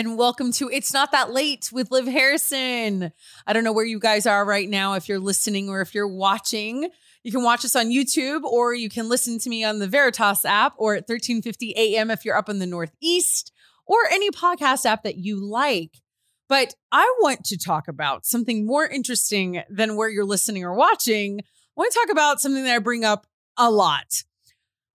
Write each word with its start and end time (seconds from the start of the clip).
And 0.00 0.16
welcome 0.16 0.50
to 0.52 0.70
It's 0.70 0.94
Not 0.94 1.12
That 1.12 1.30
Late 1.30 1.68
with 1.74 1.90
Liv 1.90 2.06
Harrison. 2.06 3.12
I 3.46 3.52
don't 3.52 3.64
know 3.64 3.72
where 3.74 3.84
you 3.84 4.00
guys 4.00 4.24
are 4.24 4.46
right 4.46 4.66
now, 4.66 4.94
if 4.94 5.10
you're 5.10 5.18
listening 5.18 5.68
or 5.68 5.82
if 5.82 5.94
you're 5.94 6.08
watching. 6.08 6.88
You 7.22 7.30
can 7.30 7.42
watch 7.42 7.66
us 7.66 7.76
on 7.76 7.90
YouTube 7.90 8.44
or 8.44 8.72
you 8.72 8.88
can 8.88 9.10
listen 9.10 9.38
to 9.38 9.50
me 9.50 9.62
on 9.62 9.78
the 9.78 9.86
Veritas 9.86 10.46
app 10.46 10.72
or 10.78 10.94
at 10.94 11.02
1350 11.06 11.74
AM 11.76 12.10
if 12.10 12.24
you're 12.24 12.34
up 12.34 12.48
in 12.48 12.60
the 12.60 12.66
Northeast 12.66 13.52
or 13.84 13.98
any 14.10 14.30
podcast 14.30 14.86
app 14.86 15.02
that 15.02 15.18
you 15.18 15.38
like. 15.38 15.98
But 16.48 16.72
I 16.90 17.04
want 17.20 17.44
to 17.44 17.58
talk 17.58 17.86
about 17.86 18.24
something 18.24 18.64
more 18.64 18.86
interesting 18.86 19.62
than 19.68 19.96
where 19.96 20.08
you're 20.08 20.24
listening 20.24 20.64
or 20.64 20.72
watching. 20.72 21.40
I 21.40 21.44
want 21.76 21.92
to 21.92 21.98
talk 21.98 22.10
about 22.10 22.40
something 22.40 22.64
that 22.64 22.74
I 22.74 22.78
bring 22.78 23.04
up 23.04 23.26
a 23.58 23.70
lot. 23.70 24.22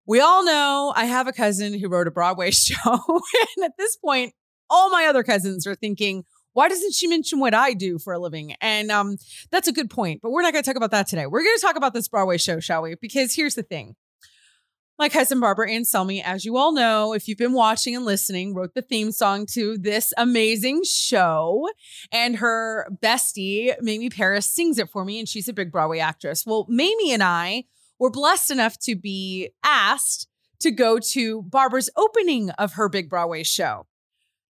We 0.08 0.20
all 0.20 0.44
know 0.44 0.94
I 0.96 1.06
have 1.06 1.28
a 1.28 1.32
cousin 1.32 1.78
who 1.78 1.90
wrote 1.90 2.08
a 2.08 2.12
Broadway 2.12 2.50
show. 2.50 2.80
and 2.82 3.66
at 3.66 3.78
this 3.78 3.98
point, 3.98 4.34
all 4.70 4.90
my 4.90 5.06
other 5.06 5.24
cousins 5.24 5.66
are 5.68 5.76
thinking, 5.76 6.24
why 6.54 6.70
doesn't 6.70 6.94
she 6.94 7.08
mention 7.08 7.40
what 7.40 7.54
I 7.54 7.74
do 7.74 8.00
for 8.00 8.14
a 8.14 8.20
living? 8.20 8.56
And 8.62 8.90
um, 8.90 9.18
that's 9.52 9.68
a 9.68 9.74
good 9.74 9.90
point, 9.90 10.22
but 10.22 10.32
we're 10.32 10.42
not 10.42 10.54
going 10.54 10.64
to 10.64 10.70
talk 10.70 10.78
about 10.78 10.92
that 10.92 11.08
today. 11.08 11.28
We're 11.28 11.44
going 11.44 11.58
to 11.58 11.62
talk 11.62 11.76
about 11.76 11.94
this 11.94 12.08
Broadway 12.08 12.38
show, 12.38 12.62
shall 12.62 12.82
we? 12.82 12.96
Because 12.96 13.36
here's 13.36 13.56
the 13.56 13.64
thing. 13.64 13.96
My 14.98 15.10
cousin 15.10 15.42
Barbara 15.42 15.70
Anselmi, 15.70 16.24
as 16.24 16.46
you 16.46 16.56
all 16.56 16.72
know, 16.72 17.12
if 17.12 17.28
you've 17.28 17.38
been 17.38 17.52
watching 17.52 17.98
and 17.98 18.06
listening, 18.06 18.54
wrote 18.54 18.74
the 18.74 18.82
theme 18.82 19.12
song 19.12 19.46
to 19.48 19.78
this 19.78 20.14
amazing 20.16 20.84
show. 20.86 21.68
And 22.14 22.38
her 22.38 22.88
bestie, 23.04 23.74
Mamie 23.82 24.10
Parris, 24.10 24.46
sings 24.46 24.80
it 24.80 24.90
for 24.90 25.04
me, 25.04 25.20
and 25.20 25.28
she's 25.28 25.50
a 25.50 25.54
big 25.54 25.74
Broadway 25.74 26.00
actress. 26.00 26.46
Well, 26.46 26.66
Mamie 26.70 27.12
and 27.12 27.22
I 27.22 27.66
were 28.00 28.10
blessed 28.10 28.52
enough 28.52 28.80
to 28.84 28.96
be 28.96 29.50
asked 29.66 30.30
to 30.62 30.72
go 30.72 31.00
to 31.00 31.42
Barbara's 31.42 31.90
opening 31.98 32.52
of 32.52 32.74
her 32.74 32.88
big 32.88 33.10
Broadway 33.10 33.44
show. 33.44 33.88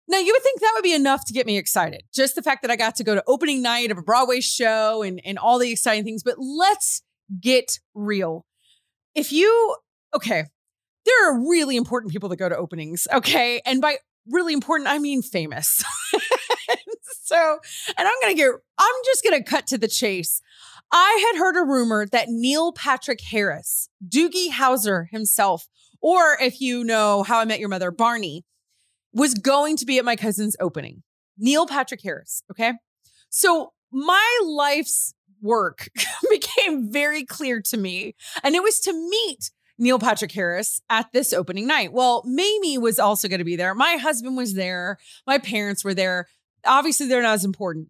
Now, 0.08 0.18
you 0.18 0.32
would 0.32 0.42
think 0.42 0.60
that 0.60 0.72
would 0.74 0.82
be 0.82 0.94
enough 0.94 1.24
to 1.26 1.32
get 1.32 1.46
me 1.46 1.56
excited. 1.56 2.02
Just 2.12 2.34
the 2.34 2.42
fact 2.42 2.62
that 2.62 2.70
I 2.70 2.76
got 2.76 2.96
to 2.96 3.04
go 3.04 3.14
to 3.14 3.22
opening 3.26 3.62
night 3.62 3.90
of 3.90 3.98
a 3.98 4.02
Broadway 4.02 4.40
show 4.40 5.02
and, 5.02 5.20
and 5.24 5.38
all 5.38 5.58
the 5.58 5.70
exciting 5.70 6.04
things. 6.04 6.22
But 6.22 6.36
let's 6.38 7.02
get 7.40 7.78
real. 7.94 8.44
If 9.14 9.32
you, 9.32 9.76
okay, 10.14 10.44
there 11.06 11.30
are 11.30 11.48
really 11.48 11.76
important 11.76 12.12
people 12.12 12.28
that 12.30 12.36
go 12.36 12.48
to 12.48 12.56
openings, 12.56 13.06
okay? 13.12 13.60
And 13.64 13.80
by 13.80 13.98
really 14.28 14.52
important, 14.52 14.88
I 14.88 14.98
mean 14.98 15.22
famous. 15.22 15.82
so, 17.22 17.58
and 17.96 18.08
I'm 18.08 18.14
going 18.22 18.36
to 18.36 18.42
get, 18.42 18.50
I'm 18.78 18.94
just 19.04 19.24
going 19.24 19.42
to 19.42 19.48
cut 19.48 19.66
to 19.68 19.78
the 19.78 19.88
chase. 19.88 20.40
I 20.90 21.32
had 21.32 21.38
heard 21.38 21.56
a 21.56 21.64
rumor 21.64 22.06
that 22.12 22.28
Neil 22.28 22.72
Patrick 22.72 23.20
Harris, 23.22 23.88
Doogie 24.06 24.50
Howser 24.50 25.08
himself, 25.10 25.66
or 26.02 26.36
if 26.40 26.60
you 26.60 26.84
know 26.84 27.22
How 27.22 27.38
I 27.38 27.44
Met 27.44 27.60
Your 27.60 27.70
Mother, 27.70 27.90
Barney, 27.90 28.44
was 29.12 29.34
going 29.34 29.76
to 29.76 29.86
be 29.86 29.98
at 29.98 30.04
my 30.04 30.16
cousin's 30.16 30.56
opening. 30.60 31.02
Neil 31.38 31.66
Patrick 31.66 32.02
Harris. 32.02 32.42
Okay. 32.50 32.72
So 33.30 33.72
my 33.90 34.40
life's 34.44 35.14
work 35.40 35.88
became 36.30 36.90
very 36.92 37.24
clear 37.24 37.60
to 37.60 37.76
me, 37.76 38.14
and 38.42 38.54
it 38.54 38.62
was 38.62 38.80
to 38.80 38.92
meet 38.92 39.50
Neil 39.78 39.98
Patrick 39.98 40.32
Harris 40.32 40.80
at 40.88 41.10
this 41.12 41.32
opening 41.32 41.66
night. 41.66 41.92
Well, 41.92 42.22
Mamie 42.24 42.78
was 42.78 42.98
also 42.98 43.28
going 43.28 43.38
to 43.38 43.44
be 43.44 43.56
there. 43.56 43.74
My 43.74 43.96
husband 43.96 44.36
was 44.36 44.54
there. 44.54 44.98
My 45.26 45.38
parents 45.38 45.84
were 45.84 45.94
there. 45.94 46.28
Obviously, 46.64 47.08
they're 47.08 47.22
not 47.22 47.34
as 47.34 47.44
important. 47.44 47.88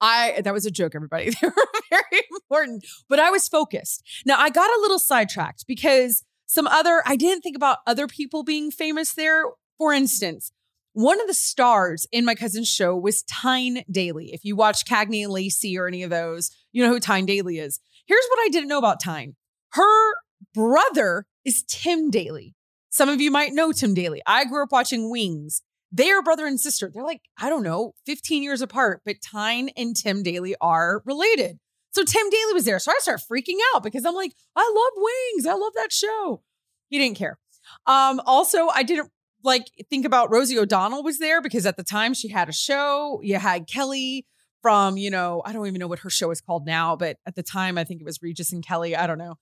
I 0.00 0.40
that 0.44 0.54
was 0.54 0.66
a 0.66 0.70
joke, 0.70 0.94
everybody. 0.94 1.30
They 1.40 1.48
were 1.48 1.66
very 1.90 2.22
important, 2.30 2.86
but 3.08 3.18
I 3.18 3.30
was 3.30 3.48
focused. 3.48 4.02
Now 4.24 4.38
I 4.38 4.48
got 4.48 4.70
a 4.70 4.80
little 4.80 4.98
sidetracked 4.98 5.66
because 5.66 6.24
some 6.46 6.66
other 6.66 7.02
I 7.04 7.16
didn't 7.16 7.42
think 7.42 7.56
about 7.56 7.78
other 7.86 8.06
people 8.06 8.42
being 8.42 8.70
famous 8.70 9.12
there 9.14 9.44
for 9.80 9.94
instance, 9.94 10.52
one 10.92 11.22
of 11.22 11.26
the 11.26 11.32
stars 11.32 12.06
in 12.12 12.26
my 12.26 12.34
cousin's 12.34 12.68
show 12.68 12.94
was 12.94 13.22
Tyne 13.22 13.82
Daly. 13.90 14.30
If 14.34 14.44
you 14.44 14.54
watch 14.54 14.84
Cagney 14.84 15.24
and 15.24 15.32
Lacey 15.32 15.78
or 15.78 15.88
any 15.88 16.02
of 16.02 16.10
those, 16.10 16.50
you 16.70 16.84
know 16.84 16.92
who 16.92 17.00
Tyne 17.00 17.24
Daly 17.24 17.58
is. 17.58 17.80
Here's 18.06 18.26
what 18.28 18.40
I 18.40 18.50
didn't 18.50 18.68
know 18.68 18.76
about 18.76 19.00
Tyne. 19.00 19.36
Her 19.70 20.12
brother 20.54 21.24
is 21.46 21.64
Tim 21.66 22.10
Daly. 22.10 22.54
Some 22.90 23.08
of 23.08 23.22
you 23.22 23.30
might 23.30 23.54
know 23.54 23.72
Tim 23.72 23.94
Daly. 23.94 24.20
I 24.26 24.44
grew 24.44 24.64
up 24.64 24.70
watching 24.70 25.10
Wings. 25.10 25.62
They 25.90 26.10
are 26.10 26.22
brother 26.22 26.46
and 26.46 26.60
sister. 26.60 26.90
They're 26.92 27.02
like, 27.02 27.22
I 27.40 27.48
don't 27.48 27.62
know, 27.62 27.94
15 28.04 28.42
years 28.42 28.60
apart, 28.60 29.00
but 29.06 29.22
Tyne 29.22 29.70
and 29.78 29.96
Tim 29.96 30.22
Daly 30.22 30.56
are 30.60 31.00
related. 31.06 31.58
So 31.92 32.04
Tim 32.04 32.28
Daly 32.28 32.52
was 32.52 32.66
there. 32.66 32.78
So 32.80 32.92
I 32.92 32.98
started 33.00 33.24
freaking 33.24 33.56
out 33.74 33.82
because 33.82 34.04
I'm 34.04 34.14
like, 34.14 34.32
I 34.54 34.60
love 34.60 35.02
Wings. 35.02 35.46
I 35.46 35.54
love 35.54 35.72
that 35.76 35.90
show. 35.90 36.42
He 36.90 36.98
didn't 36.98 37.16
care. 37.16 37.38
Um, 37.86 38.20
also, 38.26 38.68
I 38.68 38.82
didn't 38.82 39.10
like 39.42 39.66
think 39.88 40.04
about 40.04 40.30
Rosie 40.30 40.58
O'Donnell 40.58 41.02
was 41.02 41.18
there 41.18 41.40
because 41.40 41.66
at 41.66 41.76
the 41.76 41.84
time 41.84 42.14
she 42.14 42.28
had 42.28 42.48
a 42.48 42.52
show. 42.52 43.20
You 43.22 43.36
had 43.36 43.66
Kelly 43.66 44.26
from, 44.62 44.96
you 44.96 45.10
know, 45.10 45.42
I 45.44 45.52
don't 45.52 45.66
even 45.66 45.78
know 45.78 45.86
what 45.86 46.00
her 46.00 46.10
show 46.10 46.30
is 46.30 46.40
called 46.40 46.66
now, 46.66 46.96
but 46.96 47.16
at 47.26 47.34
the 47.34 47.42
time 47.42 47.78
I 47.78 47.84
think 47.84 48.00
it 48.00 48.04
was 48.04 48.20
Regis 48.22 48.52
and 48.52 48.64
Kelly. 48.64 48.94
I 48.94 49.06
don't 49.06 49.18
know. 49.18 49.36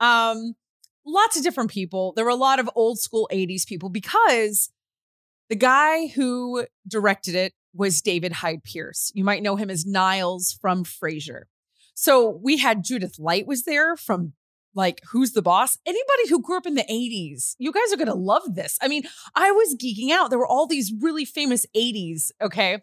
Um, 0.00 0.54
lots 1.06 1.36
of 1.36 1.42
different 1.42 1.70
people. 1.70 2.12
There 2.16 2.24
were 2.24 2.30
a 2.30 2.36
lot 2.36 2.58
of 2.58 2.68
old 2.74 2.98
school 2.98 3.28
80s 3.32 3.66
people 3.66 3.88
because 3.88 4.70
the 5.48 5.56
guy 5.56 6.08
who 6.08 6.66
directed 6.88 7.34
it 7.34 7.52
was 7.74 8.00
David 8.00 8.32
Hyde 8.32 8.64
Pierce. 8.64 9.10
You 9.14 9.24
might 9.24 9.42
know 9.42 9.56
him 9.56 9.70
as 9.70 9.84
Niles 9.84 10.56
from 10.60 10.84
Frasier. 10.84 11.42
So 11.94 12.40
we 12.42 12.58
had 12.58 12.84
Judith 12.84 13.18
Light 13.18 13.46
was 13.46 13.64
there 13.64 13.96
from 13.96 14.32
like 14.74 15.00
who's 15.10 15.32
the 15.32 15.42
boss? 15.42 15.78
Anybody 15.86 16.28
who 16.28 16.42
grew 16.42 16.56
up 16.56 16.66
in 16.66 16.74
the 16.74 16.84
80s 16.84 17.54
you 17.58 17.72
guys 17.72 17.92
are 17.92 17.96
going 17.96 18.08
to 18.08 18.14
love 18.14 18.54
this. 18.54 18.78
I 18.80 18.88
mean 18.88 19.04
i 19.34 19.50
was 19.50 19.76
geeking 19.76 20.10
out. 20.10 20.30
There 20.30 20.38
were 20.38 20.46
all 20.46 20.66
these 20.66 20.92
really 21.00 21.24
famous 21.24 21.66
80s 21.76 22.30
okay? 22.40 22.82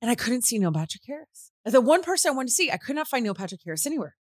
And 0.00 0.10
i 0.10 0.14
couldn't 0.14 0.42
see 0.42 0.58
neil 0.58 0.72
patrick 0.72 1.02
harris. 1.06 1.50
The 1.64 1.80
one 1.80 2.02
person 2.02 2.30
i 2.30 2.34
wanted 2.34 2.48
to 2.48 2.54
see 2.54 2.70
i 2.70 2.76
could 2.76 2.96
not 2.96 3.08
find 3.08 3.24
neil 3.24 3.34
patrick 3.34 3.60
harris 3.64 3.86
anywhere. 3.86 4.16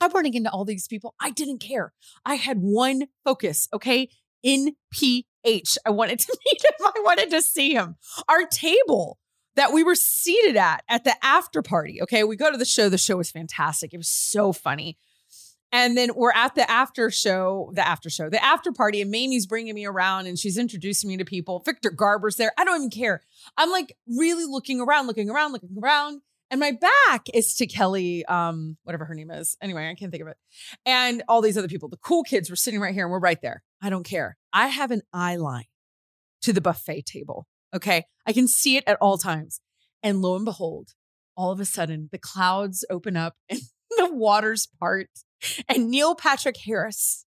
I'm 0.00 0.12
running 0.12 0.34
into 0.34 0.50
all 0.50 0.64
these 0.64 0.86
people. 0.86 1.16
I 1.20 1.30
didn't 1.30 1.58
care. 1.58 1.92
I 2.24 2.36
had 2.36 2.58
one 2.58 3.08
focus 3.24 3.68
okay? 3.72 4.08
In 4.42 4.76
ph 4.92 5.78
i 5.84 5.90
wanted 5.90 6.20
to 6.20 6.38
meet 6.46 6.64
him. 6.64 6.86
I 6.86 7.00
wanted 7.04 7.30
to 7.30 7.42
see 7.42 7.74
him. 7.74 7.96
Our 8.28 8.46
table 8.46 9.18
that 9.56 9.72
we 9.72 9.82
were 9.82 9.96
seated 9.96 10.56
at 10.56 10.84
at 10.88 11.02
the 11.02 11.14
after 11.24 11.62
party 11.62 12.00
okay? 12.02 12.22
We 12.22 12.36
go 12.36 12.50
to 12.50 12.58
the 12.58 12.64
show. 12.64 12.88
The 12.88 12.98
show 12.98 13.16
was 13.16 13.30
fantastic. 13.30 13.92
It 13.92 13.96
was 13.98 14.08
so 14.08 14.52
funny 14.52 14.96
and 15.72 15.96
then 15.96 16.10
we're 16.14 16.32
at 16.32 16.54
the 16.54 16.68
after 16.70 17.10
show, 17.10 17.70
the 17.74 17.86
after 17.86 18.08
show, 18.08 18.30
the 18.30 18.42
after 18.42 18.72
party, 18.72 19.02
and 19.02 19.10
Mamie's 19.10 19.46
bringing 19.46 19.74
me 19.74 19.84
around 19.84 20.26
and 20.26 20.38
she's 20.38 20.56
introducing 20.56 21.08
me 21.08 21.16
to 21.18 21.24
people. 21.24 21.62
Victor 21.64 21.90
Garber's 21.90 22.36
there. 22.36 22.52
I 22.56 22.64
don't 22.64 22.76
even 22.76 22.90
care. 22.90 23.22
I'm 23.56 23.70
like 23.70 23.94
really 24.06 24.44
looking 24.44 24.80
around, 24.80 25.06
looking 25.06 25.28
around, 25.28 25.52
looking 25.52 25.76
around. 25.82 26.22
And 26.50 26.60
my 26.60 26.72
back 26.72 27.26
is 27.34 27.54
to 27.56 27.66
Kelly, 27.66 28.24
um, 28.24 28.78
whatever 28.84 29.04
her 29.04 29.14
name 29.14 29.30
is. 29.30 29.58
Anyway, 29.60 29.86
I 29.86 29.94
can't 29.94 30.10
think 30.10 30.22
of 30.22 30.28
it. 30.28 30.38
And 30.86 31.22
all 31.28 31.42
these 31.42 31.58
other 31.58 31.68
people, 31.68 31.90
the 31.90 31.98
cool 31.98 32.22
kids 32.22 32.48
were 32.48 32.56
sitting 32.56 32.80
right 32.80 32.94
here 32.94 33.04
and 33.04 33.12
we're 33.12 33.18
right 33.18 33.40
there. 33.42 33.62
I 33.82 33.90
don't 33.90 34.04
care. 34.04 34.38
I 34.52 34.68
have 34.68 34.90
an 34.90 35.02
eye 35.12 35.36
line 35.36 35.66
to 36.42 36.54
the 36.54 36.62
buffet 36.62 37.04
table. 37.04 37.46
Okay. 37.74 38.06
I 38.26 38.32
can 38.32 38.48
see 38.48 38.76
it 38.76 38.84
at 38.86 38.96
all 39.00 39.18
times. 39.18 39.60
And 40.02 40.22
lo 40.22 40.36
and 40.36 40.44
behold, 40.46 40.90
all 41.36 41.52
of 41.52 41.60
a 41.60 41.66
sudden 41.66 42.08
the 42.12 42.18
clouds 42.18 42.84
open 42.88 43.16
up 43.16 43.34
and 43.50 43.60
waters 44.12 44.68
part 44.80 45.08
and 45.68 45.90
Neil 45.90 46.14
Patrick 46.14 46.56
Harris 46.64 47.24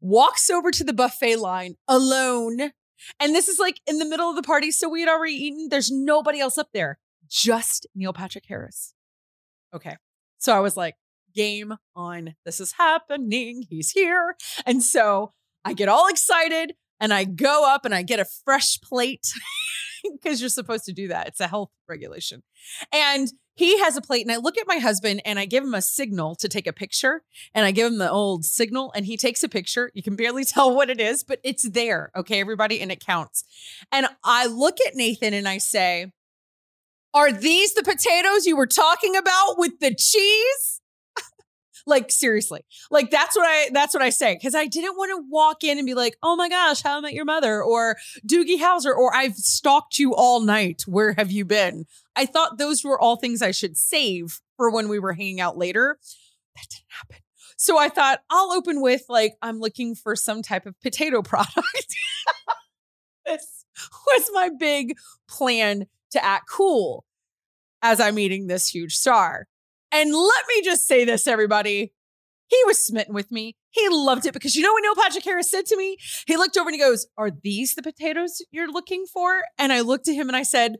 walks 0.00 0.50
over 0.50 0.70
to 0.70 0.84
the 0.84 0.92
buffet 0.92 1.36
line 1.36 1.76
alone. 1.86 2.72
And 3.18 3.34
this 3.34 3.48
is 3.48 3.58
like 3.58 3.80
in 3.86 3.98
the 3.98 4.04
middle 4.04 4.30
of 4.30 4.36
the 4.36 4.42
party. 4.42 4.70
So 4.70 4.88
we 4.88 5.00
had 5.00 5.08
already 5.08 5.34
eaten. 5.34 5.68
There's 5.70 5.90
nobody 5.90 6.40
else 6.40 6.58
up 6.58 6.68
there, 6.72 6.98
just 7.28 7.86
Neil 7.94 8.12
Patrick 8.12 8.44
Harris. 8.46 8.94
Okay. 9.74 9.96
So 10.38 10.56
I 10.56 10.60
was 10.60 10.76
like, 10.76 10.96
game 11.34 11.74
on. 11.96 12.34
This 12.44 12.60
is 12.60 12.72
happening. 12.72 13.64
He's 13.68 13.90
here. 13.90 14.36
And 14.66 14.82
so 14.82 15.32
I 15.64 15.72
get 15.72 15.88
all 15.88 16.08
excited 16.08 16.74
and 17.02 17.12
I 17.12 17.24
go 17.24 17.68
up 17.68 17.84
and 17.84 17.92
I 17.92 18.02
get 18.02 18.20
a 18.20 18.24
fresh 18.24 18.80
plate 18.80 19.34
because 20.12 20.40
you're 20.40 20.48
supposed 20.48 20.84
to 20.84 20.92
do 20.92 21.08
that. 21.08 21.26
It's 21.26 21.40
a 21.40 21.48
health 21.48 21.70
regulation. 21.88 22.44
And 22.92 23.28
he 23.54 23.80
has 23.80 23.96
a 23.96 24.00
plate 24.00 24.24
and 24.24 24.32
I 24.32 24.36
look 24.36 24.56
at 24.56 24.68
my 24.68 24.78
husband 24.78 25.20
and 25.26 25.38
I 25.38 25.44
give 25.44 25.64
him 25.64 25.74
a 25.74 25.82
signal 25.82 26.36
to 26.36 26.48
take 26.48 26.66
a 26.66 26.72
picture 26.72 27.22
and 27.54 27.66
I 27.66 27.72
give 27.72 27.88
him 27.88 27.98
the 27.98 28.10
old 28.10 28.44
signal 28.44 28.92
and 28.94 29.04
he 29.04 29.16
takes 29.16 29.42
a 29.42 29.48
picture. 29.48 29.90
You 29.94 30.02
can 30.02 30.14
barely 30.14 30.44
tell 30.46 30.74
what 30.74 30.90
it 30.90 31.00
is, 31.00 31.24
but 31.24 31.40
it's 31.42 31.68
there. 31.68 32.12
Okay, 32.16 32.40
everybody, 32.40 32.80
and 32.80 32.92
it 32.92 33.04
counts. 33.04 33.44
And 33.90 34.06
I 34.24 34.46
look 34.46 34.78
at 34.86 34.94
Nathan 34.94 35.34
and 35.34 35.48
I 35.48 35.58
say, 35.58 36.12
Are 37.12 37.32
these 37.32 37.74
the 37.74 37.82
potatoes 37.82 38.46
you 38.46 38.56
were 38.56 38.68
talking 38.68 39.16
about 39.16 39.58
with 39.58 39.80
the 39.80 39.92
cheese? 39.92 40.71
Like 41.86 42.10
seriously 42.10 42.64
like 42.90 43.10
that's 43.10 43.36
what 43.36 43.46
i 43.46 43.68
that's 43.72 43.94
what 43.94 44.02
i 44.02 44.10
say 44.10 44.34
because 44.34 44.54
i 44.54 44.66
didn't 44.66 44.96
want 44.96 45.10
to 45.10 45.28
walk 45.30 45.64
in 45.64 45.78
and 45.78 45.86
be 45.86 45.94
like 45.94 46.16
oh 46.22 46.36
my 46.36 46.48
gosh 46.48 46.82
how 46.82 46.98
i 46.98 47.00
met 47.00 47.12
your 47.12 47.24
mother 47.24 47.62
or 47.62 47.96
doogie 48.26 48.58
howser 48.58 48.94
or 48.94 49.14
i've 49.14 49.34
stalked 49.34 49.98
you 49.98 50.14
all 50.14 50.40
night 50.40 50.82
where 50.86 51.14
have 51.14 51.30
you 51.30 51.44
been 51.44 51.86
I 52.16 52.26
thought 52.26 52.58
those 52.58 52.84
were 52.84 53.00
all 53.00 53.16
things 53.16 53.42
I 53.42 53.50
should 53.50 53.76
save 53.76 54.40
for 54.56 54.70
when 54.70 54.88
we 54.88 54.98
were 54.98 55.12
hanging 55.12 55.40
out 55.40 55.56
later. 55.56 55.98
That 56.56 56.66
didn't 56.68 56.84
happen. 56.88 57.22
So 57.56 57.78
I 57.78 57.88
thought 57.88 58.20
I'll 58.30 58.52
open 58.52 58.82
with 58.82 59.04
like, 59.08 59.34
I'm 59.40 59.58
looking 59.58 59.94
for 59.94 60.16
some 60.16 60.42
type 60.42 60.66
of 60.66 60.78
potato 60.80 61.22
product. 61.22 61.96
this 63.24 63.64
was 64.06 64.30
my 64.32 64.50
big 64.58 64.96
plan 65.28 65.86
to 66.10 66.24
act 66.24 66.48
cool 66.50 67.04
as 67.80 68.00
I'm 68.00 68.16
meeting 68.16 68.46
this 68.46 68.68
huge 68.68 68.96
star. 68.96 69.46
And 69.92 70.14
let 70.14 70.44
me 70.48 70.62
just 70.62 70.86
say 70.86 71.04
this, 71.04 71.26
everybody. 71.26 71.92
He 72.48 72.58
was 72.66 72.84
smitten 72.84 73.14
with 73.14 73.30
me. 73.30 73.56
He 73.70 73.88
loved 73.88 74.26
it 74.26 74.34
because 74.34 74.56
you 74.56 74.62
know 74.62 74.72
what 74.72 74.82
Neil 74.82 74.94
Patrick 74.94 75.24
Harris 75.24 75.50
said 75.50 75.64
to 75.66 75.76
me? 75.76 75.96
He 76.26 76.36
looked 76.36 76.56
over 76.56 76.68
and 76.68 76.74
he 76.74 76.80
goes, 76.80 77.06
Are 77.16 77.30
these 77.30 77.74
the 77.74 77.82
potatoes 77.82 78.42
you're 78.50 78.70
looking 78.70 79.06
for? 79.10 79.44
And 79.58 79.72
I 79.72 79.80
looked 79.80 80.08
at 80.08 80.14
him 80.14 80.28
and 80.28 80.36
I 80.36 80.42
said, 80.42 80.76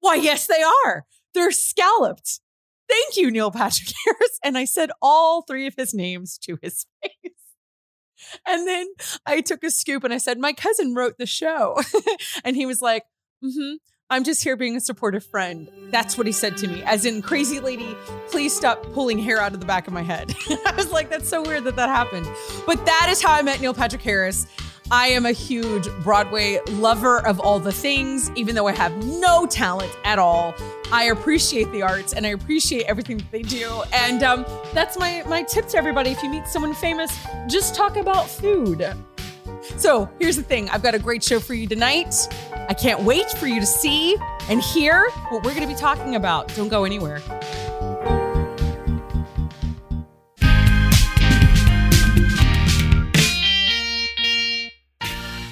Why, 0.00 0.16
yes, 0.16 0.46
they 0.46 0.62
are. 0.84 1.04
They're 1.34 1.52
scalloped. 1.52 2.40
Thank 2.88 3.16
you, 3.16 3.30
Neil 3.30 3.52
Patrick 3.52 3.90
Harris. 4.04 4.38
And 4.42 4.58
I 4.58 4.64
said 4.64 4.90
all 5.00 5.42
three 5.42 5.66
of 5.68 5.74
his 5.76 5.94
names 5.94 6.38
to 6.38 6.58
his 6.60 6.86
face. 7.02 7.34
And 8.46 8.66
then 8.66 8.86
I 9.26 9.40
took 9.40 9.62
a 9.62 9.70
scoop 9.70 10.02
and 10.02 10.12
I 10.12 10.18
said, 10.18 10.38
My 10.38 10.52
cousin 10.52 10.94
wrote 10.94 11.18
the 11.18 11.26
show. 11.26 11.80
and 12.44 12.56
he 12.56 12.66
was 12.66 12.82
like, 12.82 13.04
Mm 13.44 13.52
hmm. 13.54 13.74
I'm 14.12 14.24
just 14.24 14.42
here 14.42 14.56
being 14.56 14.74
a 14.74 14.80
supportive 14.80 15.24
friend. 15.24 15.70
That's 15.90 16.18
what 16.18 16.26
he 16.26 16.32
said 16.32 16.56
to 16.58 16.66
me, 16.66 16.82
as 16.82 17.04
in, 17.04 17.22
crazy 17.22 17.60
lady, 17.60 17.96
please 18.28 18.52
stop 18.54 18.82
pulling 18.92 19.20
hair 19.20 19.40
out 19.40 19.54
of 19.54 19.60
the 19.60 19.66
back 19.66 19.86
of 19.86 19.92
my 19.92 20.02
head. 20.02 20.34
I 20.66 20.74
was 20.76 20.90
like, 20.90 21.08
that's 21.10 21.28
so 21.28 21.42
weird 21.42 21.62
that 21.62 21.76
that 21.76 21.88
happened. 21.88 22.28
But 22.66 22.84
that 22.86 23.06
is 23.08 23.22
how 23.22 23.32
I 23.32 23.42
met 23.42 23.60
Neil 23.60 23.72
Patrick 23.72 24.02
Harris. 24.02 24.48
I 24.90 25.06
am 25.08 25.24
a 25.26 25.30
huge 25.30 25.88
Broadway 26.02 26.58
lover 26.70 27.24
of 27.24 27.38
all 27.38 27.60
the 27.60 27.70
things, 27.70 28.32
even 28.34 28.56
though 28.56 28.66
I 28.66 28.72
have 28.72 28.92
no 29.06 29.46
talent 29.46 29.96
at 30.02 30.18
all. 30.18 30.56
I 30.90 31.04
appreciate 31.04 31.70
the 31.70 31.82
arts 31.82 32.12
and 32.12 32.26
I 32.26 32.30
appreciate 32.30 32.86
everything 32.86 33.18
that 33.18 33.30
they 33.30 33.42
do. 33.42 33.84
And 33.92 34.24
um, 34.24 34.44
that's 34.74 34.98
my 34.98 35.22
my 35.28 35.44
tip 35.44 35.68
to 35.68 35.78
everybody. 35.78 36.10
If 36.10 36.20
you 36.24 36.30
meet 36.30 36.48
someone 36.48 36.74
famous, 36.74 37.16
just 37.46 37.76
talk 37.76 37.96
about 37.96 38.28
food. 38.28 38.84
So 39.62 40.08
here's 40.18 40.36
the 40.36 40.42
thing 40.42 40.68
I've 40.70 40.82
got 40.82 40.94
a 40.94 40.98
great 40.98 41.22
show 41.22 41.38
for 41.40 41.54
you 41.54 41.66
tonight. 41.66 42.14
I 42.68 42.74
can't 42.74 43.02
wait 43.02 43.30
for 43.32 43.46
you 43.46 43.60
to 43.60 43.66
see 43.66 44.16
and 44.48 44.60
hear 44.60 45.10
what 45.28 45.44
we're 45.44 45.54
going 45.54 45.66
to 45.66 45.72
be 45.72 45.78
talking 45.78 46.14
about. 46.14 46.54
Don't 46.54 46.68
go 46.68 46.84
anywhere. 46.84 47.20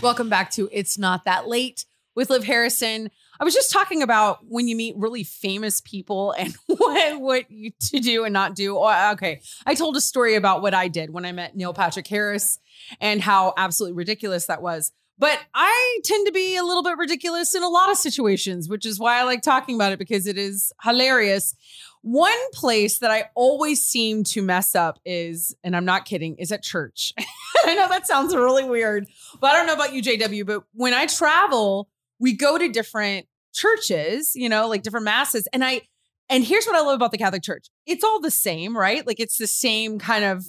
Welcome 0.01 0.29
back 0.29 0.51
to 0.53 0.69
It's 0.73 0.97
Not 0.97 1.25
That 1.25 1.49
Late 1.49 1.85
with 2.15 2.31
Liv 2.31 2.45
Harrison. 2.45 3.11
I 3.41 3.45
was 3.45 3.55
just 3.55 3.73
talking 3.73 4.03
about 4.03 4.41
when 4.49 4.67
you 4.67 4.77
meet 4.77 4.97
really 4.97 5.23
famous 5.23 5.81
people 5.81 6.33
and 6.39 6.55
what, 6.67 7.21
what 7.21 7.51
you 7.51 7.73
to 7.91 8.01
do 8.01 8.25
and 8.25 8.33
not 8.33 8.55
do. 8.55 8.77
Oh, 8.79 9.11
okay. 9.13 9.41
I 9.67 9.75
told 9.75 9.97
a 9.97 10.01
story 10.01 10.35
about 10.35 10.63
what 10.63 10.75
I 10.75 10.89
did 10.89 11.11
when 11.11 11.25
I 11.25 11.33
met 11.33 11.57
Neil 11.57 11.73
Patrick 11.73 12.07
Harris 12.07 12.59
and 13.01 13.21
how 13.21 13.55
absolutely 13.57 13.97
ridiculous 13.97 14.47
that 14.47 14.63
was. 14.63 14.93
But 15.21 15.41
I 15.53 15.99
tend 16.05 16.27
to 16.27 16.33
be 16.33 16.57
a 16.57 16.63
little 16.63 16.85
bit 16.85 16.97
ridiculous 16.97 17.55
in 17.55 17.65
a 17.65 17.69
lot 17.69 17.91
of 17.91 17.97
situations, 17.97 18.69
which 18.69 18.87
is 18.87 19.01
why 19.01 19.19
I 19.19 19.25
like 19.25 19.43
talking 19.43 19.75
about 19.75 19.93
it 19.93 19.99
because 19.99 20.29
it 20.29 20.39
is 20.39 20.73
hilarious. 20.85 21.57
One 22.03 22.39
place 22.53 23.01
that 23.01 23.11
I 23.11 23.25
always 23.35 23.81
seem 23.85 24.23
to 24.25 24.43
mess 24.43 24.77
up 24.77 25.01
is, 25.05 25.57
and 25.65 25.75
I'm 25.75 25.85
not 25.85 26.05
kidding, 26.05 26.37
is 26.37 26.53
at 26.53 26.63
church. 26.63 27.13
I 27.67 27.75
know 27.75 27.89
that 27.89 28.07
sounds 28.07 28.35
really 28.35 28.63
weird, 28.63 29.09
but 29.41 29.51
I 29.51 29.55
don't 29.55 29.67
know 29.67 29.75
about 29.75 29.93
you, 29.93 30.03
JW, 30.03 30.47
but 30.47 30.63
when 30.73 30.95
I 30.95 31.07
travel, 31.07 31.89
we 32.19 32.33
go 32.37 32.59
to 32.59 32.69
different 32.69 33.27
churches, 33.55 34.33
you 34.35 34.49
know, 34.49 34.69
like 34.69 34.83
different 34.83 35.05
masses. 35.05 35.47
And 35.53 35.65
I, 35.65 35.83
and 36.29 36.45
here's 36.45 36.67
what 36.67 36.77
I 36.77 36.81
love 36.81 36.95
about 36.97 37.11
the 37.13 37.19
Catholic 37.19 37.43
Church 37.43 37.67
it's 37.87 38.05
all 38.05 38.21
the 38.21 38.31
same, 38.31 38.77
right? 38.77 39.07
Like 39.07 39.21
it's 39.21 39.39
the 39.39 39.47
same 39.47 39.99
kind 39.99 40.25
of, 40.25 40.45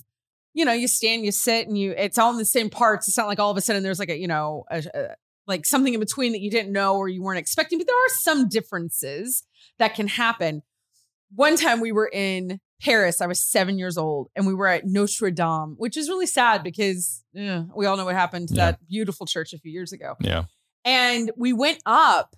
you 0.53 0.65
know, 0.65 0.73
you 0.73 0.87
stand, 0.87 1.23
you 1.23 1.31
sit, 1.31 1.67
and 1.67 1.77
you, 1.77 1.91
it's 1.97 2.17
all 2.17 2.31
in 2.31 2.37
the 2.37 2.45
same 2.45 2.69
parts. 2.69 3.07
It's 3.07 3.17
not 3.17 3.27
like 3.27 3.39
all 3.39 3.51
of 3.51 3.57
a 3.57 3.61
sudden 3.61 3.83
there's 3.83 3.99
like 3.99 4.09
a, 4.09 4.17
you 4.17 4.27
know, 4.27 4.65
a, 4.69 4.83
a, 4.93 5.07
like 5.47 5.65
something 5.65 5.93
in 5.93 5.99
between 5.99 6.31
that 6.33 6.41
you 6.41 6.51
didn't 6.51 6.71
know 6.71 6.95
or 6.97 7.07
you 7.07 7.23
weren't 7.23 7.39
expecting, 7.39 7.79
but 7.79 7.87
there 7.87 7.95
are 7.95 8.09
some 8.09 8.47
differences 8.49 9.43
that 9.79 9.95
can 9.95 10.07
happen 10.07 10.61
one 11.33 11.55
time 11.55 11.79
we 11.79 11.91
were 11.91 12.09
in 12.11 12.59
Paris. 12.81 13.21
I 13.21 13.27
was 13.27 13.39
seven 13.39 13.77
years 13.77 13.97
old, 13.97 14.29
and 14.35 14.47
we 14.47 14.53
were 14.53 14.67
at 14.67 14.85
Notre 14.85 15.29
Dame, 15.31 15.75
which 15.77 15.95
is 15.97 16.09
really 16.09 16.25
sad 16.25 16.63
because 16.63 17.23
eh, 17.35 17.63
we 17.75 17.85
all 17.85 17.97
know 17.97 18.05
what 18.05 18.15
happened 18.15 18.47
to 18.49 18.55
Yeah. 18.55 18.71
that 18.71 18.87
beautiful 18.87 19.25
church 19.25 19.53
a 19.53 19.59
few 19.59 19.71
years 19.71 19.91
ago. 19.91 20.15
Yeah. 20.19 20.45
And 20.85 21.31
we 21.35 21.53
went 21.53 21.81
up 21.85 22.35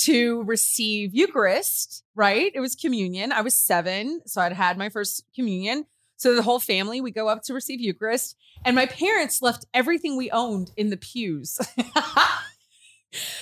to 0.00 0.42
receive 0.42 1.14
Eucharist, 1.14 2.04
right? 2.14 2.52
It 2.54 2.60
was 2.60 2.74
communion. 2.74 3.32
I 3.32 3.40
was 3.40 3.56
seven, 3.56 4.20
so 4.26 4.42
I'd 4.42 4.52
had 4.52 4.76
my 4.76 4.88
first 4.88 5.24
communion. 5.34 5.86
So 6.16 6.34
the 6.34 6.42
whole 6.42 6.58
family, 6.60 7.00
we 7.00 7.10
go 7.10 7.28
up 7.28 7.42
to 7.44 7.54
receive 7.54 7.80
Eucharist, 7.80 8.36
and 8.64 8.74
my 8.74 8.86
parents 8.86 9.42
left 9.42 9.66
everything 9.74 10.16
we 10.16 10.30
owned 10.30 10.70
in 10.76 10.90
the 10.90 10.96
pews. 10.96 11.58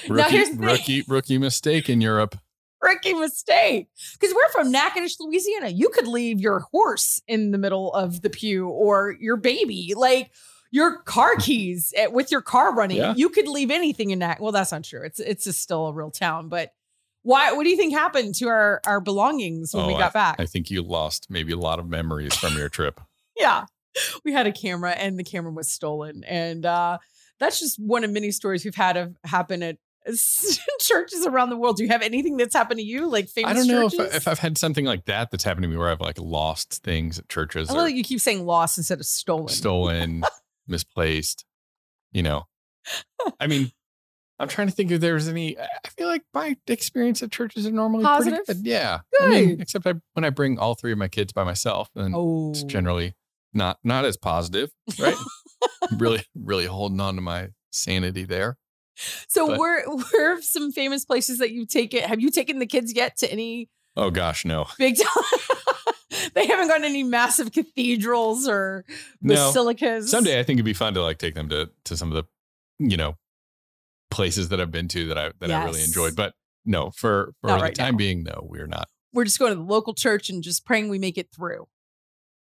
Now, 0.09 0.15
Rookie, 0.17 0.37
here's 0.37 0.51
the 0.51 0.67
rookie, 0.67 1.05
rookie 1.09 1.39
mistake 1.39 1.89
in 1.89 2.01
Europe. 2.01 2.37
Rookie 2.83 3.15
mistake. 3.15 3.89
Because 4.13 4.35
we're 4.35 4.49
from 4.51 4.71
Natchitoches, 4.71 5.17
Louisiana. 5.21 5.69
You 5.69 5.89
could 5.89 6.07
leave 6.07 6.41
your 6.41 6.61
horse 6.61 7.21
in 7.27 7.51
the 7.51 7.59
middle 7.59 7.93
of 7.95 8.23
the 8.23 8.31
pew 8.31 8.69
or 8.69 9.17
your 9.19 9.37
baby, 9.37 9.95
like 9.97 10.31
your 10.75 10.99
car 11.03 11.37
keys 11.39 11.95
eh, 11.97 12.09
with 12.09 12.33
your 12.33 12.43
car 12.43 12.75
running. 12.75 12.97
Yeah. 12.97 13.15
You 13.17 13.29
could 13.29 13.47
leave 13.47 13.71
anything 13.71 14.11
in 14.11 14.19
that. 14.19 14.41
Well, 14.41 14.51
that's 14.51 14.73
not 14.73 14.83
true. 14.83 15.03
It's 15.05 15.21
it's 15.21 15.45
just 15.45 15.61
still 15.61 15.87
a 15.87 15.93
real 15.93 16.11
town. 16.11 16.49
But 16.49 16.73
why? 17.23 17.53
What 17.53 17.63
do 17.63 17.71
you 17.71 17.77
think 17.77 17.95
happened 17.95 18.35
to 18.37 18.49
our 18.49 18.81
our 18.85 19.01
belongings 19.01 19.73
when 19.73 19.87
we 19.87 19.95
Oh, 19.95 19.99
got 19.99 20.13
back? 20.13 20.37
I 20.41 20.47
think 20.47 20.71
you 20.71 20.83
lost 20.83 21.29
maybe 21.31 21.53
a 21.53 21.57
lot 21.57 21.79
of 21.79 21.89
memories 21.89 22.35
from 22.35 22.57
your 22.57 22.69
trip. 22.69 23.01
yeah, 23.37 23.67
we 24.25 24.33
had 24.33 24.49
a 24.49 24.53
camera 24.53 24.91
and 24.91 25.17
the 25.19 25.25
camera 25.25 25.53
was 25.53 25.69
stolen, 25.69 26.25
and 26.25 26.67
uh, 26.67 26.99
that's 27.39 27.61
just 27.61 27.79
one 27.79 28.03
of 28.03 28.11
many 28.11 28.33
stories 28.33 28.65
we've 28.65 28.75
had 28.75 28.97
of 28.97 29.17
happen 29.25 29.63
at. 29.63 29.79
churches 30.81 31.25
around 31.27 31.49
the 31.49 31.57
world. 31.57 31.77
Do 31.79 31.83
you 31.83 31.89
have 31.89 32.03
anything 32.03 32.37
that's 32.37 32.55
happened 32.55 32.79
to 32.79 32.85
you, 32.85 33.09
like 33.09 33.27
famous 33.27 33.51
I 33.51 33.55
don't 33.55 33.67
know 33.67 33.87
if, 33.87 33.93
churches? 33.97 34.15
if 34.15 34.29
I've 34.29 34.39
had 34.39 34.59
something 34.59 34.85
like 34.85 35.07
that 35.07 35.31
that's 35.31 35.45
happened 35.45 35.63
to 35.63 35.69
me 35.69 35.79
where 35.79 35.89
I've 35.89 36.03
like 36.03 36.19
lost 36.21 36.83
things 36.83 37.19
at 37.19 37.31
churches 37.31 37.71
I 37.71 37.73
or 37.73 37.79
love 37.79 37.91
you 37.91 38.05
keep 38.05 38.21
saying 38.21 38.45
lost 38.45 38.77
instead 38.77 39.01
of 39.01 39.07
stolen. 39.07 39.49
stolen, 39.49 40.23
misplaced, 40.67 41.45
you 42.13 42.23
know. 42.23 42.45
I 43.41 43.47
mean, 43.47 43.71
I'm 44.39 44.49
trying 44.49 44.67
to 44.69 44.75
think 44.75 44.91
if 44.91 45.01
there's 45.01 45.29
any. 45.29 45.57
I 45.59 45.89
feel 45.97 46.09
like 46.09 46.23
my 46.35 46.57
experience 46.67 47.23
at 47.23 47.31
churches 47.31 47.67
are 47.67 47.71
normally 47.71 48.05
Positive? 48.05 48.45
pretty 48.45 48.63
good. 48.63 48.69
Yeah. 48.69 48.99
I 49.21 49.29
mean, 49.29 49.61
except 49.61 49.87
I, 49.87 49.95
when 50.15 50.25
I 50.25 50.31
bring 50.31 50.59
all 50.59 50.75
three 50.75 50.91
of 50.93 50.99
my 50.99 51.09
kids 51.09 51.33
by 51.33 51.45
myself, 51.45 51.89
then 51.95 52.13
Oh, 52.15 52.51
it's 52.51 52.65
generally 52.65 53.15
not 53.53 53.79
not 53.85 54.05
as 54.05 54.17
positive, 54.17 54.71
right? 54.99 55.15
really, 55.97 56.25
really 56.35 56.67
holding 56.67 57.01
on 57.01 57.15
to 57.15 57.21
my 57.21 57.49
sanity 57.71 58.25
there. 58.25 58.57
so 59.29 59.47
but- 59.47 59.59
where 59.59 59.85
where 60.13 60.33
are 60.37 60.43
some 60.43 60.73
famous 60.73 61.05
places 61.05 61.39
that 61.39 61.53
you've 61.53 61.69
taken? 61.69 62.01
Have 62.03 62.21
you 62.21 62.31
taken 62.31 62.59
the 62.59 62.67
kids 62.67 62.93
yet 62.93 63.17
to 63.19 63.31
any 63.31 63.69
Oh 63.97 64.11
gosh, 64.11 64.45
no. 64.45 64.67
big 64.79 64.97
time? 64.97 65.95
they 66.35 66.47
haven't 66.47 66.69
got 66.69 66.83
any 66.83 67.03
massive 67.03 67.53
cathedrals 67.53 68.49
or 68.49 68.85
No. 69.23 69.35
basilicas. 69.35 70.11
Someday 70.11 70.39
I 70.39 70.43
think 70.43 70.57
it'd 70.59 70.65
be 70.65 70.73
fun 70.73 70.95
to 70.95 71.03
like 71.03 71.19
take 71.19 71.35
them 71.35 71.49
to 71.51 71.71
to 71.85 71.97
some 71.97 72.11
of 72.13 72.15
the, 72.17 72.25
you 72.85 72.97
know, 72.97 73.17
places 74.11 74.49
that 74.51 74.61
I've 74.61 74.71
been 74.73 74.89
to 74.89 75.07
that 75.09 75.19
I 75.19 75.33
that 75.41 75.51
I 75.51 75.65
really 75.65 75.83
enjoyed. 75.83 76.17
But 76.17 76.35
no, 76.65 76.91
for 76.91 77.33
for 77.41 77.49
Not 77.49 77.59
the 77.59 77.63
right 77.65 77.75
time 77.75 77.95
now. 77.95 77.99
being, 77.99 78.23
no, 78.25 78.47
we're 78.49 78.67
not. 78.67 78.89
we're 79.13 79.25
just 79.25 79.39
going 79.39 79.53
to 79.53 79.57
the 79.57 79.63
local 79.63 79.95
church 79.95 80.29
and 80.31 80.43
just 80.43 80.65
praying 80.65 80.89
we 80.89 80.99
make 80.99 81.17
it 81.19 81.29
through. 81.35 81.67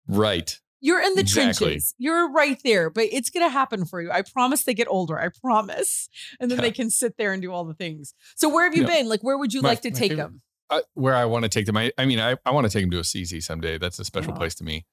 Right. 0.06 0.58
You're 0.80 1.00
in 1.00 1.14
the 1.14 1.22
Exactly. 1.22 1.66
trenches. 1.68 1.94
You're 1.98 2.30
right 2.30 2.58
there, 2.62 2.88
but 2.88 3.06
it's 3.10 3.30
going 3.30 3.44
to 3.44 3.50
happen 3.50 3.84
for 3.84 4.00
you. 4.00 4.10
I 4.12 4.22
promise 4.22 4.62
they 4.62 4.74
get 4.74 4.86
older. 4.88 5.18
I 5.18 5.28
promise. 5.42 6.08
And 6.38 6.50
then 6.50 6.58
Yeah. 6.58 6.62
they 6.62 6.70
can 6.80 6.90
sit 6.90 7.16
there 7.16 7.32
and 7.32 7.42
do 7.42 7.50
all 7.52 7.64
the 7.64 7.74
things. 7.74 8.14
So 8.36 8.48
where 8.48 8.64
have 8.64 8.76
you 8.76 8.82
No. 8.82 8.88
been? 8.88 9.08
Like, 9.08 9.22
where 9.22 9.36
would 9.36 9.52
you 9.52 9.60
My- 9.62 9.70
like 9.70 9.80
to 9.82 9.90
take 9.90 10.10
favorite- 10.12 10.16
them? 10.18 10.42
Uh, 10.70 10.80
where 10.94 11.14
I 11.16 11.24
want 11.24 11.44
to 11.44 11.48
take 11.48 11.64
them, 11.66 11.76
I, 11.76 11.92
I 11.96 12.04
mean, 12.04 12.20
I, 12.20 12.36
I 12.44 12.50
want 12.50 12.66
to 12.66 12.70
take 12.72 12.82
them 12.82 12.90
to 12.90 12.98
Assisi 12.98 13.40
someday. 13.40 13.78
That's 13.78 13.98
a 13.98 14.04
special 14.04 14.32
Oh. 14.34 14.36
place 14.36 14.54
to 14.56 14.64
me. 14.64 14.84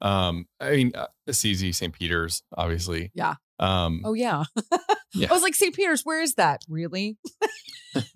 Um, 0.00 0.46
I 0.60 0.70
mean, 0.70 0.92
uh, 0.94 1.06
Assisi, 1.26 1.72
St. 1.72 1.92
Peter's, 1.92 2.42
obviously. 2.56 3.10
Yeah. 3.14 3.34
Um, 3.58 4.00
Oh, 4.04 4.14
yeah. 4.14 4.44
Yeah. 5.12 5.26
I 5.28 5.32
was 5.32 5.42
like, 5.42 5.54
St. 5.56 5.74
Peter's, 5.74 6.02
where 6.02 6.22
is 6.22 6.34
that? 6.34 6.62
Really? 6.68 7.16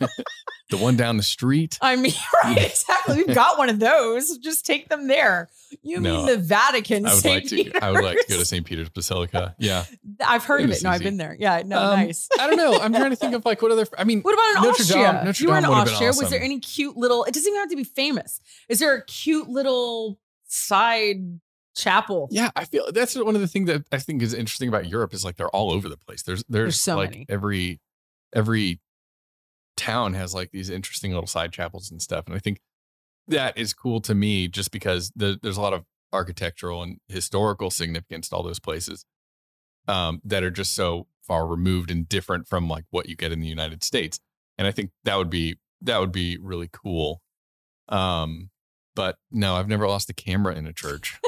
the 0.71 0.77
one 0.79 0.97
down 0.97 1.17
the 1.19 1.23
street. 1.23 1.79
I 1.83 1.97
mean, 1.97 2.13
right, 2.45 2.57
exactly. 2.57 3.17
We've 3.17 3.35
got 3.35 3.59
one 3.59 3.69
of 3.69 3.79
those. 3.79 4.39
Just 4.39 4.65
take 4.65 4.89
them 4.89 5.07
there. 5.09 5.49
You 5.83 6.01
No, 6.01 6.17
mean 6.17 6.27
the 6.27 6.37
Vatican? 6.39 7.05
I 7.07 7.13
would 7.15 7.23
St. 7.23 7.53
like 7.53 7.73
to. 7.73 7.85
I 7.85 7.91
would 7.91 8.03
like 8.05 8.19
to 8.19 8.27
go 8.29 8.39
to 8.39 8.45
St. 8.45 8.65
Peter's 8.65 8.89
Basilica. 8.89 9.55
Yeah. 9.59 9.85
I've 10.27 10.45
heard 10.45 10.61
It 10.63 10.65
of 10.65 10.71
it. 10.71 10.83
No, 10.83 10.91
I've 10.91 11.03
been 11.03 11.17
there. 11.19 11.37
Yeah, 11.39 11.63
no, 11.67 11.79
Um, 11.79 12.01
nice. 12.01 12.29
I 12.39 12.47
don't 12.47 12.57
know. 12.57 12.79
I'm 12.79 12.93
trying 12.93 13.11
to 13.11 13.17
think 13.17 13.35
of 13.35 13.45
like 13.45 13.61
what 13.63 13.71
other. 13.73 13.87
I 13.99 14.05
mean, 14.05 14.23
What 14.23 14.35
about 14.35 14.49
in 14.49 14.55
Notre 14.71 14.83
Austria? 14.83 15.13
Dame- 15.13 15.25
Notre 15.27 15.43
you 15.45 15.51
were 15.51 15.59
in 15.59 15.65
Austria. 15.65 16.09
Was 16.09 16.31
there 16.31 16.41
any 16.43 16.61
cute 16.61 16.97
little? 16.97 17.25
It 17.25 17.35
doesn't 17.35 17.49
even 17.49 17.61
have 17.61 17.71
to 17.71 17.77
be 17.77 17.85
famous. 17.85 18.41
Is 18.69 18.79
there 18.79 18.95
a 18.95 19.05
cute 19.05 19.49
little 19.49 20.19
side 20.47 21.41
chapel? 21.77 22.29
Yeah, 22.31 22.51
I 22.57 22.65
feel 22.65 22.91
that's 22.93 23.17
one 23.17 23.35
of 23.35 23.41
the 23.41 23.49
things 23.49 23.67
that 23.67 23.85
I 23.93 23.99
think 23.99 24.23
is 24.23 24.33
interesting 24.33 24.69
about 24.69 24.89
Europe 24.89 25.13
is 25.13 25.25
like 25.25 25.37
they're 25.37 25.49
all 25.49 25.71
over 25.73 25.89
the 25.89 25.97
place. 25.97 26.23
There's 26.23 26.45
there's, 26.49 26.81
so 26.81 26.97
like 26.97 27.11
many. 27.11 27.27
every 27.29 27.81
every 28.33 28.81
town 29.77 30.15
has 30.15 30.35
like 30.35 30.51
these 30.51 30.71
interesting 30.71 31.13
little 31.13 31.27
side 31.27 31.53
chapels 31.53 31.91
and 31.91 32.01
stuff, 32.01 32.27
and 32.27 32.35
I 32.35 32.39
think 32.39 32.61
that 33.29 33.57
is 33.57 33.73
cool 33.73 34.01
to 34.03 34.15
me 34.15 34.49
just 34.49 34.71
because 34.71 35.11
the, 35.17 35.39
there's 35.43 35.57
a 35.57 35.63
lot 35.63 35.73
of 35.73 35.85
architectural 36.13 36.83
and 36.83 36.99
historical 37.09 37.71
significance 37.71 38.29
to 38.29 38.37
all 38.37 38.43
those 38.43 38.61
places 38.61 39.05
um, 39.89 40.21
that 40.25 40.43
are 40.43 40.51
just 40.51 40.75
so 40.75 41.07
far 41.23 41.47
removed 41.47 41.91
and 41.91 42.09
different 42.09 42.47
from 42.47 42.69
like 42.69 42.85
what 42.91 43.09
you 43.09 43.17
get 43.17 43.33
in 43.33 43.41
the 43.41 43.49
United 43.49 43.83
States. 43.83 44.21
And 44.59 44.67
I 44.67 44.71
think 44.71 44.91
that 45.05 45.17
would 45.17 45.31
be 45.31 45.59
that 45.83 45.99
would 46.01 46.13
be 46.13 46.39
really 46.39 46.69
cool. 46.73 47.21
Um, 47.89 48.51
but 48.95 49.17
no, 49.31 49.57
I've 49.57 49.69
never 49.69 49.89
lost 49.89 50.09
a 50.11 50.15
camera 50.15 50.55
in 50.55 50.67
a 50.67 50.73
church. 50.73 51.19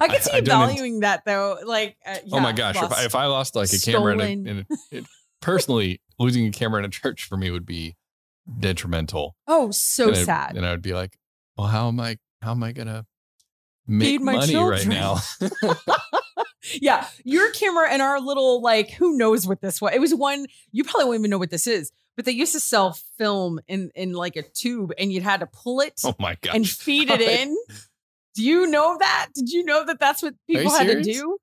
I 0.00 0.08
could 0.08 0.22
see 0.22 0.30
I 0.32 0.36
you 0.36 0.38
int- 0.38 0.48
valuing 0.48 1.00
that 1.00 1.24
though. 1.24 1.58
Like, 1.64 1.96
uh, 2.04 2.16
oh 2.32 2.40
my 2.40 2.50
yeah, 2.50 2.72
gosh, 2.72 2.76
if. 2.76 2.92
I, 2.92 3.04
if 3.04 3.14
I 3.14 3.26
lost 3.26 3.54
like 3.54 3.72
a 3.72 3.78
camera 3.78 4.14
in 4.14 4.20
a, 4.20 4.50
in 4.50 4.66
a 4.92 5.02
personally 5.40 6.00
losing 6.18 6.46
a 6.46 6.50
camera 6.50 6.80
in 6.80 6.84
a 6.84 6.88
church 6.90 7.24
for 7.24 7.36
me 7.36 7.50
would 7.50 7.66
be 7.66 7.96
detrimental. 8.58 9.36
oh, 9.46 9.70
so 9.70 10.08
and 10.08 10.16
I- 10.16 10.22
sad. 10.22 10.56
And 10.56 10.66
I 10.66 10.70
would 10.70 10.82
be 10.82 10.94
like, 10.94 11.18
well, 11.56 11.66
how 11.66 11.88
am 11.88 12.00
I 12.00 12.18
how 12.42 12.52
am 12.52 12.62
I 12.62 12.72
gonna 12.72 13.06
make 13.86 14.08
Feed 14.08 14.20
my 14.20 14.36
money 14.36 14.54
right 14.56 14.86
now? 14.86 15.18
yeah, 16.80 17.06
your 17.24 17.50
camera 17.52 17.88
and 17.90 18.02
our 18.02 18.20
little 18.20 18.62
like, 18.62 18.90
who 18.90 19.16
knows 19.16 19.46
what 19.46 19.60
this 19.60 19.80
was? 19.80 19.92
It 19.94 20.00
was 20.00 20.14
one 20.14 20.46
you 20.72 20.84
probably 20.84 21.06
won't 21.06 21.18
even 21.20 21.30
know 21.30 21.38
what 21.38 21.50
this 21.50 21.66
is, 21.66 21.92
but 22.16 22.24
they 22.24 22.32
used 22.32 22.52
to 22.52 22.60
sell 22.60 22.96
film 23.16 23.60
in 23.68 23.90
in 23.94 24.12
like 24.12 24.36
a 24.36 24.42
tube, 24.42 24.92
and 24.98 25.12
you'd 25.12 25.22
had 25.22 25.40
to 25.40 25.46
pull 25.46 25.80
it 25.80 26.00
oh 26.04 26.14
my 26.18 26.36
gosh. 26.40 26.54
and 26.54 26.68
feed 26.68 27.10
it 27.10 27.20
in. 27.40 27.56
Do 28.34 28.44
you 28.44 28.68
know 28.68 28.96
that? 29.00 29.28
Did 29.34 29.50
you 29.50 29.64
know 29.64 29.84
that 29.84 29.98
that's 29.98 30.22
what 30.22 30.34
people 30.46 30.70
had 30.70 30.86
to 30.86 31.02
do? 31.02 31.38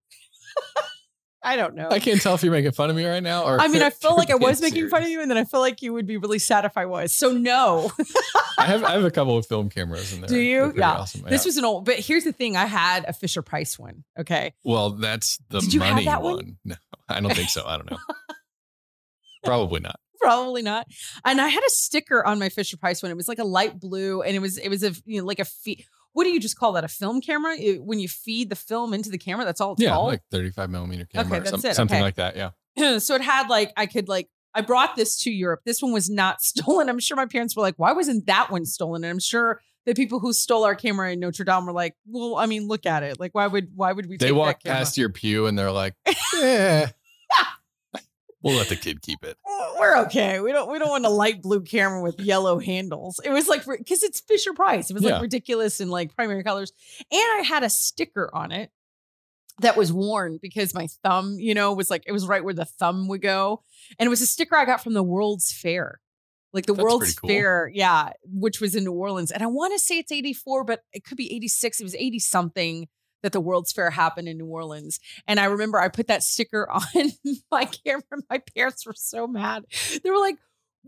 I 1.45 1.55
don't 1.55 1.75
know. 1.75 1.87
I 1.89 1.99
can't 1.99 2.19
tell 2.21 2.33
if 2.35 2.43
you're 2.43 2.51
making 2.51 2.71
fun 2.71 2.89
of 2.89 2.95
me 2.95 3.05
right 3.05 3.21
now 3.23 3.43
or 3.43 3.59
I 3.61 3.67
mean, 3.67 3.81
I 3.83 3.89
feel 3.91 4.15
like 4.15 4.29
I 4.31 4.35
was 4.35 4.61
making 4.61 4.89
fun 4.89 5.03
of 5.03 5.09
you, 5.09 5.21
and 5.21 5.29
then 5.29 5.37
I 5.37 5.43
feel 5.43 5.59
like 5.59 5.81
you 5.81 5.93
would 5.93 6.07
be 6.07 6.17
really 6.17 6.39
sad 6.39 6.65
if 6.65 6.75
I 6.77 6.85
was. 6.85 7.13
So 7.13 7.31
no, 7.31 7.91
I 8.57 8.65
have 8.65 8.83
I 8.83 8.91
have 8.93 9.05
a 9.05 9.11
couple 9.11 9.37
of 9.37 9.45
film 9.45 9.69
cameras 9.69 10.11
in 10.13 10.21
there. 10.21 10.27
Do 10.27 10.39
you? 10.39 10.73
Yeah. 10.75 10.91
Awesome. 10.93 11.21
this 11.29 11.45
Yeah. 11.45 11.47
was 11.49 11.57
an 11.57 11.65
old. 11.65 11.85
But 11.85 11.99
here's 11.99 12.23
the 12.23 12.33
thing: 12.33 12.57
I 12.57 12.65
had 12.65 13.05
a 13.07 13.13
Fisher 13.13 13.41
Price 13.41 13.77
one. 13.77 14.03
Okay, 14.19 14.53
well, 14.63 14.91
that's 14.91 15.37
the 15.49 15.59
Did 15.61 15.73
you 15.73 15.81
have 15.81 15.93
money 15.93 16.05
that 16.05 16.21
one. 16.21 16.35
one? 16.35 16.57
No, 16.65 16.75
I 17.07 17.19
don't 17.21 17.33
think 17.35 17.49
so. 17.49 17.63
I 17.65 17.77
don't 17.77 17.89
know. 17.91 17.97
Probably 19.43 19.79
not. 19.79 19.99
probably 20.19 20.63
not. 20.63 20.87
And 21.23 21.39
I 21.39 21.47
had 21.49 21.61
a 21.67 21.69
sticker 21.69 22.25
on 22.25 22.39
my 22.39 22.49
Fisher 22.49 22.77
Price 22.77 23.03
one. 23.03 23.11
It 23.11 23.15
was 23.17 23.27
like 23.27 23.37
a 23.37 23.43
light 23.43 23.79
blue, 23.79 24.23
and 24.23 24.35
it 24.35 24.39
was 24.39 24.57
it 24.57 24.69
was 24.69 24.83
a 24.83 24.91
you 25.05 25.21
know 25.21 25.25
like 25.27 25.39
a 25.39 25.45
feed. 25.45 25.85
What 26.15 26.23
do 26.23 26.29
you 26.31 26.39
just 26.39 26.57
call 26.57 26.71
that? 26.73 26.83
A 26.83 26.87
film 26.87 27.19
camera? 27.21 27.55
It- 27.57 27.83
when 27.83 27.99
you 27.99 28.07
feed 28.07 28.49
the 28.49 28.55
film 28.55 28.93
into 28.93 29.09
the 29.09 29.17
camera, 29.17 29.43
that's 29.45 29.59
all 29.61 29.73
it's 29.73 29.81
Yeah, 29.81 29.91
called. 29.91 30.07
like 30.07 30.21
35 30.31 30.69
millimeter 30.69 31.05
camera 31.05 31.37
or 31.37 31.39
that's 31.41 31.61
some- 31.61 31.69
it, 31.71 31.75
something 31.75 31.97
okay. 31.97 32.01
like 32.03 32.15
that. 32.15 32.35
Yeah. 32.35 32.97
so 32.99 33.15
it 33.15 33.21
had 33.21 33.47
like 33.49 33.71
I 33.77 33.85
could 33.85 34.07
like 34.07 34.29
I 34.53 34.61
brought 34.61 34.95
this 34.95 35.21
to 35.23 35.29
Europe. 35.29 35.59
This 35.65 35.81
one 35.81 35.91
was 35.91 36.09
not 36.09 36.41
stolen. 36.41 36.87
I'm 36.89 36.99
sure 36.99 37.17
my 37.17 37.25
parents 37.25 37.55
were 37.55 37.61
like, 37.61 37.75
why 37.77 37.91
wasn't 37.91 38.25
that 38.27 38.49
one 38.49 38.65
stolen? 38.65 39.03
And 39.03 39.11
I'm 39.11 39.19
sure 39.19 39.61
the 39.85 39.93
people 39.93 40.19
who 40.19 40.31
stole 40.33 40.63
our 40.63 40.73
camera 40.73 41.11
in 41.11 41.19
Notre 41.19 41.43
Dame 41.43 41.65
were 41.65 41.73
like, 41.73 41.95
well, 42.07 42.37
I 42.37 42.45
mean, 42.47 42.67
look 42.67 42.85
at 42.87 43.03
it. 43.03 43.19
Like, 43.19 43.35
why 43.35 43.45
would 43.47 43.67
why 43.75 43.91
would 43.91 44.07
we? 44.07 44.17
They 44.17 44.27
take 44.27 44.35
walk 44.35 44.63
that 44.63 44.63
camera? 44.63 44.77
past 44.79 44.97
your 44.97 45.09
pew 45.09 45.45
and 45.47 45.59
they're 45.59 45.71
like, 45.71 45.93
yeah, 46.33 46.89
we'll 48.45 48.55
let 48.57 48.69
the 48.69 48.75
kid 48.77 49.01
keep 49.01 49.23
it. 49.23 49.37
We're 49.77 49.97
okay. 50.05 50.39
We 50.39 50.51
don't 50.53 50.71
we 50.71 50.79
don't 50.79 50.89
want 50.89 51.05
a 51.05 51.09
light 51.09 51.41
blue 51.41 51.61
camera 51.61 52.01
with 52.01 52.19
yellow 52.19 52.59
handles. 52.59 53.19
It 53.25 53.31
was 53.31 53.47
like 53.49 53.65
because 53.65 54.03
it's 54.03 54.21
Fisher 54.21 54.53
Price. 54.53 54.89
It 54.89 54.93
was 54.93 55.03
Yeah. 55.03 55.13
like 55.13 55.23
ridiculous 55.23 55.81
in 55.81 55.89
like 55.89 56.15
primary 56.15 56.43
colors. 56.43 56.71
And 57.11 57.21
I 57.21 57.43
had 57.45 57.63
a 57.63 57.69
sticker 57.69 58.29
on 58.33 58.51
it 58.53 58.71
that 59.59 59.75
was 59.77 59.91
worn 59.91 60.39
because 60.41 60.73
my 60.73 60.87
thumb, 61.03 61.35
you 61.39 61.53
know, 61.53 61.73
was 61.73 61.89
like 61.89 62.03
it 62.07 62.11
was 62.13 62.25
right 62.27 62.43
where 62.43 62.53
the 62.53 62.65
thumb 62.65 63.07
would 63.09 63.21
go. 63.21 63.63
And 63.99 64.07
it 64.07 64.09
was 64.09 64.21
a 64.21 64.27
sticker 64.27 64.55
I 64.55 64.65
got 64.65 64.81
from 64.83 64.93
the 64.93 65.03
World's 65.03 65.51
Fair. 65.51 65.99
Like 66.53 66.65
the 66.67 66.73
That's 66.73 66.83
World's 66.83 67.15
cool. 67.15 67.27
Fair, 67.29 67.69
yeah, 67.73 68.11
which 68.23 68.61
was 68.61 68.75
in 68.75 68.85
New 68.85 68.93
Orleans. 68.93 69.29
And 69.31 69.43
I 69.43 69.47
want 69.47 69.73
to 69.73 69.79
say 69.79 69.97
it's 69.97 70.11
84, 70.11 70.63
but 70.63 70.81
it 70.93 71.03
could 71.03 71.17
be 71.17 71.33
86. 71.35 71.81
It 71.81 71.83
was 71.83 71.95
80 71.95 72.19
something 72.19 72.87
that 73.23 73.31
the 73.31 73.41
World's 73.41 73.71
Fair 73.71 73.89
happened 73.89 74.27
in 74.27 74.37
New 74.37 74.45
Orleans. 74.45 74.99
And 75.27 75.39
I 75.39 75.45
remember 75.45 75.79
I 75.79 75.87
put 75.89 76.07
that 76.07 76.23
sticker 76.23 76.69
on 76.71 77.11
my 77.51 77.65
camera. 77.65 78.03
My 78.29 78.41
parents 78.55 78.85
were 78.85 78.93
so 78.95 79.27
mad. 79.27 79.65
They 80.03 80.09
were 80.09 80.19
like, 80.19 80.37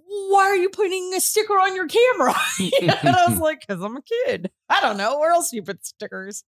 why 0.05 0.43
are 0.43 0.55
you 0.55 0.69
putting 0.69 1.11
a 1.15 1.19
sticker 1.19 1.53
on 1.53 1.75
your 1.75 1.87
camera? 1.87 2.35
and 2.81 3.15
I 3.15 3.25
was 3.27 3.39
like, 3.41 3.61
because 3.67 3.81
I'm 3.81 3.97
a 3.97 4.01
kid. 4.01 4.51
I 4.69 4.79
don't 4.79 4.97
know. 4.97 5.17
Where 5.17 5.31
else 5.31 5.49
do 5.49 5.55
you 5.55 5.63
put 5.63 5.85
stickers? 5.85 6.43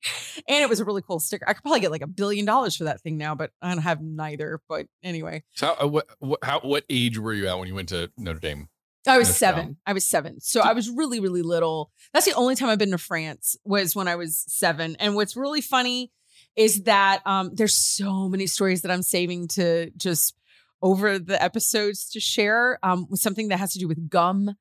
And 0.47 0.63
it 0.63 0.69
was 0.69 0.81
a 0.81 0.85
really 0.85 1.03
cool 1.03 1.19
sticker. 1.19 1.49
I 1.49 1.55
could 1.55 1.63
probably 1.63 1.81
get 1.81 1.91
like 1.91 2.03
a 2.03 2.07
billion 2.07 2.45
dollars 2.45 2.77
for 2.77 2.85
that 2.85 3.01
thing 3.01 3.17
now, 3.17 3.35
but 3.35 3.51
I 3.63 3.69
don't 3.69 3.83
have 3.83 4.03
neither. 4.03 4.61
But 4.69 4.87
anyway, 5.03 5.45
So, 5.55 5.75
uh, 5.83 5.87
what, 5.89 6.09
what, 6.19 6.41
how, 6.43 6.61
what 6.61 6.85
age 6.91 7.19
were 7.19 7.33
you 7.33 7.49
at 7.49 7.59
when 7.59 7.69
you 7.69 7.75
went 7.75 7.89
to 7.89 8.11
Notre 8.19 8.39
Dame? 8.41 8.69
I 9.07 9.19
was 9.19 9.35
seven. 9.35 9.77
I 9.87 9.93
was 9.93 10.07
seven. 10.07 10.41
So 10.41 10.61
I 10.61 10.73
was 10.73 10.91
really, 10.91 11.21
really 11.21 11.43
little. 11.43 11.91
That's 12.13 12.27
the 12.27 12.35
only 12.35 12.55
time 12.55 12.69
I've 12.69 12.79
been 12.79 12.91
to 12.91 12.99
France 12.99 13.57
was 13.65 13.97
when 13.97 14.09
I 14.09 14.17
was 14.17 14.45
seven. 14.49 14.97
And 14.99 15.15
what's 15.15 15.37
really 15.37 15.61
funny 15.61 16.11
is 16.57 16.83
that 16.85 17.23
um, 17.25 17.53
there's 17.55 17.77
so 17.77 18.29
many 18.29 18.47
stories 18.47 18.83
that 18.83 18.91
I'm 18.91 19.03
saving 19.03 19.49
to 19.49 19.91
just 19.97 20.35
over 20.83 21.19
the 21.19 21.43
episodes 21.43 22.09
to 22.11 22.21
share 22.21 22.79
um, 22.83 23.07
with 23.09 23.21
something 23.21 23.49
that 23.49 23.59
has 23.59 23.73
to 23.73 23.79
do 23.79 23.89
with 23.89 24.11
gum. 24.11 24.57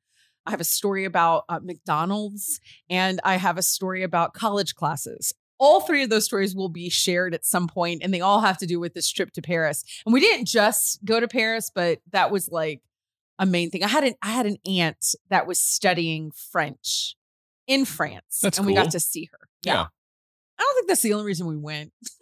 I 0.46 0.52
have 0.52 0.62
a 0.62 0.66
story 0.66 1.06
about 1.06 1.44
uh, 1.50 1.60
McDonald's 1.62 2.60
and 2.90 3.20
I 3.24 3.36
have 3.36 3.58
a 3.58 3.62
story 3.62 4.04
about 4.04 4.34
college 4.34 4.76
classes. 4.76 5.34
All 5.60 5.82
three 5.82 6.04
of 6.04 6.10
those 6.10 6.26
stories 6.26 6.56
will 6.56 6.70
be 6.70 6.88
shared 6.88 7.34
at 7.34 7.44
some 7.44 7.68
point, 7.68 8.04
and 8.04 8.14
they 8.14 8.22
all 8.22 8.42
have 8.42 8.60
to 8.60 8.68
do 8.68 8.80
with 8.80 8.94
this 8.94 9.10
trip 9.12 9.32
to 9.34 9.42
Paris. 9.42 9.84
And 10.06 10.14
we 10.14 10.20
didn't 10.20 10.46
just 10.46 11.04
go 11.04 11.20
to 11.20 11.28
Paris, 11.28 11.72
but 11.74 12.00
that 12.12 12.30
was 12.30 12.50
like 12.50 12.82
a 13.40 13.46
main 13.46 13.70
thing. 13.70 13.84
I 13.84 13.88
had 13.88 14.04
an 14.04 14.16
I 14.22 14.32
had 14.32 14.46
an 14.46 14.58
aunt 14.68 15.16
that 15.30 15.46
was 15.48 15.60
studying 15.62 16.32
French 16.52 17.16
in 17.68 17.86
France, 17.86 18.40
That's 18.42 18.58
and 18.58 18.66
we 18.68 18.74
got 18.74 18.92
to 18.92 19.00
see 19.00 19.30
her. 19.32 19.50
Yeah. 19.64 19.88
I 20.60 20.64
don't 20.64 20.76
think 20.76 20.88
that's 20.88 21.02
the 21.02 21.14
only 21.14 21.26
reason 21.26 21.46
we 21.48 21.58
went. 21.58 21.92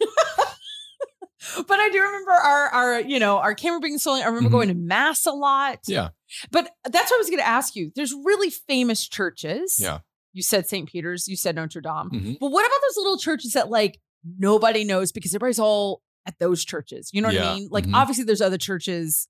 but 1.68 1.78
I 1.80 1.88
do 1.90 2.00
remember 2.02 2.32
our 2.32 2.68
our 2.68 3.00
you 3.00 3.18
know 3.18 3.38
our 3.38 3.54
camera 3.54 3.80
being 3.80 3.98
stolen. 3.98 4.22
I 4.22 4.26
remember 4.26 4.48
Mhm. 4.48 4.52
going 4.52 4.68
to 4.68 4.74
mass 4.74 5.26
a 5.26 5.32
lot. 5.32 5.80
Yeah. 5.86 6.08
But 6.50 6.70
that's 6.84 7.10
what 7.10 7.16
I 7.16 7.18
was 7.18 7.28
going 7.30 7.38
to 7.40 7.46
ask 7.46 7.76
you. 7.76 7.92
There's 7.94 8.12
really 8.12 8.50
famous 8.50 9.06
churches. 9.06 9.78
Yeah. 9.80 10.00
You 10.32 10.42
said 10.42 10.66
St. 10.68 10.88
Peter's. 10.88 11.28
You 11.28 11.36
said 11.36 11.54
Notre 11.56 11.80
Dame. 11.80 12.10
Mhm. 12.12 12.38
But 12.40 12.50
what 12.50 12.66
about 12.66 12.80
those 12.88 12.96
little 12.96 13.16
churches 13.18 13.52
that 13.52 13.70
like 13.70 14.00
nobody 14.38 14.84
knows 14.84 15.12
because 15.12 15.34
everybody's 15.34 15.58
all 15.60 16.02
at 16.26 16.38
those 16.40 16.64
churches? 16.64 17.10
You 17.12 17.22
know 17.22 17.28
what 17.28 17.34
Yeah. 17.36 17.52
I 17.52 17.54
mean? 17.54 17.68
Like 17.70 17.86
Mhm. 17.86 17.94
obviously 17.94 18.24
there's 18.24 18.40
other 18.42 18.58
churches 18.58 19.28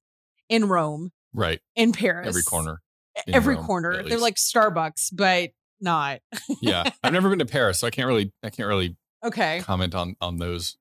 in 0.49 0.69
Rome, 0.69 1.13
Right. 1.37 1.61
in 1.77 1.93
Paris, 1.93 2.27
Every 2.29 2.43
corner. 2.43 2.81
every 3.29 3.55
Rome, 3.57 3.65
corner. 3.67 4.03
They're 4.03 4.19
like 4.19 4.35
Starbucks, 4.37 5.11
but 5.15 5.51
not. 5.81 6.21
Yeah. 6.61 6.91
I've 7.05 7.13
never 7.13 7.29
been 7.29 7.39
to 7.41 7.47
Paris, 7.47 7.79
so 7.79 7.87
I 7.87 7.91
can't 7.91 8.09
really, 8.09 8.33
I 8.43 8.51
can't 8.51 8.67
really 8.67 8.97
Okay. 9.25 9.61
comment 9.63 9.95
on, 9.95 10.17
on 10.21 10.39
those 10.39 10.77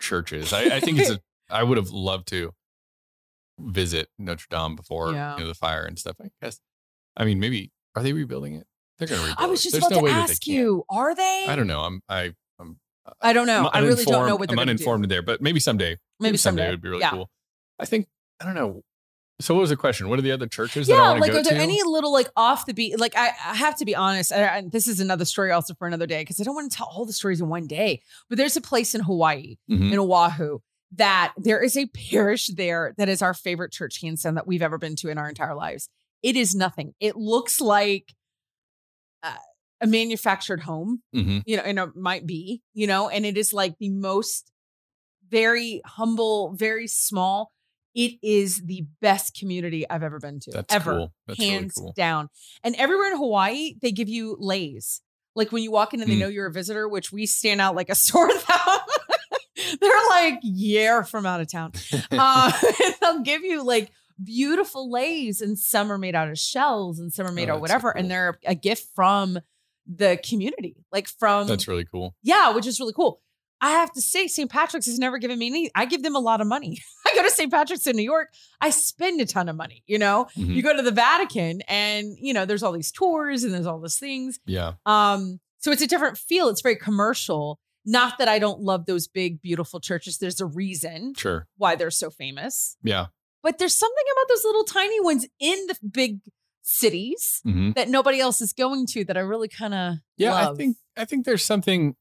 churches. 0.00 0.52
I, 0.52 0.76
I 0.76 0.80
think 0.80 0.98
it's 0.98 1.10
a, 1.10 1.20
I 1.50 1.62
would 1.62 1.78
have 1.78 1.90
loved 1.90 2.28
to 2.28 2.52
visit 3.58 4.08
Notre 4.18 4.46
Dame 4.50 4.76
before 4.76 5.12
Yeah. 5.12 5.34
you 5.36 5.42
know, 5.42 5.48
the 5.48 5.54
fire 5.54 5.84
and 5.84 5.98
stuff. 5.98 6.16
I 6.22 6.28
guess. 6.42 6.60
I 7.16 7.24
mean, 7.24 7.40
maybe 7.40 7.72
are 7.96 8.02
they 8.02 8.12
rebuilding 8.12 8.54
it? 8.54 8.66
They're 8.98 9.08
going 9.08 9.20
to 9.20 9.26
rebuild 9.28 9.46
I 9.46 9.50
was 9.50 9.60
it. 9.60 9.62
just 9.64 9.72
There's 9.74 9.86
about 9.86 10.02
no 10.02 10.08
to 10.08 10.12
ask 10.12 10.46
you, 10.46 10.84
are 10.90 11.14
they? 11.14 11.44
Uh, 11.48 11.52
I 11.52 11.56
don't 11.56 11.66
know. 11.66 11.80
I'm 11.80 12.02
I 12.08 12.32
I 13.20 13.32
don't 13.32 13.46
know. 13.46 13.68
I'm 13.72 13.84
really 13.84 14.04
don't 14.04 14.26
know 14.28 14.36
what 14.36 14.48
they're 14.50 14.58
I'm 14.58 14.66
to 14.66 14.66
do. 14.66 14.70
uninformed 14.70 15.06
there, 15.10 15.22
but 15.22 15.40
maybe 15.40 15.58
someday. 15.58 15.98
Maybe 16.20 16.36
someday. 16.36 16.68
it 16.68 16.70
would 16.72 16.82
be 16.82 16.90
really 16.90 17.00
yeah. 17.00 17.10
cool. 17.10 17.30
I 17.78 17.86
think 17.86 18.06
I 18.40 18.44
don't 18.44 18.54
know. 18.54 18.82
So 19.40 19.54
what 19.54 19.60
was 19.62 19.70
the 19.70 19.76
question? 19.76 20.08
What 20.08 20.18
are 20.18 20.22
the 20.22 20.32
other 20.32 20.46
churches 20.46 20.86
that 20.86 20.94
I 20.94 21.14
Yeah, 21.14 21.20
like 21.20 21.32
go 21.32 21.38
are 21.38 21.42
there 21.42 21.54
to? 21.54 21.60
any 21.60 21.82
little 21.82 22.12
like 22.12 22.28
off 22.36 22.66
the 22.66 22.74
beat? 22.74 22.98
Like 23.00 23.16
I, 23.16 23.28
I 23.28 23.54
have 23.56 23.76
to 23.76 23.84
be 23.84 23.94
honest. 23.96 24.32
I, 24.32 24.58
I- 24.58 24.64
this 24.70 24.86
is 24.86 25.00
another 25.00 25.24
story 25.24 25.50
also 25.50 25.74
for 25.74 25.86
another 25.88 26.06
day 26.06 26.20
because 26.22 26.40
I 26.40 26.44
don't 26.44 26.54
want 26.54 26.70
to 26.70 26.76
tell 26.76 26.86
all 26.94 27.04
the 27.06 27.12
stories 27.12 27.40
in 27.40 27.48
one 27.48 27.66
day. 27.66 28.02
But 28.28 28.38
there's 28.38 28.56
a 28.56 28.60
place 28.60 28.94
in 28.94 29.00
Hawaii 29.02 29.56
Mhm. 29.70 29.92
in 29.92 29.98
Oahu 29.98 30.58
that 30.92 31.32
there 31.36 31.60
is 31.62 31.76
a 31.76 31.86
parish 31.86 32.48
there 32.48 32.94
that 32.98 33.08
is 33.08 33.22
our 33.22 33.32
favorite 33.34 33.72
church, 33.72 34.00
Hanson, 34.02 34.34
that 34.34 34.46
we've 34.46 34.62
ever 34.62 34.76
been 34.78 34.96
to 34.96 35.08
in 35.08 35.18
our 35.18 35.28
entire 35.28 35.54
lives. 35.54 35.88
It 36.22 36.36
is 36.36 36.54
nothing. 36.54 36.94
It 37.00 37.16
looks 37.16 37.60
like 37.60 38.12
uh, 39.22 39.34
a 39.80 39.86
manufactured 39.86 40.60
home, 40.62 41.02
Mhm. 41.14 41.42
you 41.46 41.56
know, 41.56 41.62
and 41.62 41.78
it 41.78 41.96
might 41.96 42.26
be, 42.26 42.62
you 42.74 42.86
know, 42.86 43.08
and 43.08 43.24
it 43.24 43.36
is 43.38 43.52
like 43.52 43.76
the 43.78 43.88
most 43.90 44.50
very 45.28 45.80
humble, 45.84 46.52
very 46.54 46.86
small. 46.86 47.52
It 47.94 48.12
is 48.22 48.62
the 48.64 48.86
best 49.00 49.36
community 49.38 49.88
I've 49.88 50.02
ever 50.02 50.18
been 50.20 50.40
to, 50.40 50.50
That's 50.52 50.74
ever, 50.74 50.92
cool. 50.92 51.12
That's 51.26 51.38
really 51.40 51.50
hands 51.52 51.74
cool. 51.76 51.92
down. 51.96 52.28
And 52.62 52.74
everywhere 52.76 53.10
in 53.10 53.16
Hawaii, 53.18 53.74
they 53.82 53.90
give 53.92 54.08
you 54.08 54.36
leis. 54.40 55.00
Like 55.34 55.52
when 55.52 55.62
you 55.62 55.70
walk 55.70 55.94
in 55.94 56.00
and 56.00 56.10
they 56.10 56.16
Mm. 56.16 56.20
know 56.20 56.28
you're 56.28 56.46
a 56.46 56.52
visitor, 56.52 56.88
which 56.88 57.12
we 57.12 57.26
stand 57.26 57.60
out 57.60 57.74
like 57.74 57.88
a 57.90 57.94
sore 58.06 58.30
thumb. 58.32 58.78
They're 59.80 60.06
like, 60.08 60.40
yeah, 60.42 61.02
from 61.02 61.26
out 61.26 61.40
of 61.40 61.50
town. 61.50 61.72
Uh, 62.12 62.52
and 62.84 62.94
they'll 63.00 63.20
give 63.22 63.42
you 63.42 63.62
like 63.64 63.90
beautiful 64.22 64.90
leis, 64.90 65.40
and 65.40 65.58
some 65.58 65.90
are 65.90 65.98
made 65.98 66.14
out 66.14 66.28
of 66.28 66.38
shells, 66.38 66.98
and 66.98 67.12
some 67.12 67.26
are 67.26 67.32
made 67.32 67.48
Oh, 67.48 67.54
out 67.54 67.56
of 67.56 67.62
that's 67.62 67.70
so 67.72 67.74
whatever. 67.76 67.92
cool. 67.92 68.00
And 68.00 68.10
they're 68.10 68.38
a 68.46 68.54
gift 68.54 68.88
from 68.94 69.38
the 69.86 70.18
community, 70.28 70.76
like 70.92 71.08
from 71.08 71.46
That's 71.46 71.66
really 71.68 71.84
cool. 71.90 72.14
yeah, 72.22 72.52
which 72.52 72.66
is 72.66 72.78
really 72.80 72.92
cool. 72.92 73.20
I 73.60 73.70
have 73.72 73.92
to 73.92 74.00
say, 74.00 74.26
St. 74.26 74.50
Patrick's 74.50 74.86
has 74.86 74.98
never 74.98 75.18
given 75.18 75.38
me 75.38 75.46
any. 75.48 75.70
I 75.74 75.84
give 75.84 76.02
them 76.02 76.16
a 76.16 76.20
lot 76.20 76.40
of 76.40 76.46
money. 76.46 76.78
I 77.06 77.14
go 77.14 77.22
to 77.22 77.30
St. 77.30 77.50
Patrick's 77.52 77.86
in 77.86 77.96
New 77.96 78.02
York. 78.02 78.28
I 78.60 78.70
spend 78.70 79.20
a 79.20 79.26
ton 79.26 79.48
of 79.48 79.56
money. 79.56 79.82
You 79.86 79.98
know, 79.98 80.28
Mhm. 80.36 80.54
you 80.54 80.62
go 80.62 80.74
to 80.74 80.82
the 80.82 80.90
Vatican, 80.90 81.60
and 81.68 82.16
you 82.18 82.32
know, 82.32 82.44
there's 82.46 82.62
all 82.62 82.72
these 82.72 82.90
tours 82.92 83.44
and 83.44 83.52
there's 83.52 83.66
all 83.66 83.80
these 83.80 83.98
things. 83.98 84.38
Yeah. 84.46 84.72
Um, 84.86 85.40
so 85.58 85.70
it's 85.72 85.82
a 85.82 85.86
different 85.86 86.16
feel. 86.18 86.48
It's 86.48 86.62
very 86.62 86.76
commercial. 86.76 87.58
Not 87.84 88.18
that 88.18 88.28
I 88.28 88.38
don't 88.38 88.60
love 88.60 88.86
those 88.86 89.08
big, 89.08 89.40
beautiful 89.42 89.80
churches. 89.80 90.18
There's 90.18 90.40
a 90.40 90.46
reason 90.46 91.14
Sure. 91.16 91.46
why 91.56 91.76
they're 91.76 91.90
so 91.90 92.10
famous. 92.10 92.76
Yeah. 92.82 93.06
But 93.42 93.58
there's 93.58 93.74
something 93.74 94.04
about 94.16 94.28
those 94.28 94.44
little 94.44 94.64
tiny 94.64 95.00
ones 95.00 95.26
in 95.38 95.66
the 95.66 95.76
big 95.90 96.20
cities 96.62 97.40
hmm 97.42 97.72
that 97.72 97.88
nobody 97.88 98.20
else 98.20 98.40
is 98.40 98.52
going 98.52 98.86
to 98.86 99.04
that 99.04 99.16
I 99.16 99.20
really 99.20 99.48
kind 99.48 99.74
of 99.74 99.94
Yeah. 100.16 100.32
love. 100.34 100.54
I 100.54 100.56
think 100.56 100.76
I 100.96 101.04
think 101.04 101.24
there's 101.24 101.44
something 101.44 101.96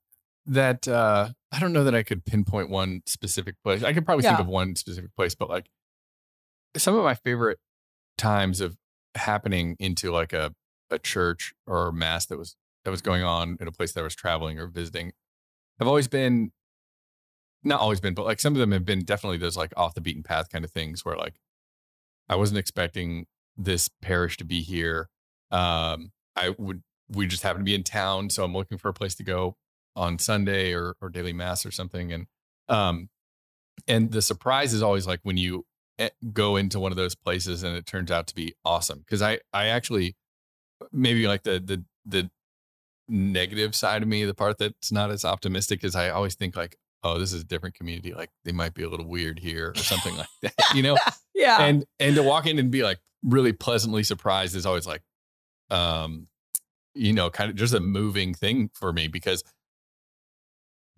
that 0.49 0.87
uh 0.87 1.29
I 1.51 1.59
don't 1.59 1.73
know 1.73 1.83
that 1.83 1.95
I 1.95 2.03
could 2.03 2.25
pinpoint 2.25 2.69
one 2.69 3.01
specific 3.05 3.55
place. 3.63 3.83
I 3.83 3.93
could 3.93 4.05
probably 4.05 4.23
think 4.23 4.39
of 4.41 4.47
one 4.47 4.75
specific 4.75 5.15
place, 5.15 5.35
but 5.35 5.49
like 5.49 5.69
some 6.77 6.95
of 6.95 7.03
my 7.03 7.15
favorite 7.15 7.59
times 8.17 8.61
of 8.61 8.77
happening 9.15 9.75
into 9.79 10.11
like 10.11 10.33
a 10.33 10.53
a 10.91 10.99
church 10.99 11.53
or 11.67 11.91
mass 11.91 12.25
that 12.27 12.37
was 12.37 12.55
that 12.83 12.91
was 12.91 13.01
going 13.01 13.23
on 13.23 13.57
in 13.59 13.67
a 13.67 13.71
place 13.71 13.93
that 13.93 14.01
I 14.01 14.03
was 14.03 14.15
traveling 14.15 14.59
or 14.59 14.67
visiting 14.67 15.11
have 15.79 15.87
always 15.87 16.07
been 16.07 16.51
not 17.63 17.81
always 17.81 17.99
been, 17.99 18.13
but 18.13 18.25
like 18.25 18.39
some 18.39 18.53
of 18.53 18.59
them 18.59 18.71
have 18.71 18.85
been 18.85 19.03
definitely 19.03 19.37
those 19.37 19.57
like 19.57 19.73
off 19.75 19.93
the 19.93 20.01
beaten 20.01 20.23
path 20.23 20.49
kind 20.49 20.63
of 20.63 20.71
things 20.71 21.03
where 21.03 21.17
like 21.17 21.35
I 22.27 22.35
wasn't 22.35 22.59
expecting 22.59 23.25
this 23.57 23.89
parish 24.01 24.37
to 24.37 24.45
be 24.45 24.61
here. 24.61 25.09
Um, 25.51 26.11
I 26.35 26.55
would 26.57 26.83
we 27.09 27.27
just 27.27 27.43
happen 27.43 27.61
to 27.61 27.65
be 27.65 27.75
in 27.75 27.83
town, 27.83 28.29
so 28.29 28.43
I'm 28.43 28.53
looking 28.53 28.77
for 28.77 28.89
a 28.89 28.93
place 28.93 29.15
to 29.15 29.23
go 29.23 29.57
on 29.99 30.17
Sunday 30.17 30.73
or 30.73 30.95
or 31.01 31.09
daily 31.09 31.33
mass 31.33 31.65
or 31.65 31.71
something, 31.71 32.11
and 32.11 32.27
um, 32.69 33.09
and 33.87 34.11
the 34.11 34.21
surprise 34.21 34.73
is 34.73 34.81
always 34.81 35.05
like 35.05 35.19
when 35.23 35.37
you 35.37 35.65
eh, 35.99 36.09
go 36.33 36.55
into 36.55 36.79
one 36.79 36.91
of 36.91 36.95
those 36.95 37.15
places 37.15 37.63
and 37.63 37.75
it 37.75 37.85
turns 37.85 38.09
out 38.09 38.27
to 38.27 38.35
be 38.35 38.55
awesome 38.63 38.99
because 38.99 39.21
I 39.21 39.39
I 39.53 39.67
actually 39.67 40.15
maybe 40.91 41.27
like 41.27 41.43
the 41.43 41.59
the 41.59 41.83
the 42.05 42.29
negative 43.09 43.75
side 43.75 44.01
of 44.01 44.07
me, 44.07 44.23
the 44.23 44.33
part 44.33 44.57
that's 44.57 44.91
not 44.91 45.11
as 45.11 45.25
optimistic 45.25 45.83
is 45.83 45.95
I 45.95 46.09
always 46.09 46.35
think 46.35 46.55
like, 46.55 46.77
oh, 47.03 47.17
this 47.17 47.33
is 47.33 47.41
a 47.41 47.45
different 47.45 47.75
community. 47.75 48.13
Like 48.13 48.29
they 48.45 48.51
might 48.51 48.73
be 48.73 48.83
a 48.83 48.89
little 48.89 49.07
weird 49.07 49.39
here 49.39 49.71
or 49.71 49.75
something 49.75 50.15
like 50.15 50.27
that, 50.43 50.53
you 50.75 50.83
know? 50.83 50.97
yeah. 51.35 51.61
And 51.61 51.85
and 51.99 52.15
to 52.15 52.23
walk 52.23 52.45
in 52.45 52.59
and 52.59 52.71
be 52.71 52.83
like 52.83 52.99
really 53.23 53.53
pleasantly 53.53 54.03
surprised 54.03 54.55
is 54.55 54.65
always 54.65 54.87
like, 54.87 55.01
um, 55.69 56.27
you 56.93 57.13
know, 57.13 57.29
kind 57.29 57.49
of 57.49 57.55
just 57.55 57.73
a 57.73 57.79
moving 57.79 58.33
thing 58.33 58.69
for 58.73 58.93
me 58.93 59.07
because 59.07 59.43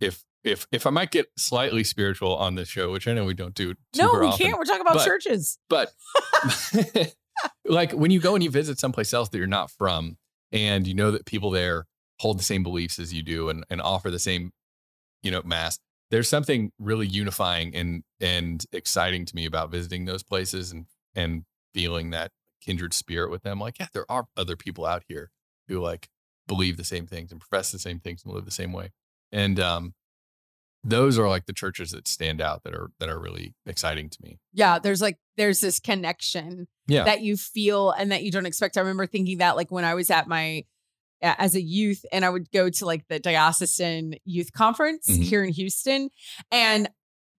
if 0.01 0.23
if 0.43 0.67
if 0.71 0.87
I 0.87 0.89
might 0.89 1.11
get 1.11 1.27
slightly 1.37 1.83
spiritual 1.83 2.35
on 2.35 2.55
this 2.55 2.67
show, 2.67 2.91
which 2.91 3.07
I 3.07 3.13
know 3.13 3.25
we 3.25 3.33
don't 3.33 3.55
do 3.55 3.75
no, 3.95 4.19
we 4.19 4.27
often, 4.27 4.45
can't. 4.45 4.57
We're 4.57 4.65
talking 4.65 4.81
about 4.81 4.95
but- 4.95 5.05
churches. 5.05 5.59
but 5.69 5.91
like 7.65 7.91
when 7.91 8.11
you 8.11 8.19
go 8.19 8.35
and 8.35 8.43
you 8.43 8.49
visit 8.49 8.79
someplace 8.79 9.13
else 9.13 9.29
that 9.29 9.37
you're 9.37 9.47
not 9.47 9.71
from 9.71 10.17
and 10.51 10.87
you 10.87 10.93
know 10.93 11.11
that 11.11 11.25
people 11.25 11.51
there 11.51 11.85
hold 12.19 12.37
the 12.37 12.43
same 12.43 12.63
beliefs 12.63 12.99
as 12.99 13.13
you 13.13 13.23
do 13.23 13.49
and, 13.49 13.63
and 13.69 13.81
offer 13.81 14.11
the 14.11 14.19
same 14.19 14.51
you 15.23 15.31
know 15.31 15.41
mass 15.43 15.79
there's 16.09 16.29
something 16.29 16.71
really 16.77 17.07
unifying 17.07 17.75
and 17.75 18.03
and 18.19 18.65
exciting 18.71 19.25
to 19.25 19.35
me 19.35 19.45
about 19.45 19.71
visiting 19.71 20.05
those 20.05 20.23
places 20.23 20.71
and 20.71 20.85
and 21.15 21.43
feeling 21.73 22.09
that 22.11 22.31
kindred 22.61 22.93
spirit 22.93 23.31
with 23.31 23.43
them 23.43 23.59
like 23.59 23.79
yeah 23.79 23.87
there 23.93 24.09
are 24.09 24.27
other 24.37 24.55
people 24.55 24.85
out 24.85 25.03
here 25.07 25.31
who 25.67 25.79
like 25.79 26.09
believe 26.47 26.77
the 26.77 26.83
same 26.83 27.07
things 27.07 27.31
and 27.31 27.39
profess 27.39 27.71
the 27.71 27.79
same 27.79 27.99
things 27.99 28.23
and 28.23 28.33
live 28.33 28.45
the 28.45 28.51
same 28.51 28.73
way 28.73 28.91
and 29.31 29.59
um 29.59 29.93
those 30.83 31.19
are 31.19 31.29
like 31.29 31.45
the 31.45 31.53
churches 31.53 31.91
that 31.91 32.07
stand 32.07 32.41
out 32.41 32.63
that 32.63 32.73
are 32.73 32.89
that 32.99 33.07
are 33.07 33.19
really 33.19 33.53
exciting 33.67 34.09
to 34.09 34.17
me 34.23 34.39
Yeah, 34.53 34.79
there's 34.79 35.01
like 35.01 35.17
there's 35.37 35.59
this 35.61 35.79
connection 35.79 36.67
yeah 36.87 37.03
that 37.03 37.21
you 37.21 37.37
feel 37.37 37.91
and 37.91 38.11
that 38.11 38.23
you 38.23 38.31
don't 38.31 38.45
expect. 38.47 38.77
I 38.77 38.81
remember 38.81 39.05
thinking 39.05 39.37
that 39.39 39.55
like 39.55 39.71
when 39.71 39.85
I 39.85 39.93
was 39.93 40.09
at 40.09 40.27
my 40.27 40.63
as 41.21 41.53
a 41.53 41.61
youth 41.61 42.03
and 42.11 42.25
I 42.25 42.29
would 42.31 42.49
go 42.51 42.69
to 42.71 42.85
like 42.85 43.07
the 43.09 43.19
diocesan 43.19 44.15
youth 44.25 44.53
conference 44.53 45.07
Mhm. 45.07 45.23
here 45.23 45.43
in 45.43 45.51
Houston 45.53 46.09
and 46.51 46.89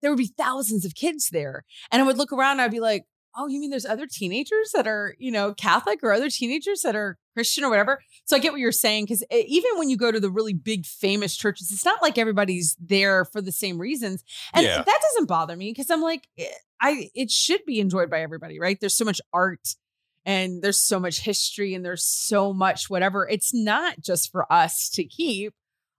there 0.02 0.10
would 0.12 0.18
be 0.18 0.32
thousands 0.38 0.84
of 0.84 0.94
kids 0.94 1.30
there 1.32 1.64
and 1.90 2.00
I 2.00 2.04
would 2.04 2.16
look 2.18 2.32
around 2.32 2.52
and 2.52 2.62
I'd 2.62 2.70
be 2.70 2.78
like, 2.80 3.04
"Oh, 3.36 3.46
you 3.48 3.60
mean 3.60 3.70
there's 3.70 3.86
other 3.86 4.06
teenagers 4.06 4.72
that 4.74 4.86
are, 4.86 5.14
you 5.18 5.30
know, 5.30 5.54
Catholic 5.54 6.00
or 6.02 6.12
other 6.12 6.28
teenagers 6.30 6.82
that 6.82 6.94
are 6.96 7.18
Christian 7.34 7.64
or 7.64 7.70
whatever?" 7.70 8.02
So 8.24 8.36
I 8.36 8.38
get 8.38 8.52
what 8.52 8.60
you're 8.60 8.72
saying 8.72 9.06
cuz 9.06 9.22
even 9.30 9.70
when 9.76 9.88
you 9.90 9.96
go 9.96 10.10
to 10.12 10.20
the 10.20 10.30
really 10.30 10.52
big 10.54 10.86
famous 10.86 11.36
churches, 11.36 11.70
it's 11.72 11.84
not 11.84 12.02
like 12.02 12.18
everybody's 12.18 12.76
there 12.80 13.24
for 13.24 13.40
the 13.40 13.52
same 13.52 13.78
reasons. 13.78 14.22
And 14.54 14.64
Yeah. 14.64 14.82
that 14.82 15.00
doesn't 15.12 15.26
bother 15.26 15.56
me 15.56 15.70
because 15.70 15.90
I'm 15.90 16.02
like 16.02 16.28
eh, 16.38 16.46
I 16.80 17.10
it 17.14 17.30
should 17.30 17.64
be 17.64 17.80
enjoyed 17.80 18.10
by 18.10 18.20
everybody, 18.22 18.58
right? 18.60 18.78
There's 18.80 18.94
so 18.96 19.04
much 19.04 19.20
art 19.32 19.76
and 20.24 20.62
there's 20.62 20.82
so 20.82 21.00
much 21.00 21.20
history 21.20 21.74
and 21.74 21.84
there's 21.84 22.04
so 22.04 22.52
much 22.52 22.88
whatever. 22.90 23.28
It's 23.28 23.52
not 23.52 24.00
just 24.00 24.30
for 24.30 24.50
us 24.52 24.88
to 24.90 25.04
keep. 25.04 25.52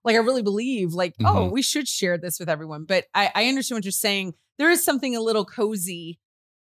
Like 0.05 0.15
I 0.15 0.19
really 0.19 0.41
believe, 0.41 0.93
like, 0.93 1.15
oh, 1.21 1.47
Mhm. 1.47 1.51
we 1.51 1.61
should 1.61 1.87
share 1.87 2.17
this 2.17 2.37
with 2.39 2.49
everyone. 2.49 2.83
But 2.83 3.05
I, 3.13 3.31
I 3.35 3.47
understand 3.47 3.77
what 3.77 3.85
you're 3.85 3.91
saying. 3.93 4.33
There 4.57 4.69
is 4.69 4.83
something 4.83 5.15
a 5.15 5.21
little 5.21 5.45
cozy 5.45 6.19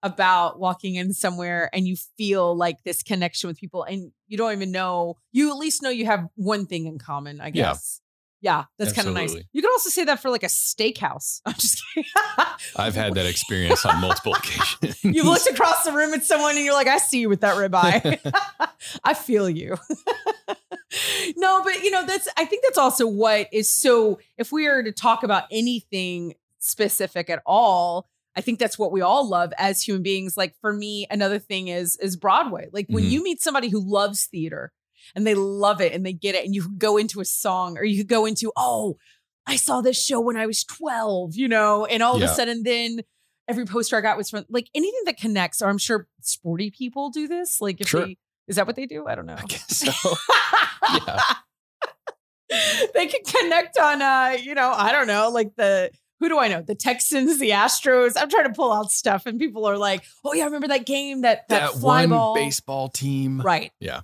about 0.05 0.59
walking 0.59 0.93
in 0.95 1.13
somewhere 1.13 1.67
and 1.73 1.87
you 1.87 1.95
feel 2.15 2.55
like 2.55 2.83
this 2.83 3.01
connection 3.01 3.47
with 3.47 3.57
people 3.57 3.81
and 3.83 4.11
you 4.27 4.37
don't 4.37 4.51
even 4.51 4.71
know, 4.71 5.17
you 5.31 5.49
at 5.49 5.57
least 5.57 5.81
know 5.81 5.89
you 5.89 6.05
have 6.05 6.27
one 6.35 6.67
thing 6.67 6.85
in 6.85 6.99
common, 6.99 7.41
I 7.41 7.49
guess. 7.49 8.01
Yeah, 8.39 8.59
Yeah, 8.59 8.65
that's 8.77 8.93
kind 8.93 9.07
of 9.07 9.15
nice. 9.15 9.35
You 9.51 9.61
could 9.63 9.71
also 9.71 9.89
say 9.89 10.03
that 10.03 10.21
for 10.21 10.29
like 10.29 10.43
a 10.43 10.47
steakhouse. 10.47 11.41
I'm 11.47 11.55
just 11.55 11.81
kidding. 11.95 12.09
I've 12.75 12.93
had 12.93 13.15
that 13.15 13.25
experience 13.29 13.83
on 13.83 13.99
multiple 13.99 14.35
occasions. 14.35 15.03
You've 15.03 15.25
looked 15.25 15.49
across 15.49 15.83
the 15.83 15.91
room 15.91 16.13
at 16.13 16.23
someone 16.23 16.55
and 16.55 16.63
you're 16.63 16.75
like, 16.75 16.87
I 16.87 16.99
see 16.99 17.21
you 17.21 17.29
with 17.29 17.41
that 17.41 17.55
ribeye. 17.55 18.19
I 19.03 19.13
feel 19.15 19.49
you. 19.49 19.77
no, 21.35 21.63
but 21.63 21.81
you 21.81 21.89
know, 21.89 22.05
that's 22.05 22.27
I 22.37 22.45
think 22.45 22.63
that's 22.63 22.77
also 22.77 23.07
what 23.07 23.47
is 23.51 23.71
so 23.71 24.19
if 24.37 24.51
we 24.51 24.67
are 24.67 24.83
to 24.83 24.91
talk 24.91 25.23
about 25.23 25.45
anything 25.49 26.35
specific 26.59 27.31
at 27.31 27.41
all, 27.45 28.07
I 28.35 28.41
think 28.41 28.59
that's 28.59 28.77
what 28.77 28.91
we 28.91 29.01
all 29.01 29.27
love 29.29 29.53
as 29.57 29.81
human 29.81 30.03
beings. 30.03 30.35
Like 30.37 30.55
for 30.61 30.73
me, 30.73 31.07
another 31.09 31.39
thing 31.39 31.67
is 31.69 31.95
is 31.97 32.15
Broadway. 32.17 32.67
Like 32.73 32.87
when 32.89 33.03
Mhm. 33.05 33.09
you 33.11 33.23
meet 33.23 33.41
somebody 33.41 33.69
who 33.69 33.79
loves 33.79 34.25
theater 34.25 34.71
and 35.15 35.25
they 35.25 35.35
love 35.35 35.79
it 35.81 35.93
and 35.93 36.05
they 36.05 36.13
get 36.13 36.35
it, 36.35 36.45
and 36.45 36.53
you 36.55 36.69
go 36.77 36.97
into 36.97 37.21
a 37.21 37.25
song 37.25 37.77
or 37.77 37.83
you 37.85 38.03
go 38.03 38.25
into, 38.25 38.51
oh, 38.57 38.97
I 39.47 39.55
saw 39.55 39.81
this 39.81 40.03
show 40.03 40.19
when 40.19 40.37
I 40.37 40.47
was 40.47 40.63
12, 40.63 41.35
you 41.35 41.47
know, 41.47 41.85
and 41.85 42.01
all 42.03 42.15
of 42.15 42.21
a 42.23 42.27
sudden 42.27 42.63
then 42.63 43.01
every 43.47 43.65
poster 43.65 43.95
I 43.95 44.01
got 44.01 44.17
was 44.17 44.29
from 44.31 44.43
like 44.49 44.69
anything 44.73 45.01
that 45.05 45.17
connects, 45.17 45.61
or 45.61 45.69
I'm 45.69 45.77
sure 45.77 46.07
sporty 46.21 46.71
people 46.71 47.11
do 47.11 47.27
this. 47.27 47.61
Like 47.61 47.79
if 47.79 47.87
Sure. 47.87 48.05
they 48.07 48.17
is 48.47 48.55
that 48.57 48.67
what 48.67 48.75
they 48.75 48.85
do? 48.85 49.05
I 49.07 49.15
don't 49.15 49.25
know. 49.27 49.35
I 49.37 49.43
guess 49.45 49.77
so. 49.77 49.91
Yeah. 51.07 51.19
they 52.93 53.07
can 53.07 53.21
connect 53.23 53.77
on 53.79 54.01
uh, 54.01 54.37
you 54.41 54.53
know, 54.55 54.71
I 54.71 54.91
don't 54.91 55.07
know, 55.07 55.29
like 55.29 55.55
the 55.55 55.91
who 56.25 56.29
do 56.29 56.39
I 56.39 56.47
know? 56.47 56.63
The 56.63 56.73
Texans, 56.73 57.37
the 57.39 57.51
Astros. 57.51 58.13
I'm 58.17 58.29
trying 58.31 58.45
to 58.47 58.53
pull 58.53 58.73
out 58.73 58.89
stuff 58.91 59.27
and 59.27 59.39
people 59.39 59.65
are 59.65 59.77
like, 59.77 60.03
"Oh 60.23 60.33
yeah, 60.33 60.41
I 60.41 60.45
remember 60.45 60.69
that 60.69 60.87
game 60.87 61.21
that 61.21 61.47
that, 61.49 61.71
That 61.73 61.79
fly 61.79 62.01
one 62.01 62.09
ball." 62.09 62.33
baseball 62.33 62.89
team. 62.89 63.41
Right. 63.41 63.71
Yeah. 63.79 64.01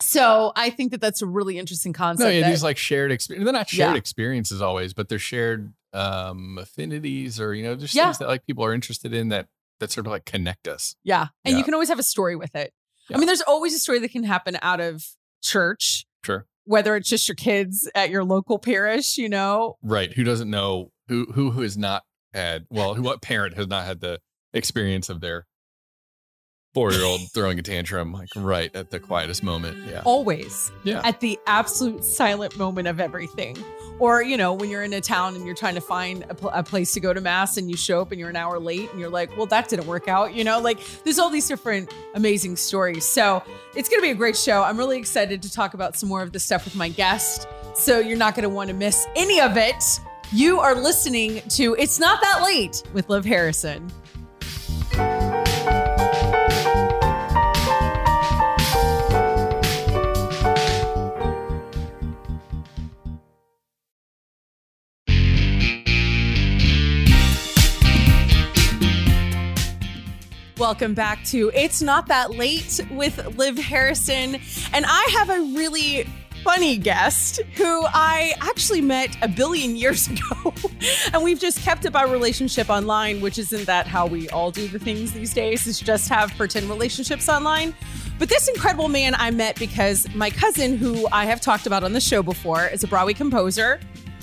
So, 0.00 0.52
I 0.56 0.70
think 0.70 0.92
that 0.92 1.00
that's 1.00 1.22
a 1.22 1.26
really 1.26 1.58
interesting 1.58 1.92
concept. 1.92 2.24
No, 2.24 2.30
yeah, 2.30 2.40
that- 2.42 2.50
these 2.50 2.62
like 2.62 2.78
shared 2.78 3.10
experience. 3.12 3.44
They're 3.44 3.52
not 3.52 3.68
shared 3.68 3.92
Yeah. 3.94 3.98
experiences 3.98 4.62
always, 4.62 4.94
but 4.94 5.08
they're 5.10 5.18
shared 5.18 5.74
um 5.92 6.56
affinities 6.58 7.38
or 7.40 7.54
you 7.54 7.62
know, 7.64 7.74
just 7.74 7.94
Yeah. 7.94 8.04
things 8.06 8.18
that 8.18 8.28
like 8.28 8.46
people 8.46 8.64
are 8.64 8.72
interested 8.72 9.12
in 9.12 9.28
that 9.28 9.48
that 9.80 9.90
sort 9.92 10.06
of 10.06 10.10
like 10.12 10.24
connect 10.24 10.66
us. 10.68 10.96
Yeah. 11.04 11.28
And 11.44 11.52
Yeah. 11.52 11.58
you 11.58 11.64
can 11.64 11.74
always 11.74 11.88
have 11.90 11.98
a 11.98 12.02
story 12.04 12.34
with 12.36 12.54
it. 12.56 12.72
I 13.12 13.16
mean, 13.18 13.26
there's 13.26 13.40
always 13.42 13.74
a 13.74 13.78
story 13.78 13.98
that 14.00 14.10
can 14.10 14.24
happen 14.24 14.58
out 14.62 14.80
of 14.80 15.06
church, 15.42 16.04
Sure. 16.24 16.46
whether 16.64 16.94
it's 16.96 17.08
just 17.08 17.26
your 17.28 17.36
kids 17.36 17.88
at 17.94 18.10
your 18.10 18.24
local 18.24 18.58
parish, 18.58 19.16
you 19.18 19.28
know. 19.28 19.76
Right. 19.82 20.12
Who 20.12 20.24
doesn't 20.24 20.50
know 20.50 20.90
who 21.08 21.26
who 21.32 21.50
who 21.50 21.62
has 21.62 21.76
not 21.76 22.04
had 22.34 22.66
well, 22.70 22.94
who 22.94 23.02
what 23.02 23.22
parent 23.22 23.56
has 23.56 23.66
not 23.68 23.84
had 23.86 24.00
the 24.00 24.20
experience 24.52 25.08
of 25.08 25.20
their 25.20 25.46
four 26.74 26.92
year 26.92 27.02
old 27.04 27.20
throwing 27.34 27.58
a 27.58 27.62
tantrum 27.62 28.12
like 28.12 28.28
right 28.36 28.74
at 28.76 28.90
the 28.90 29.00
quietest 29.00 29.42
moment. 29.42 29.76
Yeah. 29.88 30.02
Always 30.04 30.70
Yeah. 30.84 31.00
at 31.04 31.20
the 31.20 31.38
absolute 31.46 32.04
silent 32.04 32.56
moment 32.58 32.86
of 32.88 33.00
everything. 33.00 33.56
Or, 34.00 34.22
you 34.22 34.36
know, 34.36 34.52
when 34.52 34.70
you're 34.70 34.84
in 34.84 34.92
a 34.92 35.00
town 35.00 35.34
and 35.34 35.44
you're 35.44 35.56
trying 35.56 35.74
to 35.74 35.80
find 35.80 36.24
a, 36.28 36.34
pl- 36.34 36.50
a 36.50 36.62
place 36.62 36.92
to 36.92 37.00
go 37.00 37.12
to 37.12 37.20
mass 37.20 37.56
and 37.56 37.68
you 37.68 37.76
show 37.76 38.00
up 38.00 38.12
and 38.12 38.20
you're 38.20 38.28
an 38.30 38.36
hour 38.36 38.60
late 38.60 38.88
and 38.92 39.00
you're 39.00 39.10
like, 39.10 39.36
well, 39.36 39.46
that 39.46 39.68
didn't 39.68 39.86
work 39.88 40.06
out. 40.06 40.34
You 40.34 40.44
know, 40.44 40.60
like 40.60 40.78
there's 41.02 41.18
all 41.18 41.30
these 41.30 41.48
different 41.48 41.92
amazing 42.14 42.54
stories. 42.56 43.04
So 43.04 43.42
it's 43.74 43.88
going 43.88 43.98
to 44.00 44.02
be 44.06 44.10
a 44.10 44.14
great 44.14 44.36
show. 44.36 44.62
I'm 44.62 44.76
really 44.76 44.98
excited 44.98 45.42
to 45.42 45.50
talk 45.50 45.74
about 45.74 45.96
some 45.96 46.08
more 46.08 46.22
of 46.22 46.30
this 46.32 46.44
stuff 46.44 46.64
with 46.64 46.76
my 46.76 46.88
guest. 46.90 47.48
So 47.74 47.98
you're 47.98 48.16
not 48.16 48.36
going 48.36 48.44
to 48.44 48.48
want 48.54 48.68
to 48.68 48.74
miss 48.74 49.04
any 49.16 49.40
of 49.40 49.56
it. 49.56 49.82
You 50.30 50.60
are 50.60 50.74
listening 50.74 51.40
to 51.48 51.74
It's 51.78 51.98
Not 51.98 52.20
That 52.20 52.42
Late 52.42 52.82
with 52.92 53.08
Liv 53.08 53.24
Harrison. 53.24 53.90
Welcome 70.58 70.92
back 70.92 71.24
to 71.26 71.50
It's 71.54 71.80
Not 71.80 72.06
That 72.08 72.32
Late 72.32 72.80
with 72.90 73.38
Liv 73.38 73.56
Harrison. 73.56 74.38
And 74.74 74.84
I 74.86 75.08
have 75.16 75.30
a 75.30 75.40
really 75.56 76.06
funny 76.48 76.78
guest 76.78 77.42
who 77.56 77.84
I 77.88 78.32
actually 78.40 78.80
met 78.80 79.14
a 79.20 79.28
billion 79.28 79.76
years 79.76 80.08
ago. 80.08 80.54
and 81.12 81.22
we've 81.22 81.38
just 81.38 81.60
kept 81.60 81.84
up 81.84 81.94
our 81.94 82.08
relationship 82.08 82.70
online, 82.70 83.20
which 83.20 83.36
isn't 83.36 83.66
that 83.66 83.86
how 83.86 84.06
we 84.06 84.30
all 84.30 84.50
do 84.50 84.66
the 84.66 84.78
things 84.78 85.12
these 85.12 85.34
days, 85.34 85.66
is 85.66 85.78
just 85.78 86.08
have 86.08 86.34
pretend 86.38 86.70
relationships 86.70 87.28
online. 87.28 87.74
But 88.18 88.30
this 88.30 88.48
incredible 88.48 88.88
man 88.88 89.14
I 89.14 89.30
met 89.30 89.58
because 89.58 90.06
my 90.14 90.30
cousin, 90.30 90.78
who 90.78 91.06
I 91.12 91.26
have 91.26 91.42
talked 91.42 91.66
about 91.66 91.84
on 91.84 91.92
the 91.92 92.00
show 92.00 92.22
before, 92.22 92.66
is 92.66 92.82
a 92.82 92.88
Broadway 92.88 93.12
composer. 93.12 93.78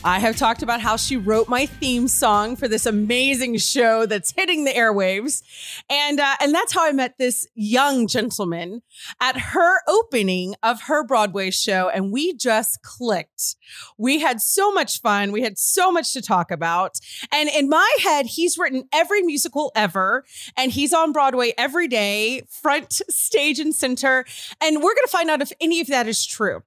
I 0.05 0.19
have 0.19 0.37
talked 0.37 0.61
about 0.61 0.81
how 0.81 0.97
she 0.97 1.17
wrote 1.17 1.49
my 1.49 1.65
theme 1.65 2.07
song 2.07 2.55
for 2.55 2.67
this 2.67 2.85
amazing 2.85 3.57
show 3.57 4.05
that's 4.05 4.33
hitting 4.33 4.63
the 4.63 4.71
airwaves, 4.71 5.41
and 5.89 6.19
uh, 6.19 6.35
and 6.39 6.53
that's 6.53 6.73
how 6.73 6.85
I 6.85 6.91
met 6.91 7.17
this 7.17 7.47
young 7.55 8.05
gentleman 8.05 8.83
at 9.19 9.35
her 9.35 9.81
opening 9.87 10.53
of 10.61 10.83
her 10.83 11.03
Broadway 11.03 11.49
show, 11.49 11.89
and 11.89 12.11
we 12.11 12.33
just 12.35 12.83
clicked. 12.83 13.55
We 13.97 14.19
had 14.19 14.41
so 14.41 14.71
much 14.71 15.01
fun. 15.01 15.31
We 15.31 15.41
had 15.41 15.57
so 15.57 15.91
much 15.91 16.13
to 16.13 16.21
talk 16.21 16.51
about, 16.51 16.99
and 17.31 17.49
in 17.49 17.67
my 17.67 17.91
head, 18.03 18.27
he's 18.27 18.59
written 18.59 18.87
every 18.93 19.23
musical 19.23 19.71
ever, 19.75 20.23
and 20.55 20.71
he's 20.71 20.93
on 20.93 21.13
Broadway 21.13 21.53
every 21.57 21.87
day, 21.87 22.43
front 22.47 22.93
stage 23.09 23.59
and 23.59 23.73
center, 23.73 24.23
and 24.61 24.83
we're 24.83 24.93
gonna 24.93 25.07
find 25.07 25.31
out 25.31 25.41
if 25.41 25.51
any 25.59 25.81
of 25.81 25.87
that 25.87 26.07
is 26.07 26.27
true. 26.27 26.61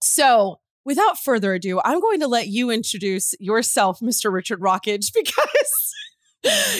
So 0.00 0.58
without 0.84 1.18
further 1.18 1.54
ado, 1.54 1.80
I'm 1.84 2.00
going 2.00 2.20
to 2.20 2.28
let 2.28 2.48
you 2.48 2.70
introduce 2.70 3.34
yourself, 3.40 4.00
Mr. 4.00 4.32
Richard 4.32 4.60
Rockage, 4.60 5.12
because 5.14 5.94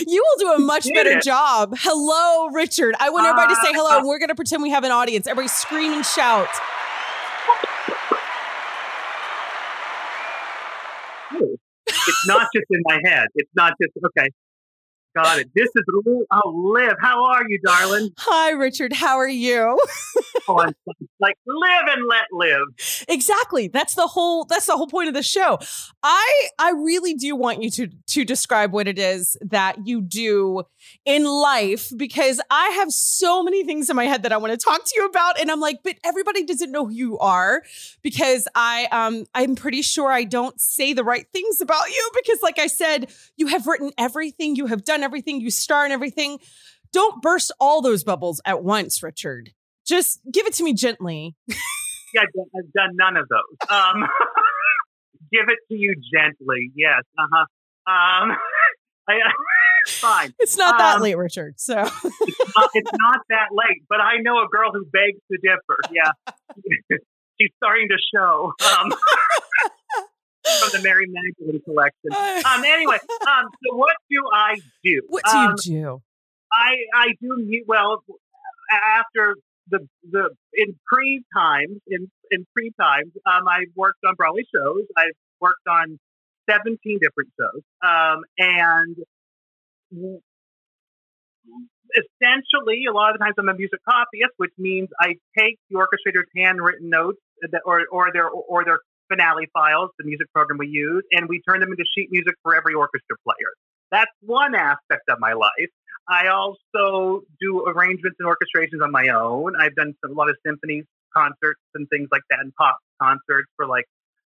you 0.06 0.22
will 0.22 0.56
do 0.56 0.62
a 0.62 0.66
much 0.66 0.86
better 0.92 1.18
job. 1.20 1.74
Hello, 1.78 2.48
Richard. 2.48 2.94
I 3.00 3.10
want 3.10 3.26
everybody 3.26 3.54
to 3.54 3.60
say 3.62 3.72
hello, 3.72 3.90
ah. 3.92 3.98
and 3.98 4.06
we're 4.06 4.18
going 4.18 4.28
to 4.28 4.34
pretend 4.34 4.62
we 4.62 4.70
have 4.70 4.84
an 4.84 4.92
audience. 4.92 5.26
Everybody 5.26 5.48
scream 5.48 5.92
and 5.92 6.04
shout. 6.04 6.48
Oh. 11.36 11.56
It's 11.86 12.26
not 12.26 12.48
just 12.54 12.66
in 12.70 12.80
my 12.84 13.00
head. 13.04 13.28
It's 13.34 13.50
not 13.56 13.72
just, 13.80 13.92
okay. 14.06 14.28
Got 15.14 15.38
it. 15.38 15.50
This 15.54 15.68
is 15.76 15.84
oh, 16.32 16.72
Liv. 16.74 16.96
How 17.00 17.24
are 17.24 17.42
you, 17.48 17.60
darling? 17.64 18.10
Hi, 18.18 18.50
Richard. 18.50 18.92
How 18.92 19.16
are 19.16 19.28
you? 19.28 19.78
oh, 20.48 20.58
I'm 20.58 20.74
like 21.20 21.36
live 21.46 21.84
and 21.88 22.08
let 22.08 22.24
live. 22.32 22.66
Exactly. 23.08 23.68
That's 23.68 23.94
the 23.94 24.08
whole. 24.08 24.44
That's 24.44 24.66
the 24.66 24.76
whole 24.76 24.88
point 24.88 25.06
of 25.06 25.14
the 25.14 25.22
show. 25.22 25.60
I 26.02 26.48
I 26.58 26.70
really 26.70 27.14
do 27.14 27.36
want 27.36 27.62
you 27.62 27.70
to 27.70 27.86
to 28.08 28.24
describe 28.24 28.72
what 28.72 28.88
it 28.88 28.98
is 28.98 29.36
that 29.40 29.86
you 29.86 30.00
do 30.00 30.64
in 31.04 31.24
life 31.24 31.92
because 31.96 32.40
I 32.50 32.70
have 32.70 32.90
so 32.90 33.44
many 33.44 33.62
things 33.62 33.88
in 33.88 33.94
my 33.94 34.06
head 34.06 34.24
that 34.24 34.32
I 34.32 34.36
want 34.36 34.52
to 34.52 34.56
talk 34.56 34.84
to 34.84 34.92
you 34.96 35.06
about, 35.06 35.40
and 35.40 35.48
I'm 35.48 35.60
like, 35.60 35.78
but 35.84 35.94
everybody 36.02 36.44
doesn't 36.44 36.72
know 36.72 36.86
who 36.86 36.92
you 36.92 37.18
are 37.20 37.62
because 38.02 38.48
I 38.56 38.88
um 38.90 39.26
I'm 39.32 39.54
pretty 39.54 39.82
sure 39.82 40.10
I 40.10 40.24
don't 40.24 40.60
say 40.60 40.92
the 40.92 41.04
right 41.04 41.28
things 41.32 41.60
about 41.60 41.88
you 41.88 42.10
because, 42.16 42.42
like 42.42 42.58
I 42.58 42.66
said, 42.66 43.12
you 43.36 43.46
have 43.46 43.68
written 43.68 43.92
everything, 43.96 44.56
you 44.56 44.66
have 44.66 44.84
done 44.84 45.03
everything, 45.04 45.40
you 45.40 45.50
star 45.50 45.84
and 45.84 45.92
everything. 45.92 46.38
Don't 46.92 47.22
burst 47.22 47.52
all 47.60 47.82
those 47.82 48.04
bubbles 48.04 48.40
at 48.44 48.62
once, 48.62 49.02
Richard. 49.02 49.50
Just 49.86 50.20
give 50.32 50.46
it 50.46 50.54
to 50.54 50.64
me 50.64 50.74
gently. 50.74 51.36
yeah, 51.48 52.22
I've 52.22 52.72
done 52.72 52.90
none 52.94 53.16
of 53.16 53.28
those. 53.28 53.68
Um, 53.68 54.02
give 55.32 55.46
it 55.48 55.58
to 55.68 55.78
you 55.78 55.94
gently. 56.12 56.72
Yes. 56.74 57.02
Uh 57.18 57.26
huh. 57.32 57.92
Um, 57.92 58.36
I, 59.08 59.14
fine. 59.88 60.34
It's 60.38 60.56
not 60.56 60.78
that 60.78 60.96
um, 60.96 61.02
late, 61.02 61.16
Richard. 61.16 61.54
So 61.58 61.80
it's, 61.82 62.56
not, 62.56 62.70
it's 62.74 62.90
not 62.92 63.20
that 63.28 63.48
late, 63.52 63.82
but 63.88 64.00
I 64.00 64.18
know 64.20 64.38
a 64.38 64.48
girl 64.48 64.70
who 64.72 64.84
begs 64.86 65.20
to 65.30 65.38
differ. 65.38 65.76
Yeah, 65.92 66.10
she's 67.40 67.50
starting 67.56 67.88
to 67.88 67.98
show. 68.14 68.52
Um, 68.78 68.94
from 70.44 70.70
the 70.72 70.82
Mary 70.82 71.06
Magdalene 71.08 71.62
collection. 71.62 72.10
Um, 72.44 72.62
anyway, 72.64 72.98
um, 73.26 73.48
so 73.64 73.76
what 73.76 73.96
do 74.10 74.20
I 74.32 74.60
do? 74.84 75.00
What 75.08 75.24
do 75.24 75.30
um, 75.30 75.54
you 75.64 75.80
do? 75.80 76.02
I 76.52 76.74
I 76.94 77.06
do 77.20 77.64
well 77.66 78.02
after 78.70 79.36
the 79.68 79.80
the 80.10 80.30
in 80.52 80.78
pre 80.86 81.22
times 81.34 81.80
in 81.86 82.10
in 82.30 82.46
pre 82.54 82.72
times. 82.78 83.12
Um, 83.26 83.48
I 83.48 83.64
worked 83.74 84.00
on 84.06 84.14
Broadway 84.14 84.42
shows. 84.54 84.84
I've 84.96 85.14
worked 85.40 85.66
on 85.68 85.98
seventeen 86.48 86.98
different 87.00 87.30
shows, 87.38 87.62
um, 87.82 88.24
and 88.38 88.96
essentially, 91.94 92.84
a 92.88 92.92
lot 92.92 93.10
of 93.10 93.18
the 93.18 93.24
times 93.24 93.34
I'm 93.38 93.48
a 93.48 93.54
music 93.54 93.80
copyist, 93.88 94.32
which 94.36 94.52
means 94.58 94.88
I 95.00 95.14
take 95.38 95.58
the 95.70 95.76
orchestrator's 95.76 96.28
handwritten 96.36 96.90
notes 96.90 97.18
that, 97.50 97.62
or 97.64 97.82
or 97.90 98.12
their 98.12 98.28
or 98.28 98.64
their 98.64 98.80
finale 99.08 99.46
files, 99.52 99.90
the 99.98 100.04
music 100.04 100.26
program 100.32 100.58
we 100.58 100.68
use, 100.68 101.04
and 101.12 101.28
we 101.28 101.40
turn 101.48 101.60
them 101.60 101.70
into 101.70 101.84
sheet 101.96 102.10
music 102.10 102.34
for 102.42 102.54
every 102.54 102.74
orchestra 102.74 103.16
player. 103.24 103.52
That's 103.90 104.10
one 104.20 104.54
aspect 104.54 105.08
of 105.08 105.18
my 105.20 105.32
life. 105.32 105.70
I 106.08 106.28
also 106.28 107.22
do 107.40 107.64
arrangements 107.66 108.16
and 108.18 108.28
orchestrations 108.28 108.82
on 108.82 108.90
my 108.90 109.08
own. 109.08 109.54
I've 109.58 109.74
done 109.74 109.94
a 110.04 110.08
lot 110.08 110.28
of 110.28 110.36
symphonies, 110.44 110.84
concerts, 111.16 111.60
and 111.74 111.88
things 111.88 112.08
like 112.12 112.22
that, 112.30 112.40
and 112.40 112.52
pop 112.54 112.76
concerts 113.00 113.48
for 113.56 113.66
like 113.66 113.86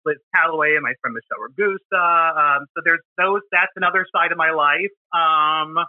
Liz 0.05 0.17
Callaway 0.35 0.75
and 0.75 0.83
my 0.83 0.93
friend 1.01 1.15
Michelle 1.15 1.41
Ragusa. 1.41 2.57
Um, 2.59 2.65
so 2.75 2.81
there's 2.85 2.99
those. 3.17 3.41
That's 3.51 3.71
another 3.75 4.05
side 4.15 4.31
of 4.31 4.37
my 4.37 4.51
life. 4.51 4.91
Um, 5.13 5.83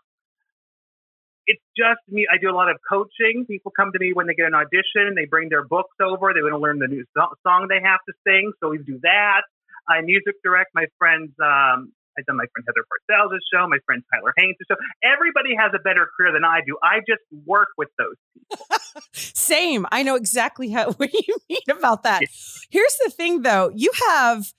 it's 1.47 1.63
just 1.77 2.01
me. 2.09 2.27
I 2.33 2.39
do 2.41 2.51
a 2.51 2.57
lot 2.57 2.71
of 2.71 2.77
coaching. 2.89 3.45
People 3.47 3.73
come 3.77 3.93
to 3.93 3.99
me 3.99 4.13
when 4.13 4.27
they 4.27 4.35
get 4.35 4.47
an 4.47 4.55
audition. 4.55 5.15
They 5.15 5.27
bring 5.27 5.49
their 5.49 5.65
books 5.65 5.97
over. 6.01 6.33
They 6.33 6.43
want 6.43 6.55
to 6.55 6.59
learn 6.59 6.79
the 6.79 6.89
new 6.89 7.05
song 7.17 7.67
they 7.69 7.81
have 7.83 8.01
to 8.09 8.15
sing. 8.27 8.53
So 8.61 8.71
we 8.71 8.79
do 8.79 8.99
that. 9.03 9.43
I 9.89 10.01
music 10.01 10.37
direct 10.43 10.71
my 10.75 10.87
friends. 10.99 11.31
Um, 11.43 11.93
I've 12.17 12.25
done 12.27 12.37
my 12.37 12.47
friend 12.53 12.65
Heather 12.67 12.87
Parcells' 12.87 13.39
show, 13.53 13.69
my 13.69 13.79
friend 13.87 14.03
Tyler 14.13 14.33
Haynes' 14.37 14.57
show. 14.71 14.77
Everybody 15.03 15.55
has 15.59 15.73
a 15.75 15.83
better 15.83 16.09
career 16.17 16.33
than 16.33 16.45
I 16.45 16.61
do. 16.65 16.79
I 16.83 17.01
just 17.01 17.23
work 17.45 17.69
with 17.77 17.89
those 17.99 18.15
people. 18.33 18.67
Same. 19.13 19.85
I 19.91 20.05
know 20.05 20.15
exactly 20.15 20.71
how, 20.71 20.93
what 20.97 21.13
you 21.13 21.37
mean 21.49 21.59
about 21.71 22.05
that. 22.05 22.23
Here's 22.71 22.97
the 23.05 23.11
thing, 23.11 23.43
though. 23.43 23.71
You 23.75 23.91
have, 24.11 24.53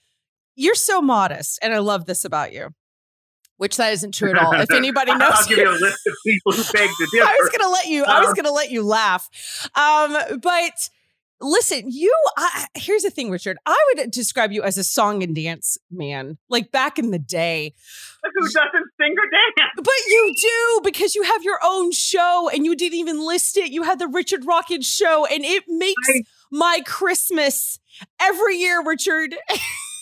you're 0.55 0.75
so 0.75 1.01
modest, 1.01 1.59
and 1.61 1.73
I 1.73 1.79
love 1.79 2.05
this 2.05 2.25
about 2.25 2.51
you 2.53 2.73
which 3.57 3.77
that 3.77 3.93
isn't 3.93 4.13
true 4.13 4.31
at 4.31 4.37
all. 4.37 4.53
If 4.53 4.71
anybody 4.73 5.15
knows, 5.15 5.33
I'll 5.33 5.47
give 5.47 5.57
you 5.57 5.69
a 5.69 5.71
list 5.71 6.05
of 6.07 6.13
people 6.25 6.51
who 6.51 6.63
beg 6.73 6.89
to 6.89 7.07
differ. 7.11 7.25
I 7.27 7.37
was 7.39 7.49
going 7.49 7.61
to 7.61 7.69
let 7.69 7.85
you. 7.87 8.03
I 8.03 8.19
was 8.19 8.29
um, 8.29 8.35
going 8.35 8.45
to 8.45 8.51
let 8.51 8.71
you 8.71 8.83
laugh, 8.83 9.29
um, 9.75 10.17
but 10.41 10.89
listen, 11.41 11.83
you. 11.89 12.13
I, 12.37 12.67
here's 12.75 13.03
the 13.03 13.09
thing, 13.09 13.29
Richard. 13.29 13.57
I 13.65 13.77
would 13.95 14.11
describe 14.11 14.51
you 14.51 14.63
as 14.63 14.77
a 14.77 14.83
song 14.83 15.23
and 15.23 15.35
dance 15.35 15.77
man, 15.89 16.37
like 16.49 16.71
back 16.71 16.99
in 16.99 17.11
the 17.11 17.19
day. 17.19 17.73
Who 18.23 18.41
doesn't 18.41 18.55
sing 18.99 19.15
or 19.17 19.29
dance? 19.29 19.71
But 19.77 19.93
you 20.07 20.33
do 20.41 20.81
because 20.83 21.15
you 21.15 21.23
have 21.23 21.43
your 21.43 21.59
own 21.63 21.91
show, 21.91 22.49
and 22.53 22.65
you 22.65 22.75
didn't 22.75 22.97
even 22.97 23.25
list 23.25 23.57
it. 23.57 23.71
You 23.71 23.83
had 23.83 23.99
the 23.99 24.07
Richard 24.07 24.45
Rocket 24.45 24.83
show, 24.83 25.25
and 25.25 25.43
it 25.43 25.63
makes 25.67 26.09
I, 26.09 26.23
my 26.51 26.81
Christmas 26.85 27.79
every 28.19 28.57
year, 28.57 28.83
Richard. 28.83 29.35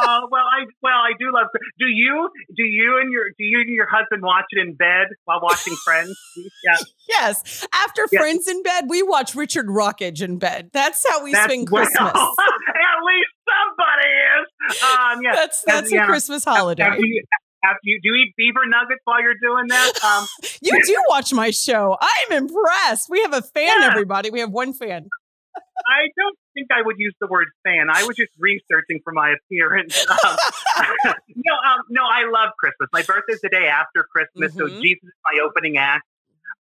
uh, 0.00 0.20
well, 0.30 0.44
I 0.44 0.66
well, 0.82 0.98
I 0.98 1.12
do 1.18 1.32
love. 1.32 1.48
Do 1.78 1.86
you 1.86 2.28
do 2.56 2.62
you 2.62 2.98
and 3.00 3.12
your 3.12 3.24
do 3.38 3.44
you 3.44 3.60
and 3.60 3.70
your 3.70 3.86
husband 3.88 4.22
watch 4.22 4.46
it 4.50 4.66
in 4.66 4.74
bed 4.74 5.08
while 5.24 5.40
watching 5.42 5.74
Friends? 5.84 6.16
Yeah. 6.64 6.76
Yes. 7.08 7.66
After 7.72 8.06
yes. 8.10 8.20
Friends 8.20 8.48
in 8.48 8.62
bed, 8.62 8.86
we 8.88 9.02
watch 9.02 9.34
Richard 9.34 9.66
Rockage 9.66 10.20
in 10.20 10.38
bed. 10.38 10.70
That's 10.72 11.04
how 11.08 11.22
we 11.22 11.32
that's, 11.32 11.44
spend 11.44 11.66
Christmas. 11.68 12.12
Well, 12.12 12.34
at 12.36 13.02
least 13.04 13.30
somebody 13.46 14.10
is. 14.34 14.82
Um, 14.82 15.22
yeah. 15.22 15.34
That's 15.34 15.62
that's 15.62 15.92
a 15.92 15.94
yeah. 15.94 16.06
Christmas 16.06 16.44
holiday. 16.44 16.82
Have 16.82 16.98
you, 16.98 17.22
have 17.62 17.76
you 17.82 18.00
do 18.02 18.10
you 18.10 18.24
eat 18.24 18.34
beaver 18.36 18.66
nuggets 18.66 19.00
while 19.04 19.20
you're 19.22 19.34
doing 19.40 19.66
that? 19.68 19.92
Um, 20.06 20.26
you 20.62 20.78
do 20.84 20.96
watch 21.08 21.32
my 21.32 21.50
show. 21.50 21.96
I'm 22.00 22.44
impressed. 22.44 23.08
We 23.10 23.22
have 23.22 23.32
a 23.32 23.42
fan, 23.42 23.80
yeah. 23.80 23.88
everybody. 23.88 24.30
We 24.30 24.40
have 24.40 24.50
one 24.50 24.72
fan. 24.72 25.08
I 25.86 26.08
don't 26.16 26.36
think 26.54 26.68
I 26.72 26.82
would 26.82 26.96
use 26.98 27.14
the 27.20 27.28
word 27.28 27.48
fan. 27.64 27.88
I 27.90 28.04
was 28.04 28.16
just 28.16 28.32
researching 28.38 29.00
for 29.04 29.12
my 29.12 29.34
appearance. 29.34 30.04
Um, 30.10 30.36
no, 31.36 31.54
um, 31.54 31.80
no, 31.90 32.02
I 32.02 32.28
love 32.30 32.50
Christmas. 32.58 32.88
My 32.92 33.02
birthday's 33.02 33.40
the 33.40 33.48
day 33.48 33.68
after 33.68 34.06
Christmas, 34.10 34.52
mm-hmm. 34.52 34.74
so 34.74 34.80
Jesus 34.80 35.04
is 35.04 35.20
my 35.24 35.40
opening 35.44 35.76
act. 35.76 36.04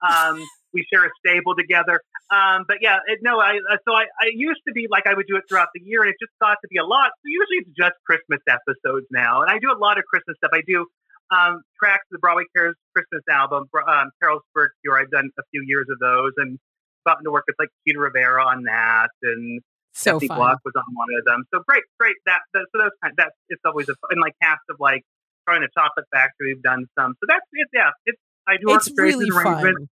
Um, 0.03 0.43
we 0.75 0.85
share 0.93 1.05
a 1.05 1.11
stable 1.25 1.55
together. 1.55 2.01
Um, 2.31 2.65
but 2.67 2.79
yeah, 2.81 2.99
it, 3.07 3.21
no, 3.23 3.39
I 3.39 3.61
uh, 3.71 3.77
so 3.87 3.95
I, 3.95 4.05
I 4.21 4.33
used 4.33 4.61
to 4.67 4.73
be 4.73 4.89
like 4.91 5.07
I 5.07 5.15
would 5.15 5.27
do 5.29 5.37
it 5.37 5.45
throughout 5.49 5.69
the 5.75 5.83
year, 5.85 6.03
and 6.03 6.11
it 6.11 6.17
just 6.21 6.33
got 6.41 6.57
to 6.63 6.69
be 6.69 6.79
a 6.79 6.85
lot. 6.85 7.11
So 7.23 7.27
usually 7.27 7.59
it's 7.63 7.77
just 7.77 7.95
Christmas 8.07 8.41
episodes 8.49 9.07
now, 9.11 9.43
and 9.43 9.51
I 9.51 9.59
do 9.59 9.71
a 9.71 9.79
lot 9.79 9.99
of 9.99 10.05
Christmas 10.05 10.37
stuff. 10.39 10.51
I 10.53 10.63
do 10.67 10.87
um, 11.31 11.63
tracks 11.79 12.05
of 12.11 12.17
the 12.17 12.19
Broadway 12.19 12.45
Cares 12.57 12.75
Christmas 12.97 13.23
album, 13.31 13.69
um, 13.87 14.11
Carol's 14.21 14.43
Cure. 14.53 14.99
I've 14.99 15.11
done 15.11 15.31
a 15.39 15.43
few 15.51 15.63
years 15.67 15.87
of 15.93 15.99
those, 16.01 16.33
and 16.39 16.59
gotten 17.07 17.25
to 17.25 17.31
work 17.31 17.45
with 17.47 17.57
like 17.59 17.69
Peter 17.87 18.01
Rivera 18.01 18.45
on 18.45 18.65
that, 18.65 19.09
and 19.23 19.61
so 19.93 20.19
Stephanie 20.19 20.29
Block 20.29 20.59
was 20.65 20.73
on 20.77 20.85
one 20.95 21.09
of 21.19 21.25
them. 21.25 21.45
So 21.53 21.63
great, 21.69 21.83
great. 22.01 22.17
That, 22.27 22.41
that 22.55 22.67
so 22.75 22.83
those 22.83 22.91
kind 23.03 23.15
that 23.19 23.33
it's 23.49 23.63
always 23.65 23.89
a 23.89 23.95
and 24.11 24.21
like 24.21 24.35
cast 24.43 24.61
of 24.71 24.77
like 24.81 25.03
trying 25.49 25.63
a 25.63 25.69
chocolate 25.77 26.07
factory. 26.13 26.55
We've 26.55 26.63
done 26.63 26.87
some. 26.99 27.15
So 27.21 27.27
that's 27.29 27.45
it. 27.53 27.69
Yeah, 27.73 27.91
it's 28.07 28.19
I 28.49 28.57
do 28.57 28.75
it's 28.75 28.91
really 28.97 29.31
fun. 29.31 29.89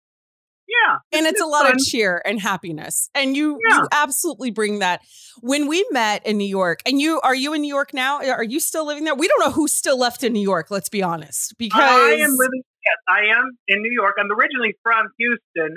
Yeah. 0.69 0.99
and 1.19 1.27
it's 1.27 1.41
a 1.41 1.47
lot 1.47 1.65
fun. 1.65 1.77
of 1.77 1.81
cheer 1.81 2.21
and 2.27 2.39
happiness 2.39 3.09
and 3.15 3.35
you 3.35 3.59
Yeah. 3.67 3.79
you 3.79 3.89
absolutely 3.91 4.51
bring 4.51 4.81
that 4.81 5.01
when 5.41 5.67
we 5.67 5.87
met 5.93 6.27
in 6.27 6.37
new 6.37 6.45
york 6.47 6.81
and 6.85 7.01
you 7.01 7.23
are 7.23 7.35
you 7.35 7.55
in 7.55 7.63
new 7.63 7.75
york 7.75 7.95
now 7.95 8.19
are 8.21 8.45
you 8.45 8.61
still 8.61 8.87
living 8.87 9.05
there 9.05 9.15
we 9.15 9.29
don't 9.29 9.41
know 9.41 9.51
who's 9.51 9.73
still 9.73 9.99
left 9.99 10.23
in 10.23 10.35
new 10.35 10.43
york 10.43 10.71
let's 10.71 10.91
be 10.91 11.03
honest 11.03 11.57
because 11.57 11.81
I 11.81 12.19
am 12.21 12.33
living. 12.37 12.63
Yes, 12.85 12.97
I 13.09 13.21
am 13.39 13.51
in 13.67 13.83
New 13.83 13.91
York. 13.93 14.15
I'm 14.19 14.31
originally 14.31 14.75
from 14.83 15.09
Houston, 15.19 15.77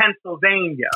Pennsylvania, 0.00 0.88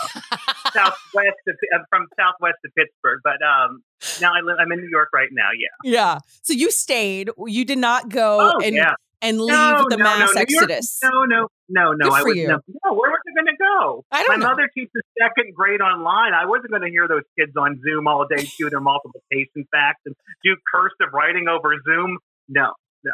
southwest 0.72 1.40
of, 1.48 1.56
uh, 1.74 1.78
from 1.90 2.06
southwest 2.18 2.56
of 2.64 2.72
Pittsburgh. 2.76 3.20
But 3.22 3.42
um, 3.42 3.82
now 4.20 4.30
I 4.34 4.40
live. 4.40 4.56
I'm 4.60 4.72
in 4.72 4.80
New 4.80 4.88
York 4.90 5.08
right 5.14 5.28
now. 5.32 5.48
Yeah. 5.56 5.90
yeah 5.90 6.18
so 6.42 6.52
you 6.52 6.70
stayed 6.70 7.30
you 7.46 7.64
did 7.64 7.78
not 7.78 8.08
go 8.08 8.52
Oh, 8.56 8.60
and 8.64 8.74
yeah. 8.74 8.94
and 9.22 9.38
leave 9.40 9.48
No, 9.48 9.86
the 9.88 9.96
no, 9.96 10.04
mass 10.04 10.18
no, 10.34 10.42
New 10.42 10.54
York- 10.54 10.70
exodus 10.70 10.98
No, 11.02 11.24
no, 11.24 11.48
no, 11.68 11.92
no. 11.92 12.08
Good 12.10 12.12
I 12.14 12.22
was 12.22 12.36
no. 12.36 12.60
no 12.84 12.92
where 12.94 13.10
was 13.10 13.20
I 13.28 13.34
going 13.34 13.46
to 13.56 13.56
go? 13.58 14.04
I 14.10 14.22
My 14.22 14.26
don't 14.26 14.40
know. 14.40 14.48
mother 14.48 14.68
teaches 14.74 15.02
second 15.20 15.54
grade 15.54 15.80
online. 15.80 16.34
I 16.34 16.46
wasn't 16.46 16.70
going 16.70 16.82
to 16.82 16.90
hear 16.90 17.06
those 17.08 17.22
kids 17.38 17.52
on 17.56 17.80
Zoom 17.86 18.06
all 18.06 18.26
day 18.26 18.46
do 18.58 18.70
their 18.70 18.80
multiplication 18.80 19.66
facts 19.70 20.00
and 20.06 20.14
do 20.44 20.56
cursive 20.72 21.12
writing 21.12 21.48
over 21.48 21.74
Zoom. 21.86 22.18
No, 22.48 22.72
no. 23.04 23.12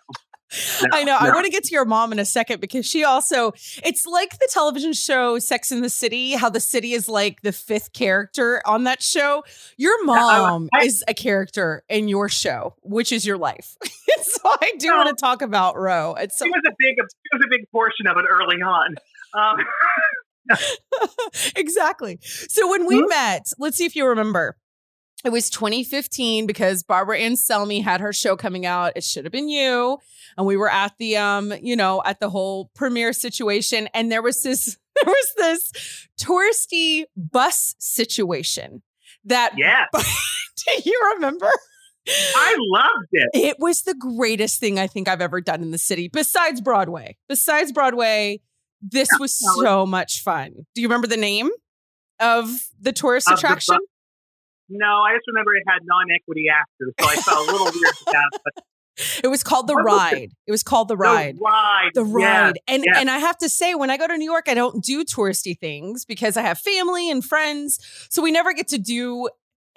No 0.83 0.89
I 0.93 1.05
know. 1.05 1.17
I 1.19 1.31
want 1.31 1.45
to 1.47 1.51
get 1.51 1.65
to 1.65 1.73
your 1.73 1.85
mom 1.85 2.13
in 2.13 2.19
a 2.19 2.25
second 2.25 2.61
because 2.61 2.85
she 2.87 3.05
also, 3.05 3.53
it's 3.85 4.07
like 4.07 4.39
the 4.39 4.49
television 4.53 4.93
show 4.93 5.39
Sex 5.39 5.71
in 5.73 5.83
the 5.83 5.89
City, 5.91 6.33
how 6.33 6.49
the 6.51 6.61
city 6.61 6.93
is 6.93 7.09
like 7.09 7.43
the 7.43 7.53
fifth 7.53 7.93
character 7.93 8.61
on 8.67 8.85
that 8.85 9.03
show. 9.03 9.45
Your 9.77 10.05
mom 10.05 10.69
I- 10.75 10.85
is 10.85 11.05
a 11.09 11.15
character 11.15 11.83
in 11.89 12.09
your 12.09 12.29
show, 12.29 12.75
which 12.83 13.13
is 13.13 13.25
your 13.27 13.39
life. 13.39 13.77
so 14.23 14.41
I 14.45 14.73
do 14.79 14.89
No. 14.89 14.97
want 14.97 15.09
to 15.17 15.21
talk 15.21 15.43
about 15.43 15.77
Ro. 15.79 16.15
It's 16.15 16.39
so 16.39 16.45
She 16.47 16.51
was 16.51 16.63
a 16.67 16.73
big, 16.79 16.97
she 16.97 17.37
was 17.37 17.43
a 17.47 17.49
big 17.51 17.71
portion 17.71 18.07
of 18.07 18.17
it 18.17 18.25
early 18.29 18.57
on. 18.63 18.97
Um, 19.35 19.57
exactly. 21.57 22.19
So 22.23 22.69
when 22.71 22.87
we 22.87 23.01
Mhm. 23.03 23.09
met, 23.09 23.53
let's 23.59 23.77
see 23.77 23.85
if 23.85 23.95
you 23.95 24.07
remember. 24.07 24.57
It 25.25 25.31
was 25.31 25.51
2015 25.51 26.47
because 26.47 26.83
Barbara 26.83 27.19
Anselmi 27.19 27.83
had 27.83 28.01
her 28.01 28.13
show 28.13 28.37
coming 28.37 28.65
out. 28.65 28.93
It 28.97 29.05
should 29.05 29.25
have 29.25 29.33
been 29.33 29.49
you. 29.49 29.99
And 30.37 30.47
we 30.47 30.57
were 30.57 30.71
at 30.71 30.97
the 30.99 31.17
um, 31.19 31.53
you 31.61 31.77
know, 31.77 32.03
at 32.05 32.21
the 32.21 32.31
whole 32.31 32.71
premiere 32.75 33.13
situation. 33.13 33.89
And 33.93 34.11
there 34.11 34.23
was 34.23 34.43
this, 34.43 34.79
there 35.03 35.13
was 35.13 35.33
this 35.37 36.09
touristy 36.19 37.05
bus 37.17 37.75
situation 37.79 38.83
that 39.25 39.53
yeah, 39.57 39.87
do 39.95 40.73
you 40.85 41.13
remember? 41.15 41.51
I 42.09 42.57
loved 42.59 43.09
it. 43.13 43.29
It 43.35 43.57
was 43.59 43.83
the 43.83 43.95
greatest 43.95 44.59
thing 44.59 44.79
I 44.79 44.87
think 44.87 45.07
I've 45.07 45.21
ever 45.21 45.41
done 45.41 45.63
in 45.63 45.71
the 45.71 45.79
city, 45.79 46.09
besides 46.09 46.61
Broadway. 46.61 47.17
Besides 47.29 47.73
Broadway, 47.73 48.41
this 48.81 49.09
was 49.19 49.39
no, 49.43 49.63
so 49.63 49.87
much 49.87 50.23
fun. 50.23 50.67
Do 50.75 50.81
you 50.81 50.89
remember 50.89 51.07
the 51.07 51.19
name 51.19 51.51
of 52.19 52.49
the 52.81 52.93
tourist 52.93 53.29
Of 53.29 53.37
the 53.37 53.39
attraction? 53.39 53.77
No, 54.71 54.87
I 55.03 55.15
just 55.17 55.27
remember 55.29 55.55
it 55.55 55.65
had 55.67 55.81
non-equity 55.85 56.47
actors, 56.49 56.95
so 57.01 57.09
I 57.09 57.17
felt 57.17 57.49
a 57.49 57.53
little 57.53 57.67
weird 57.67 57.75
with 57.75 58.13
that. 58.13 58.41
But 58.45 58.65
it 59.25 59.29
was 59.29 59.43
called 59.43 59.67
the 59.67 59.75
What 59.75 59.85
was 59.85 60.13
it? 60.13 60.15
ride. 60.15 60.31
It 60.47 60.51
was 60.51 60.63
called 60.63 60.89
the 60.89 60.97
ride. 60.97 61.37
The 61.37 61.41
ride. 61.43 61.91
The 61.95 62.05
ride. 62.05 62.59
and 62.69 62.85
and 62.97 63.11
I 63.11 63.19
have 63.19 63.37
to 63.39 63.49
say, 63.49 63.75
when 63.75 63.91
I 63.91 63.97
go 63.97 64.07
to 64.07 64.17
New 64.17 64.31
York, 64.31 64.45
I 64.49 64.55
don't 64.55 64.83
do 64.85 65.05
touristy 65.05 65.59
things 65.59 66.05
because 66.05 66.37
I 66.37 66.43
have 66.43 66.59
family 66.59 67.11
and 67.11 67.25
friends. 67.25 67.79
So 68.11 68.23
we 68.23 68.31
never 68.31 68.53
get 68.53 68.69
to 68.69 68.79
do 68.79 69.29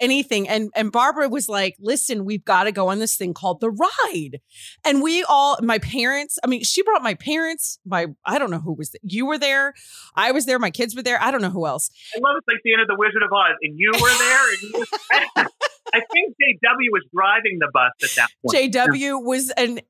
anything. 0.04 0.48
And 0.48 0.70
and 0.76 0.92
Barbara 0.92 1.28
was 1.28 1.48
like, 1.48 1.76
listen, 1.80 2.24
we've 2.24 2.44
got 2.44 2.64
to 2.64 2.72
go 2.72 2.88
on 2.88 2.98
this 2.98 3.16
thing 3.16 3.34
called 3.34 3.60
the 3.60 3.70
ride. 3.70 4.40
And 4.84 5.02
we 5.02 5.24
all, 5.24 5.58
my 5.62 5.78
parents, 5.78 6.38
I 6.44 6.46
mean, 6.46 6.62
she 6.62 6.82
brought 6.82 7.02
my 7.02 7.14
parents, 7.14 7.78
my, 7.86 8.06
I 8.24 8.38
don't 8.38 8.50
know 8.50 8.60
who 8.60 8.74
was 8.74 8.90
there. 8.90 9.00
You 9.02 9.26
were 9.26 9.38
there. 9.38 9.74
I 10.14 10.32
was 10.32 10.46
there. 10.46 10.58
My 10.58 10.70
kids 10.70 10.94
were 10.94 11.02
there. 11.02 11.20
I 11.20 11.30
don't 11.30 11.42
know 11.42 11.50
who 11.50 11.66
else. 11.66 11.90
I 12.14 12.20
love 12.20 12.36
it's 12.36 12.46
like 12.46 12.60
the 12.64 12.72
end 12.72 12.82
of 12.82 12.88
the 12.88 12.96
Wizard 12.96 13.22
of 13.22 13.32
Oz, 13.32 13.56
and 13.62 13.74
you 13.78 13.90
were 13.92 14.18
there. 14.18 14.52
And 14.52 14.62
you, 14.62 14.84
I 15.94 16.00
think 16.12 16.34
JW 16.34 16.90
was 16.92 17.04
driving 17.14 17.58
the 17.58 17.70
bus 17.72 17.92
at 18.02 18.10
that 18.16 18.28
point. 18.42 18.74
JW 18.74 19.24
was 19.24 19.50
an, 19.50 19.80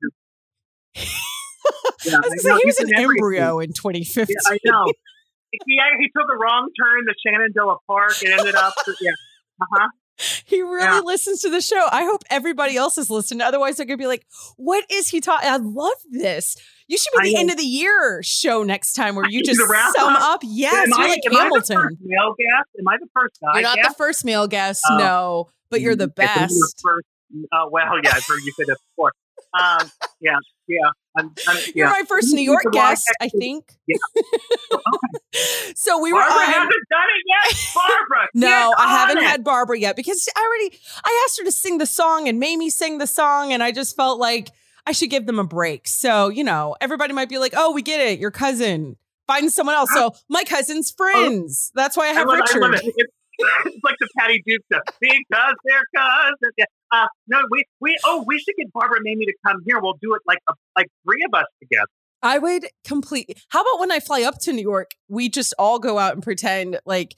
Yeah, 0.95 1.03
was 2.23 2.31
I 2.31 2.35
say, 2.37 2.49
know, 2.49 2.57
he 2.57 2.65
was 2.65 2.79
an 2.79 2.93
embryo 2.95 3.59
in 3.59 3.73
2015. 3.73 4.27
Yeah, 4.29 4.53
I 4.53 4.57
know. 4.63 4.85
He, 5.51 5.59
he 5.65 6.09
took 6.15 6.27
a 6.31 6.37
wrong 6.37 6.69
turn 6.79 7.05
to 7.05 7.13
Shenandoah 7.25 7.77
Park 7.87 8.21
and 8.23 8.33
ended 8.33 8.55
up. 8.55 8.73
Yeah. 9.01 9.11
Uh 9.61 9.65
huh. 9.71 9.87
He 10.45 10.61
really 10.61 10.83
Yeah. 10.83 10.99
listens 11.01 11.41
to 11.41 11.49
the 11.49 11.59
show. 11.61 11.87
I 11.91 12.03
hope 12.05 12.23
everybody 12.29 12.77
else 12.77 12.97
is 12.97 13.09
listening. 13.09 13.41
Otherwise, 13.41 13.75
they're 13.77 13.85
gonna 13.85 13.97
be 13.97 14.07
like, 14.07 14.25
"What 14.55 14.85
is 14.89 15.09
he 15.09 15.19
talking?" 15.19 15.49
I 15.49 15.57
love 15.57 15.97
this. 16.09 16.55
You 16.87 16.97
should 16.97 17.11
be 17.13 17.19
I 17.19 17.23
the 17.25 17.33
know. 17.33 17.39
end 17.41 17.51
of 17.51 17.57
the 17.57 17.63
year 17.63 18.21
show 18.23 18.63
next 18.63 18.93
time, 18.93 19.15
where 19.15 19.27
you 19.29 19.43
just 19.43 19.59
sum 19.59 20.15
up. 20.15 20.21
up. 20.21 20.41
Yes, 20.43 20.73
am 20.85 20.89
you're 20.89 20.99
I, 20.99 21.07
like 21.09 21.19
am 21.25 21.31
I 21.31 21.35
the 21.35 21.41
Hamilton. 21.43 21.77
first 21.81 21.97
male 22.01 22.35
guest? 22.37 22.69
Am 22.79 22.87
I 22.87 22.97
the 22.99 23.07
first 23.13 23.39
guy 23.41 23.53
You're 23.55 23.61
not 23.63 23.75
guest? 23.77 23.89
the 23.89 23.95
first 23.95 24.25
male 24.25 24.47
guest, 24.47 24.83
Oh. 24.91 24.97
no, 24.97 25.49
but 25.69 25.81
you're 25.81 25.95
the 25.95 26.03
If 26.05 26.09
the 26.15 26.21
best. 26.21 26.81
First, 26.83 27.05
uh, 27.51 27.65
well, 27.69 27.83
yeah, 28.03 28.11
I've 28.13 28.25
heard 28.25 28.39
you 28.43 28.51
say 28.57 28.63
that 28.67 28.77
before. 28.91 29.11
Um, 29.59 29.91
yeah, 30.21 30.37
yeah. 30.67 30.77
I'm, 31.17 31.33
I'm, 31.47 31.57
You're 31.75 31.87
yeah. 31.87 31.91
my 31.91 32.03
first 32.07 32.33
New 32.33 32.41
York 32.41 32.63
guest, 32.71 33.05
I 33.21 33.29
think. 33.29 33.71
Yeah. 33.87 33.97
so 35.75 35.99
we 36.01 36.13
were. 36.13 36.19
Barbara 36.19 36.45
hasn't 36.45 36.71
done 36.89 37.07
it 37.15 37.23
yet. 37.27 37.57
Barbara, 37.75 38.27
No, 38.33 38.73
I 38.77 38.87
haven't 38.87 39.17
it. 39.19 39.23
had 39.23 39.43
Barbara 39.43 39.79
yet 39.79 39.95
because 39.95 40.27
I 40.35 40.41
already 40.41 40.77
I 41.03 41.25
asked 41.25 41.39
her 41.39 41.45
to 41.45 41.51
sing 41.51 41.77
the 41.77 41.85
song 41.85 42.27
and 42.27 42.39
Mamie 42.39 42.69
sing 42.69 42.97
the 42.97 43.07
song 43.07 43.53
and 43.53 43.63
I 43.63 43.71
just 43.71 43.95
felt 43.95 44.19
like 44.19 44.49
I 44.87 44.91
should 44.91 45.09
give 45.09 45.25
them 45.25 45.39
a 45.39 45.43
break. 45.43 45.87
So, 45.87 46.29
you 46.29 46.43
know, 46.43 46.75
everybody 46.79 47.13
might 47.13 47.29
be 47.29 47.37
like, 47.37 47.53
"Oh, 47.55 47.71
we 47.73 47.81
get 47.81 48.01
it. 48.01 48.19
Your 48.19 48.31
cousin. 48.31 48.97
Find 49.27 49.51
someone 49.51 49.75
else." 49.75 49.89
So, 49.93 50.13
my 50.29 50.43
cousin's 50.43 50.93
oh. 50.93 50.95
friends. 50.97 51.71
That's 51.75 51.97
why 51.97 52.07
I 52.07 52.09
I 52.09 52.13
have 52.13 52.29
I 52.29 52.35
Richard. 52.35 52.61
love 52.61 52.73
it. 52.73 52.81
It's, 52.83 53.11
it's 53.65 53.83
like 53.83 53.95
the 53.99 54.07
Patty 54.17 54.43
Duke 54.45 54.61
stuff. 54.71 54.83
Because 54.99 55.55
they're 55.65 55.83
cousins. 55.95 56.53
Yeah. 56.57 56.65
Uh, 56.95 57.07
no, 57.27 57.39
we 57.49 57.65
we 57.81 57.97
oh 58.05 58.23
we 58.25 58.39
should 58.39 58.55
get 58.57 58.71
Barbara 58.73 58.97
and 58.97 59.03
Mamie 59.03 59.25
to 59.25 59.33
come 59.45 59.61
here. 59.65 59.79
We'll 59.79 59.97
do 60.01 60.13
it 60.13 60.21
like 60.25 60.39
a, 60.49 60.53
like 60.77 60.87
three 61.03 61.23
of 61.25 61.33
us 61.37 61.45
together. 61.61 61.87
I 62.21 62.37
would 62.39 62.67
complete. 62.85 63.37
How 63.49 63.61
about 63.61 63.79
when 63.79 63.91
I 63.91 63.99
fly 63.99 64.23
up 64.23 64.39
to 64.41 64.53
New 64.53 64.61
York, 64.61 64.91
we 65.09 65.29
just 65.29 65.53
all 65.59 65.79
go 65.79 65.99
out 65.99 66.13
and 66.13 66.23
pretend 66.23 66.79
like, 66.85 67.15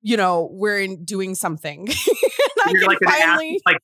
you 0.00 0.16
know, 0.16 0.48
we're 0.52 0.80
in 0.80 1.04
doing 1.04 1.34
something. 1.34 1.88
You're 2.68 2.86
like 2.86 2.98
finally 3.04 3.60
ask 3.66 3.66
like 3.66 3.80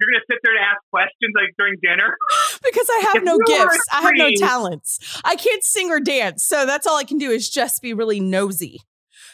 you're 0.00 0.10
gonna 0.10 0.24
sit 0.30 0.38
there 0.42 0.54
and 0.54 0.64
ask 0.64 0.80
questions 0.90 1.32
like 1.34 1.54
during 1.58 1.76
dinner. 1.82 2.16
because 2.64 2.86
I 2.90 3.04
have 3.06 3.16
If 3.16 3.24
no 3.24 3.38
gifts. 3.46 3.86
I 3.92 4.02
have 4.02 4.12
no 4.14 4.30
talents. 4.36 5.20
I 5.24 5.36
can't 5.36 5.62
sing 5.62 5.90
or 5.90 6.00
dance. 6.00 6.44
So 6.44 6.66
that's 6.66 6.86
all 6.86 6.96
I 6.96 7.04
can 7.04 7.18
do 7.18 7.30
is 7.30 7.48
just 7.48 7.82
be 7.82 7.92
really 7.92 8.20
nosy. 8.20 8.80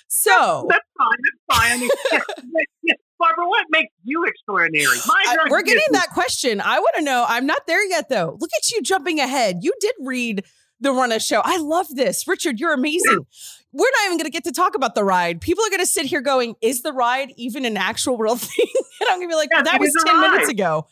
So 0.08 0.66
That's 0.68 0.84
fine. 0.96 1.18
That's 1.24 1.60
fine. 1.60 1.72
I 1.72 1.80
mean, 1.80 1.90
yes, 2.12 2.66
yes, 2.82 2.96
Barbara, 3.18 3.46
what 3.48 3.66
makes 3.70 3.92
you 4.04 4.24
extraordinary? 4.26 4.96
My 5.06 5.24
I- 5.26 5.48
we're 5.50 5.62
getting 5.62 5.82
that 5.92 6.10
question. 6.10 6.60
I 6.60 6.78
want 6.78 6.96
to 6.96 7.02
know. 7.02 7.24
I'm 7.26 7.46
not 7.46 7.66
there 7.66 7.84
yet, 7.88 8.08
though. 8.08 8.36
Look 8.40 8.50
at 8.56 8.70
you 8.70 8.82
jumping 8.82 9.18
ahead. 9.20 9.58
You 9.62 9.72
did 9.80 9.94
read 10.00 10.44
the 10.80 10.92
run 10.92 11.12
of 11.12 11.22
show. 11.22 11.40
I 11.44 11.56
love 11.58 11.86
this. 11.94 12.28
Richard, 12.28 12.60
you're 12.60 12.74
amazing. 12.74 13.26
We're 13.72 13.90
not 13.98 14.06
even 14.06 14.18
going 14.18 14.26
to 14.26 14.30
get 14.30 14.44
to 14.44 14.52
talk 14.52 14.74
about 14.74 14.94
the 14.94 15.04
ride. 15.04 15.40
People 15.40 15.64
are 15.64 15.70
going 15.70 15.80
to 15.80 15.86
sit 15.86 16.06
here 16.06 16.20
going, 16.20 16.54
is 16.60 16.82
the 16.82 16.92
ride 16.92 17.32
even 17.36 17.64
an 17.64 17.76
actual 17.76 18.18
real 18.18 18.36
thing? 18.36 18.66
and 19.00 19.08
I'm 19.08 19.18
going 19.18 19.28
to 19.28 19.32
be 19.32 19.36
like, 19.36 19.48
Yes, 19.52 19.64
that 19.64 19.80
was 19.80 19.88
is 19.90 20.02
a 20.02 20.06
10 20.06 20.20
minutes 20.20 20.48
ago. 20.50 20.86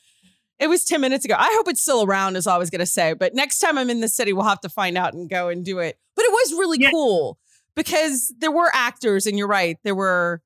It 0.58 0.68
was 0.68 0.84
10 0.84 1.00
minutes 1.00 1.24
ago. 1.24 1.34
I 1.36 1.52
hope 1.56 1.68
it's 1.68 1.82
still 1.82 2.04
around, 2.04 2.36
is 2.36 2.46
all 2.46 2.54
I 2.54 2.58
was 2.58 2.70
going 2.70 2.78
to 2.80 2.86
say. 2.86 3.12
But 3.12 3.34
next 3.34 3.58
time 3.58 3.76
I'm 3.76 3.90
in 3.90 4.00
the 4.00 4.08
city, 4.08 4.32
we'll 4.32 4.44
have 4.44 4.60
to 4.60 4.68
find 4.68 4.96
out 4.96 5.12
and 5.12 5.28
go 5.28 5.48
and 5.48 5.64
do 5.64 5.80
it. 5.80 5.98
But 6.16 6.24
it 6.24 6.30
was 6.30 6.52
really 6.52 6.78
cool 6.90 7.38
because 7.74 8.32
there 8.38 8.52
were 8.52 8.70
actors, 8.72 9.26
and 9.26 9.36
you're 9.36 9.48
right. 9.48 9.78
There 9.82 9.96
were, 9.96 10.40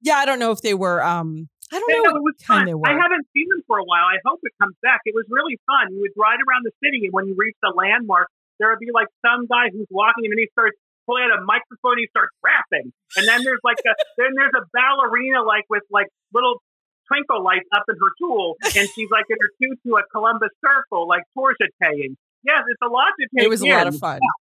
yeah, 0.00 0.16
I 0.16 0.24
don't 0.24 0.38
know 0.38 0.50
if 0.52 0.60
they 0.60 0.74
were, 0.74 1.02
um, 1.02 1.48
I 1.72 1.78
don't 1.78 1.90
know 1.90 2.10
no, 2.10 2.22
what 2.22 2.38
kind 2.40 2.60
fun. 2.60 2.66
they 2.66 2.74
were. 2.74 2.88
I 2.88 2.96
haven't 2.96 3.26
seen 3.36 3.46
them 3.50 3.62
for 3.66 3.78
a 3.78 3.84
while. 3.84 4.08
I 4.08 4.16
hope 4.24 4.40
it 4.42 4.52
comes 4.60 4.74
back. 4.82 5.00
It 5.04 5.14
was 5.14 5.26
really 5.28 5.60
fun. 5.66 5.92
You 5.92 6.00
would 6.00 6.16
ride 6.16 6.40
around 6.40 6.64
the 6.64 6.72
city, 6.80 7.04
and 7.04 7.12
when 7.12 7.28
you 7.28 7.34
reach 7.36 7.56
the 7.60 7.72
landmark, 7.76 8.28
there 8.58 8.70
would 8.70 8.80
be 8.80 8.90
like 8.92 9.08
some 9.20 9.46
guy 9.46 9.68
who's 9.70 9.86
walking, 9.90 10.24
and 10.24 10.32
then 10.32 10.38
he 10.38 10.48
starts 10.52 10.76
pulling 11.04 11.28
out 11.28 11.38
a 11.38 11.44
microphone. 11.44 12.00
He 12.00 12.08
starts 12.08 12.32
rapping, 12.40 12.92
and 13.16 13.24
then 13.28 13.44
there's 13.44 13.60
like 13.64 13.78
a 13.84 13.92
then 14.16 14.32
there's 14.32 14.56
a 14.56 14.64
ballerina 14.72 15.44
like 15.44 15.64
with 15.68 15.84
like 15.90 16.08
little 16.32 16.60
twinkle 17.08 17.44
lights 17.44 17.68
up 17.76 17.84
in 17.88 17.96
her 18.00 18.12
tulle, 18.20 18.56
and 18.64 18.88
she's 18.96 19.10
like 19.12 19.28
in 19.28 19.36
her 19.36 19.50
tutu 19.60 19.96
at 19.96 20.04
Columbus 20.12 20.52
Circle, 20.64 21.08
like 21.08 21.22
torsateing. 21.36 22.16
Yes, 22.44 22.64
it's 22.64 22.82
a 22.82 22.88
lot 22.88 23.12
to 23.18 23.26
take. 23.34 23.44
it 23.44 23.48
was 23.48 23.62
a 23.62 23.68
lot 23.68 23.86
of 23.86 23.96
fun. 23.98 24.20
Yeah, 24.22 24.47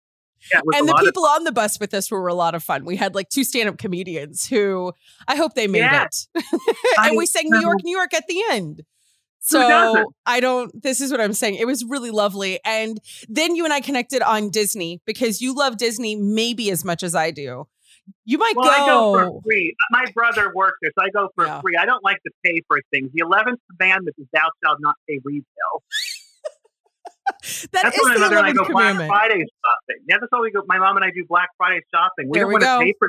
was 0.64 0.76
and 0.78 0.88
the 0.88 0.92
lot 0.94 1.00
of 1.02 1.06
people 1.06 1.26
on 1.26 1.44
the 1.44 1.52
bus 1.52 1.80
with 1.80 1.94
us 1.94 2.10
were 2.12 2.28
a 2.28 2.34
lot 2.34 2.56
of 2.56 2.64
fun. 2.64 2.86
We 2.86 2.96
had 2.96 3.16
like 3.16 3.30
two 3.30 3.44
stand-up 3.44 3.78
comedians 3.78 4.48
who 4.48 4.94
I 5.28 5.36
hope 5.36 5.54
they 5.56 5.68
made 5.68 5.80
Yeah. 5.80 6.06
it. 6.06 6.28
I 6.98 7.10
and 7.10 7.18
we 7.18 7.26
sang 7.26 7.46
New 7.48 7.60
York. 7.62 7.78
New 7.84 7.96
York 7.96 8.14
at 8.14 8.28
the 8.28 8.42
end. 8.52 8.84
So 9.42 10.12
I 10.26 10.40
don't 10.42 10.84
this 10.84 11.02
is 11.02 11.12
what 11.12 11.22
I'm 11.22 11.34
saying. 11.34 11.56
It 11.56 11.66
was 11.66 11.84
really 11.86 12.12
lovely. 12.12 12.60
And 12.66 13.00
then 13.28 13.56
you 13.56 13.64
and 13.64 13.74
I 13.74 13.80
connected 13.82 14.22
on 14.22 14.50
Disney 14.50 15.02
because 15.06 15.42
you 15.42 15.56
love 15.56 15.78
Disney 15.78 16.16
maybe 16.16 16.70
as 16.72 16.84
much 16.86 17.04
as 17.04 17.16
I 17.16 17.32
do. 17.32 17.68
You 18.26 18.38
might 18.38 18.56
Well, 18.56 18.70
I 18.70 18.80
go 18.80 18.86
go. 18.86 19.14
for 19.34 19.42
free. 19.44 19.76
My 19.92 20.06
brother 20.14 20.52
works 20.54 20.78
there, 20.82 20.92
so 20.98 21.06
I 21.06 21.10
go 21.10 21.30
for 21.36 21.46
Yeah. 21.46 21.62
free. 21.62 21.78
I 21.78 21.86
don't 21.86 22.04
like 22.04 22.18
to 22.26 22.32
pay 22.44 22.62
for 22.68 22.80
things. 22.92 23.12
The 23.14 23.20
eleventh 23.24 23.60
commandment 23.78 24.16
is 24.20 24.26
"Thou 24.34 24.50
shalt 24.64 24.80
not 24.82 24.96
pay 25.08 25.20
retail." 25.24 25.84
That 27.72 27.84
That's 27.84 27.98
is 27.98 28.04
when 28.04 28.10
my 28.10 28.14
the 28.16 28.20
mother 28.22 28.38
and 28.38 28.46
I 28.48 28.52
11th 28.52 28.56
go 28.56 28.64
Black 28.66 28.72
commandment. 28.72 29.10
Friday 29.10 29.34
shopping. 29.34 30.04
Yeah, 30.08 30.18
that's 30.20 30.30
how 30.32 30.42
we 30.42 30.52
go. 30.52 30.62
My 30.68 30.78
mom 30.80 30.96
and 30.98 31.06
I 31.06 31.12
do 31.12 31.26
Black 31.28 31.50
Friday 31.58 31.82
shopping. 31.94 32.30
We 32.30 32.38
There 32.38 32.44
don't 32.44 32.50
we 32.50 32.54
want 32.56 32.64
go. 32.64 32.80
to 32.80 32.86
pay 32.86 32.94
for. 33.00 33.08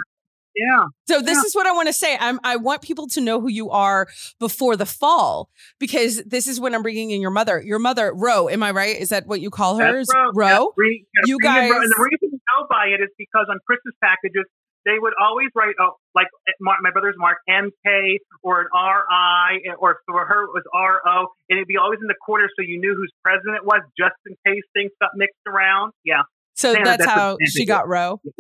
Yeah, 0.57 0.83
So 1.07 1.21
this 1.23 1.37
Yeah. 1.39 1.43
is 1.47 1.55
what 1.55 1.67
I 1.69 1.73
want 1.73 1.87
to 1.87 1.93
say. 1.93 2.17
I'm 2.19 2.41
I 2.43 2.57
want 2.57 2.83
people 2.83 3.07
to 3.09 3.21
know 3.21 3.41
who 3.41 3.49
you 3.49 3.71
are 3.71 4.09
before 4.41 4.75
the 4.77 4.85
fall 4.85 5.49
because 5.79 6.23
this 6.25 6.49
is 6.49 6.59
when 6.59 6.75
I'm 6.75 6.83
bringing 6.83 7.13
in 7.13 7.21
your 7.21 7.31
mother. 7.31 7.63
Your 7.65 7.79
mother, 7.79 8.13
Ro. 8.13 8.49
Am 8.49 8.61
I 8.65 8.73
right? 8.73 8.97
Is 9.01 9.11
that 9.11 9.29
what 9.29 9.41
you 9.41 9.49
call 9.51 9.79
her? 9.79 10.03
Ro. 10.13 10.33
Ro? 10.35 10.73
Yeah, 10.77 10.99
You 11.25 11.39
guys- 11.41 11.71
And 11.71 11.83
the 11.83 12.09
reason 12.11 12.31
we 12.33 12.41
know 12.59 12.67
by 12.69 12.87
it 12.89 13.01
is 13.01 13.11
because 13.17 13.47
on 13.49 13.59
Christmas 13.65 13.95
packages 14.03 14.45
they 14.85 14.99
would 14.99 15.13
always 15.21 15.49
write, 15.55 15.75
oh, 15.81 15.97
like 16.15 16.27
eh, 16.49 16.53
my 16.61 16.91
brother's 16.91 17.17
mark 17.19 17.39
MK 17.49 18.17
or 18.43 18.63
an 18.63 18.69
RI, 18.73 19.69
eh, 19.69 19.75
or 19.79 20.01
for 20.07 20.25
her 20.27 20.45
it 20.45 20.51
was 20.55 20.65
RO, 20.73 21.29
and 21.49 21.59
it'd 21.59 21.69
be 21.69 21.77
always 21.77 21.99
in 22.01 22.09
the 22.09 22.19
corner 22.25 22.49
so 22.57 22.63
you 22.63 22.79
knew 22.81 22.95
whose 22.95 23.13
president 23.23 23.57
it 23.57 23.65
was, 23.65 23.83
just 23.99 24.17
in 24.27 24.37
case 24.47 24.63
things 24.75 24.91
got 25.01 25.11
mixed 25.15 25.45
around. 25.47 25.93
Yeah, 26.05 26.23
So 26.55 26.73
Yeah, 26.73 26.85
that's 26.85 26.99
that's 27.05 27.11
how 27.11 27.37
she 27.47 27.65
got 27.65 27.89
Ro. 27.89 28.21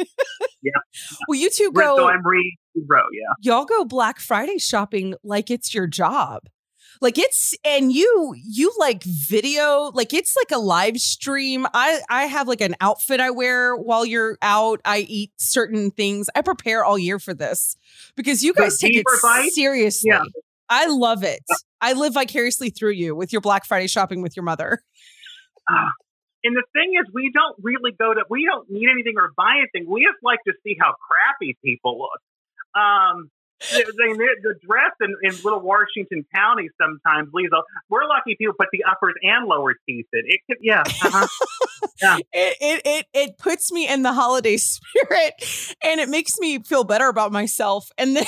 Yeah. 0.62 0.72
well, 1.28 1.38
you 1.38 1.48
two 1.50 1.72
go. 1.72 1.96
so 1.96 2.08
I'm 2.08 2.26
re. 2.26 2.58
Yeah. 2.74 2.90
y'all 3.40 3.64
go 3.64 3.84
Black 3.84 4.20
Friday 4.20 4.58
shopping 4.58 5.14
like 5.24 5.50
it's 5.50 5.74
your 5.74 5.86
job. 5.86 6.42
Like 7.00 7.16
it's 7.18 7.54
and 7.64 7.92
you 7.92 8.34
you 8.36 8.72
like 8.78 9.02
video 9.04 9.90
like 9.94 10.12
it's 10.12 10.36
like 10.36 10.50
a 10.50 10.60
live 10.60 10.98
stream. 10.98 11.66
I 11.72 12.00
I 12.10 12.24
have 12.26 12.46
like 12.46 12.60
an 12.60 12.76
outfit 12.80 13.20
I 13.20 13.30
wear 13.30 13.74
while 13.74 14.04
you're 14.04 14.36
out. 14.42 14.80
I 14.84 14.98
eat 15.08 15.32
certain 15.38 15.90
things. 15.90 16.28
I 16.34 16.42
prepare 16.42 16.84
all 16.84 16.98
year 16.98 17.18
for 17.18 17.32
this 17.32 17.76
because 18.16 18.42
you 18.44 18.52
The 18.52 18.62
guys 18.62 18.78
take 18.78 18.96
it 18.96 19.06
bite? 19.22 19.50
seriously. 19.52 20.10
Yeah. 20.10 20.22
I 20.68 20.86
love 20.86 21.24
it. 21.24 21.42
I 21.80 21.94
live 21.94 22.14
vicariously 22.14 22.70
through 22.70 22.92
you 22.92 23.16
with 23.16 23.32
your 23.32 23.40
Black 23.40 23.64
Friday 23.64 23.86
shopping 23.86 24.20
with 24.22 24.36
your 24.36 24.44
mother. 24.44 24.82
And 26.42 26.56
the 26.56 26.62
thing 26.72 26.92
is, 26.98 27.06
we 27.12 27.30
don't 27.34 27.56
really 27.60 27.92
go 27.92 28.14
to, 28.14 28.22
we 28.30 28.46
don't 28.46 28.68
need 28.70 28.88
anything 28.90 29.14
or 29.16 29.30
buy 29.36 29.56
anything. 29.58 29.90
We 29.90 30.02
just 30.10 30.22
like 30.22 30.38
to 30.46 30.52
see 30.64 30.76
how 30.80 30.94
crappy 30.94 31.56
people 31.62 31.98
look. 31.98 32.80
Um, 32.80 33.30
the 33.60 34.54
dress 34.66 34.92
in, 35.00 35.14
in 35.22 35.34
Little 35.44 35.60
Washington 35.60 36.24
County 36.34 36.68
sometimes 36.80 37.30
leaves. 37.32 37.52
We're 37.88 38.06
lucky 38.06 38.36
people 38.36 38.54
put 38.58 38.68
the 38.72 38.84
uppers 38.84 39.14
and 39.22 39.46
lower 39.46 39.74
teeth 39.86 40.06
in. 40.12 40.22
It 40.26 40.40
could, 40.46 40.58
yeah. 40.60 40.82
Uh-huh. 40.86 41.26
it, 42.32 42.56
it 42.60 42.82
it 42.84 43.06
it 43.12 43.38
puts 43.38 43.72
me 43.72 43.88
in 43.88 44.02
the 44.02 44.12
holiday 44.12 44.56
spirit 44.56 45.34
and 45.82 46.00
it 46.00 46.08
makes 46.08 46.38
me 46.38 46.58
feel 46.62 46.84
better 46.84 47.08
about 47.08 47.32
myself 47.32 47.90
and 47.98 48.16
then 48.16 48.24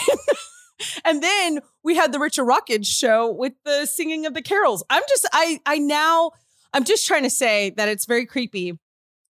and 1.05 1.23
then 1.23 1.61
we 1.83 1.97
had 1.97 2.13
the 2.13 2.19
richard 2.19 2.45
rockage 2.45 2.87
show 2.87 3.31
with 3.31 3.53
the 3.65 3.87
singing 3.87 4.27
of 4.27 4.35
the 4.35 4.43
carols 4.43 4.83
i'm 4.91 5.03
just 5.09 5.27
i 5.33 5.61
i 5.67 5.79
now 5.79 6.31
i'm 6.73 6.85
just 6.85 7.07
trying 7.07 7.23
to 7.23 7.31
say 7.31 7.71
that 7.71 7.89
it's 7.89 8.05
very 8.05 8.27
creepy 8.27 8.79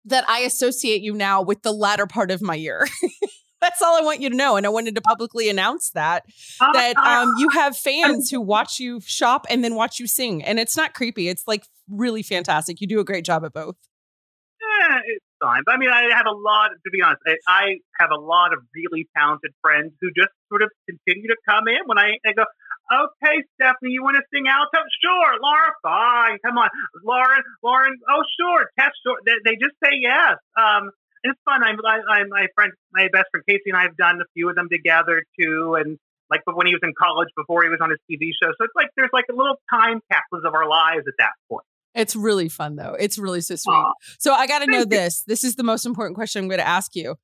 that 0.06 0.26
i 0.30 0.40
associate 0.40 1.02
you 1.02 1.14
now 1.14 1.42
with 1.42 1.62
the 1.64 1.72
latter 1.72 2.08
part 2.08 2.32
of 2.32 2.42
my 2.42 2.56
year 2.56 2.88
that's 3.62 3.82
all 3.82 3.98
i 3.98 4.02
want 4.02 4.22
you 4.22 4.30
to 4.30 4.36
know 4.36 4.56
and 4.56 4.65
i 4.65 4.70
wanted 4.70 4.96
to 4.96 5.02
publicly 5.02 5.50
announce 5.50 5.91
that 5.91 6.26
that 6.74 6.98
um, 6.98 7.32
you 7.38 7.50
have 7.50 7.76
fans 7.76 8.30
who 8.30 8.39
watch 8.41 8.80
you 8.80 9.00
shop 9.02 9.46
and 9.50 9.63
then 9.63 9.76
watch 9.76 10.00
you 10.00 10.08
sing 10.08 10.43
and 10.43 10.60
it's 10.60 10.78
not 10.78 10.93
creepy 10.93 11.28
it's 11.28 11.48
like 11.48 11.65
really 11.89 12.24
fantastic 12.24 12.82
you 12.82 12.88
do 12.88 13.00
a 13.00 13.06
great 13.06 13.26
job 13.26 13.43
at 13.43 13.54
both 13.54 13.76
Eh, 14.78 15.00
it's 15.17 15.26
fine. 15.41 15.62
But 15.65 15.76
I 15.76 15.78
mean, 15.78 15.89
I 15.89 16.10
have 16.13 16.26
a 16.26 16.36
lot, 16.36 16.72
to 16.72 16.89
be 16.91 17.02
honest, 17.02 17.22
I, 17.26 17.38
I 17.48 17.63
have 18.00 18.12
a 18.12 18.20
lot 18.20 18.54
of 18.54 18.60
really 18.76 19.08
talented 19.15 19.52
friends 19.62 19.93
who 20.02 20.10
just 20.15 20.34
sort 20.50 20.62
of 20.62 20.70
continue 20.89 21.28
to 21.30 21.38
come 21.48 21.67
in 21.67 21.82
when 21.86 21.98
I, 21.98 22.17
I 22.26 22.34
go, 22.34 22.46
okay, 22.89 23.43
Stephanie, 23.56 23.91
you 23.91 24.04
want 24.04 24.17
to 24.17 24.24
sing 24.34 24.46
alto? 24.48 24.82
Sure. 25.04 25.32
Laura, 25.41 25.74
fine. 25.84 26.38
Come 26.46 26.58
on. 26.58 26.70
Lauren, 27.04 27.43
Lauren, 27.63 27.96
oh, 28.10 28.24
sure. 28.39 28.70
Tess, 28.80 28.91
sure. 29.06 29.20
They, 29.26 29.38
they 29.46 29.56
just 29.56 29.76
say 29.84 29.98
yes. 30.02 30.38
Um, 30.58 30.91
it's 31.30 31.40
fun. 31.46 31.63
I'm, 31.63 31.78
I, 31.86 32.00
I, 32.00 32.22
uh, 32.22 32.26
my 32.30 32.48
friend, 32.56 32.72
my 32.94 33.08
best 33.12 33.26
friend 33.32 33.44
Casey 33.48 33.68
and 33.68 33.78
I 33.78 33.84
have 33.84 33.98
done 33.98 34.20
a 34.22 34.26
few 34.34 34.50
of 34.50 34.56
them 34.56 34.68
together 34.70 35.24
too. 35.40 35.76
And 35.80 35.98
like 36.30 36.42
but 36.46 36.56
when 36.56 36.68
he 36.68 36.74
was 36.74 36.82
in 36.84 36.94
college 36.98 37.30
before 37.36 37.63
he 37.63 37.70
was 37.70 37.80
on 37.82 37.90
his 37.90 38.00
TV 38.10 38.32
show. 38.42 38.52
So 38.58 38.66
it's 38.66 38.76
like 38.76 38.88
there's 38.96 39.10
like 39.13 39.26
a 39.32 39.36
little 39.36 39.56
time 39.70 40.02
capsules 40.12 40.44
of 40.46 40.54
our 40.54 40.68
lives 40.68 41.06
at 41.08 41.13
that 41.20 41.32
point. 41.50 41.66
It's 41.96 42.16
really 42.16 42.50
fun 42.50 42.76
though. 42.76 42.96
It's 43.00 43.18
really 43.18 43.42
so 43.42 43.56
sweet. 43.56 43.84
So 44.20 44.34
I 44.34 44.46
got 44.46 44.60
to 44.60 44.68
know 44.68 44.86
this. 44.86 45.24
This 45.24 45.44
is 45.44 45.56
the 45.56 45.63
most 45.63 45.86
important 45.86 46.16
question 46.16 46.44
I'm 46.44 46.48
going 46.48 46.60
to 46.60 46.68
ask 46.68 46.96
you. 46.96 47.16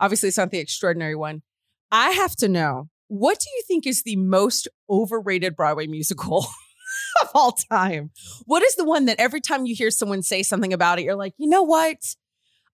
Obviously, 0.00 0.28
it's 0.28 0.38
not 0.38 0.50
the 0.50 0.58
extraordinary 0.58 1.14
one. 1.14 1.42
I 1.90 2.10
have 2.12 2.34
to 2.36 2.48
know 2.48 2.88
what 3.08 3.38
do 3.40 3.50
you 3.54 3.62
think 3.68 3.86
is 3.86 4.04
the 4.04 4.16
most 4.16 4.68
overrated 4.88 5.54
Broadway 5.54 5.86
musical 5.86 6.38
of 7.22 7.28
all 7.34 7.52
time? 7.52 8.10
What 8.46 8.62
is 8.62 8.74
the 8.76 8.84
one 8.84 9.04
that 9.04 9.20
every 9.20 9.42
time 9.42 9.66
you 9.66 9.74
hear 9.74 9.90
someone 9.90 10.22
say 10.22 10.42
something 10.42 10.72
about 10.72 10.98
it, 10.98 11.02
you're 11.02 11.14
like, 11.14 11.34
you 11.36 11.46
know 11.46 11.62
what? 11.62 11.98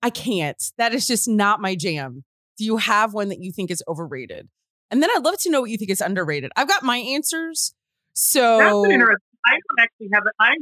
I 0.02 0.10
can't. 0.10 0.62
That 0.78 0.92
is 0.94 1.06
just 1.06 1.28
not 1.28 1.60
my 1.60 1.74
jam. 1.74 2.24
Do 2.56 2.64
you 2.64 2.76
have 2.76 3.14
one 3.14 3.28
that 3.28 3.40
you 3.40 3.52
think 3.52 3.70
is 3.70 3.82
overrated? 3.88 4.48
And 4.90 5.02
then 5.02 5.10
I'd 5.14 5.24
love 5.24 5.38
to 5.38 5.50
know 5.50 5.60
what 5.60 5.70
you 5.70 5.76
think 5.76 5.90
is 5.90 6.00
underrated. 6.00 6.50
I've 6.56 6.68
got 6.68 6.82
my 6.82 6.96
answers. 6.96 7.74
So 8.14 8.58
That's 8.58 8.92
interesting. 8.92 9.28
I 9.46 9.52
don't 9.52 9.80
actually 9.80 10.08
have 10.12 10.22
it. 10.26 10.32
I 10.40 10.54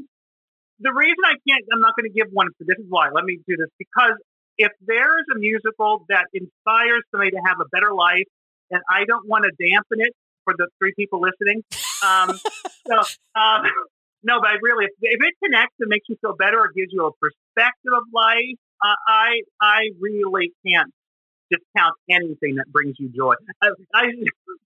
the 0.81 0.93
reason 0.93 1.17
I 1.25 1.35
can't. 1.49 1.65
I'm 1.73 1.81
not 1.81 1.95
going 1.97 2.11
to 2.11 2.15
give 2.15 2.29
one. 2.33 2.49
So 2.59 2.65
This 2.67 2.79
is 2.79 2.87
why. 2.89 3.09
Let 3.11 3.25
me 3.25 3.39
do 3.49 3.57
this 3.57 3.69
because 3.79 4.13
if 4.59 4.73
there 4.87 5.19
is 5.19 5.27
a 5.35 5.39
musical 5.39 6.05
that 6.09 6.27
inspires 6.33 7.03
somebody 7.11 7.31
to 7.31 7.41
have 7.47 7.59
a 7.61 7.69
better 7.73 7.93
life, 7.93 8.29
and 8.71 8.83
I 8.91 9.05
don't 9.05 9.29
want 9.29 9.45
to 9.45 9.53
dampen 9.53 10.01
it 10.01 10.13
for 10.45 10.55
the 10.57 10.69
three 10.79 10.93
people 10.97 11.21
listening. 11.21 11.63
Um, 12.05 12.39
so, 12.87 12.97
um, 13.37 13.63
no, 14.23 14.41
but 14.41 14.49
I 14.49 14.57
really, 14.63 14.87
if, 14.87 14.93
if 15.01 15.21
it 15.23 15.35
connects 15.43 15.77
and 15.81 15.89
makes 15.89 16.07
you 16.09 16.17
feel 16.21 16.35
better 16.37 16.59
or 16.59 16.69
gives 16.75 16.93
you 16.93 17.07
a 17.07 17.13
perspective 17.13 17.93
of 17.93 18.05
life, 18.13 18.59
uh, 18.85 18.95
I 19.09 19.41
I 19.61 19.91
really 20.01 20.53
can't 20.67 20.93
discount 21.51 21.95
anything 22.11 22.57
that 22.57 22.67
brings 22.73 22.97
you 22.99 23.09
joy. 23.09 23.35
I, 23.63 23.69
I 23.95 24.03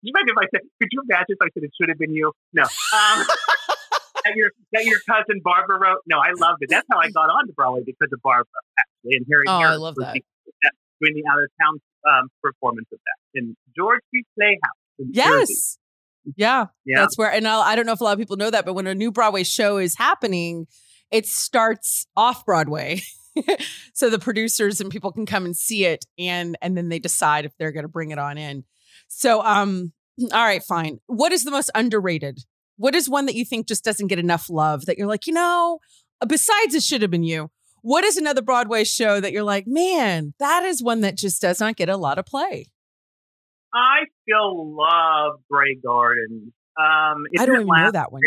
you 0.02 0.12
imagine 0.14 0.30
if 0.30 0.38
I 0.38 0.46
said, 0.52 0.60
could 0.80 0.88
you 0.92 1.02
imagine 1.08 1.26
if 1.28 1.38
I 1.42 1.48
said 1.54 1.62
it 1.64 1.70
should 1.80 1.88
have 1.90 1.98
been 1.98 2.14
you? 2.14 2.32
No. 2.52 2.62
Um, 2.62 3.26
that 4.24 4.34
your 4.36 4.50
that 4.72 4.84
your 4.84 4.98
cousin 5.08 5.40
Barbara 5.44 5.78
wrote. 5.80 6.00
No, 6.06 6.18
I 6.18 6.32
loved 6.36 6.58
it. 6.62 6.70
That's 6.70 6.86
how 6.90 6.98
I 6.98 7.10
got 7.14 7.30
on 7.30 7.46
to 7.46 7.52
Broadway 7.52 7.82
because 7.84 8.08
of 8.12 8.20
Barbara 8.22 8.46
actually, 8.78 9.16
and 9.16 9.26
Harry. 9.30 9.44
Oh, 9.48 9.52
I 9.52 9.60
Harris 9.60 9.78
love 9.78 9.94
was 9.96 10.06
that. 10.06 10.14
the- 10.14 10.70
doing 11.02 11.14
the 11.14 11.30
out 11.32 11.38
of 11.42 11.48
town 11.58 11.80
um, 12.12 12.28
performance 12.42 12.86
of 12.92 12.98
that 12.98 13.38
in 13.40 13.56
George 13.74 14.00
Street 14.08 14.26
Playhouse. 14.38 14.58
Yes. 14.98 15.78
Yeah, 16.36 16.66
Yeah. 16.84 17.00
that's 17.00 17.16
where, 17.16 17.32
and 17.32 17.48
I, 17.48 17.58
I 17.60 17.74
don't 17.74 17.86
know 17.86 17.92
if 17.92 18.02
a 18.02 18.04
lot 18.04 18.12
of 18.12 18.18
people 18.18 18.36
know 18.36 18.50
that, 18.50 18.66
but 18.66 18.74
when 18.74 18.86
a 18.86 18.94
new 18.94 19.10
Broadway 19.10 19.42
show 19.42 19.78
is 19.78 19.96
happening, 19.96 20.66
it 21.10 21.24
starts 21.26 22.06
off 22.14 22.44
Broadway. 22.44 23.00
so 23.94 24.10
the 24.10 24.18
producers 24.18 24.80
and 24.80 24.90
people 24.90 25.12
can 25.12 25.26
come 25.26 25.44
and 25.44 25.56
see 25.56 25.84
it 25.84 26.04
and 26.18 26.56
and 26.60 26.76
then 26.76 26.88
they 26.88 26.98
decide 26.98 27.44
if 27.44 27.56
they're 27.58 27.72
going 27.72 27.84
to 27.84 27.88
bring 27.88 28.10
it 28.10 28.18
on 28.18 28.38
in. 28.38 28.64
So 29.08 29.42
um 29.42 29.92
all 30.32 30.44
right, 30.44 30.62
fine. 30.62 30.98
What 31.06 31.32
is 31.32 31.44
the 31.44 31.50
most 31.50 31.70
underrated? 31.74 32.40
What 32.76 32.94
is 32.94 33.08
one 33.08 33.26
that 33.26 33.34
you 33.34 33.44
think 33.44 33.66
just 33.66 33.84
doesn't 33.84 34.06
get 34.06 34.18
enough 34.18 34.48
love 34.48 34.86
that 34.86 34.96
you're 34.96 35.06
like, 35.06 35.26
you 35.26 35.34
know, 35.34 35.80
besides 36.26 36.74
it 36.74 36.82
should 36.82 37.02
have 37.02 37.10
been 37.10 37.24
you. 37.24 37.50
What 37.82 38.04
is 38.04 38.16
another 38.16 38.42
Broadway 38.42 38.84
show 38.84 39.20
that 39.20 39.32
you're 39.32 39.42
like, 39.42 39.66
man, 39.66 40.34
that 40.38 40.64
is 40.64 40.82
one 40.82 41.00
that 41.00 41.16
just 41.16 41.40
does 41.40 41.60
not 41.60 41.76
get 41.76 41.88
a 41.88 41.96
lot 41.96 42.18
of 42.18 42.26
play? 42.26 42.66
I 43.72 44.00
still 44.22 44.74
love 44.76 45.40
Grey 45.50 45.76
Gardens. 45.76 46.52
Um, 46.78 47.24
I 47.38 47.46
don't 47.46 47.62
even 47.62 47.66
know 47.66 47.90
that 47.92 48.12
one. 48.12 48.20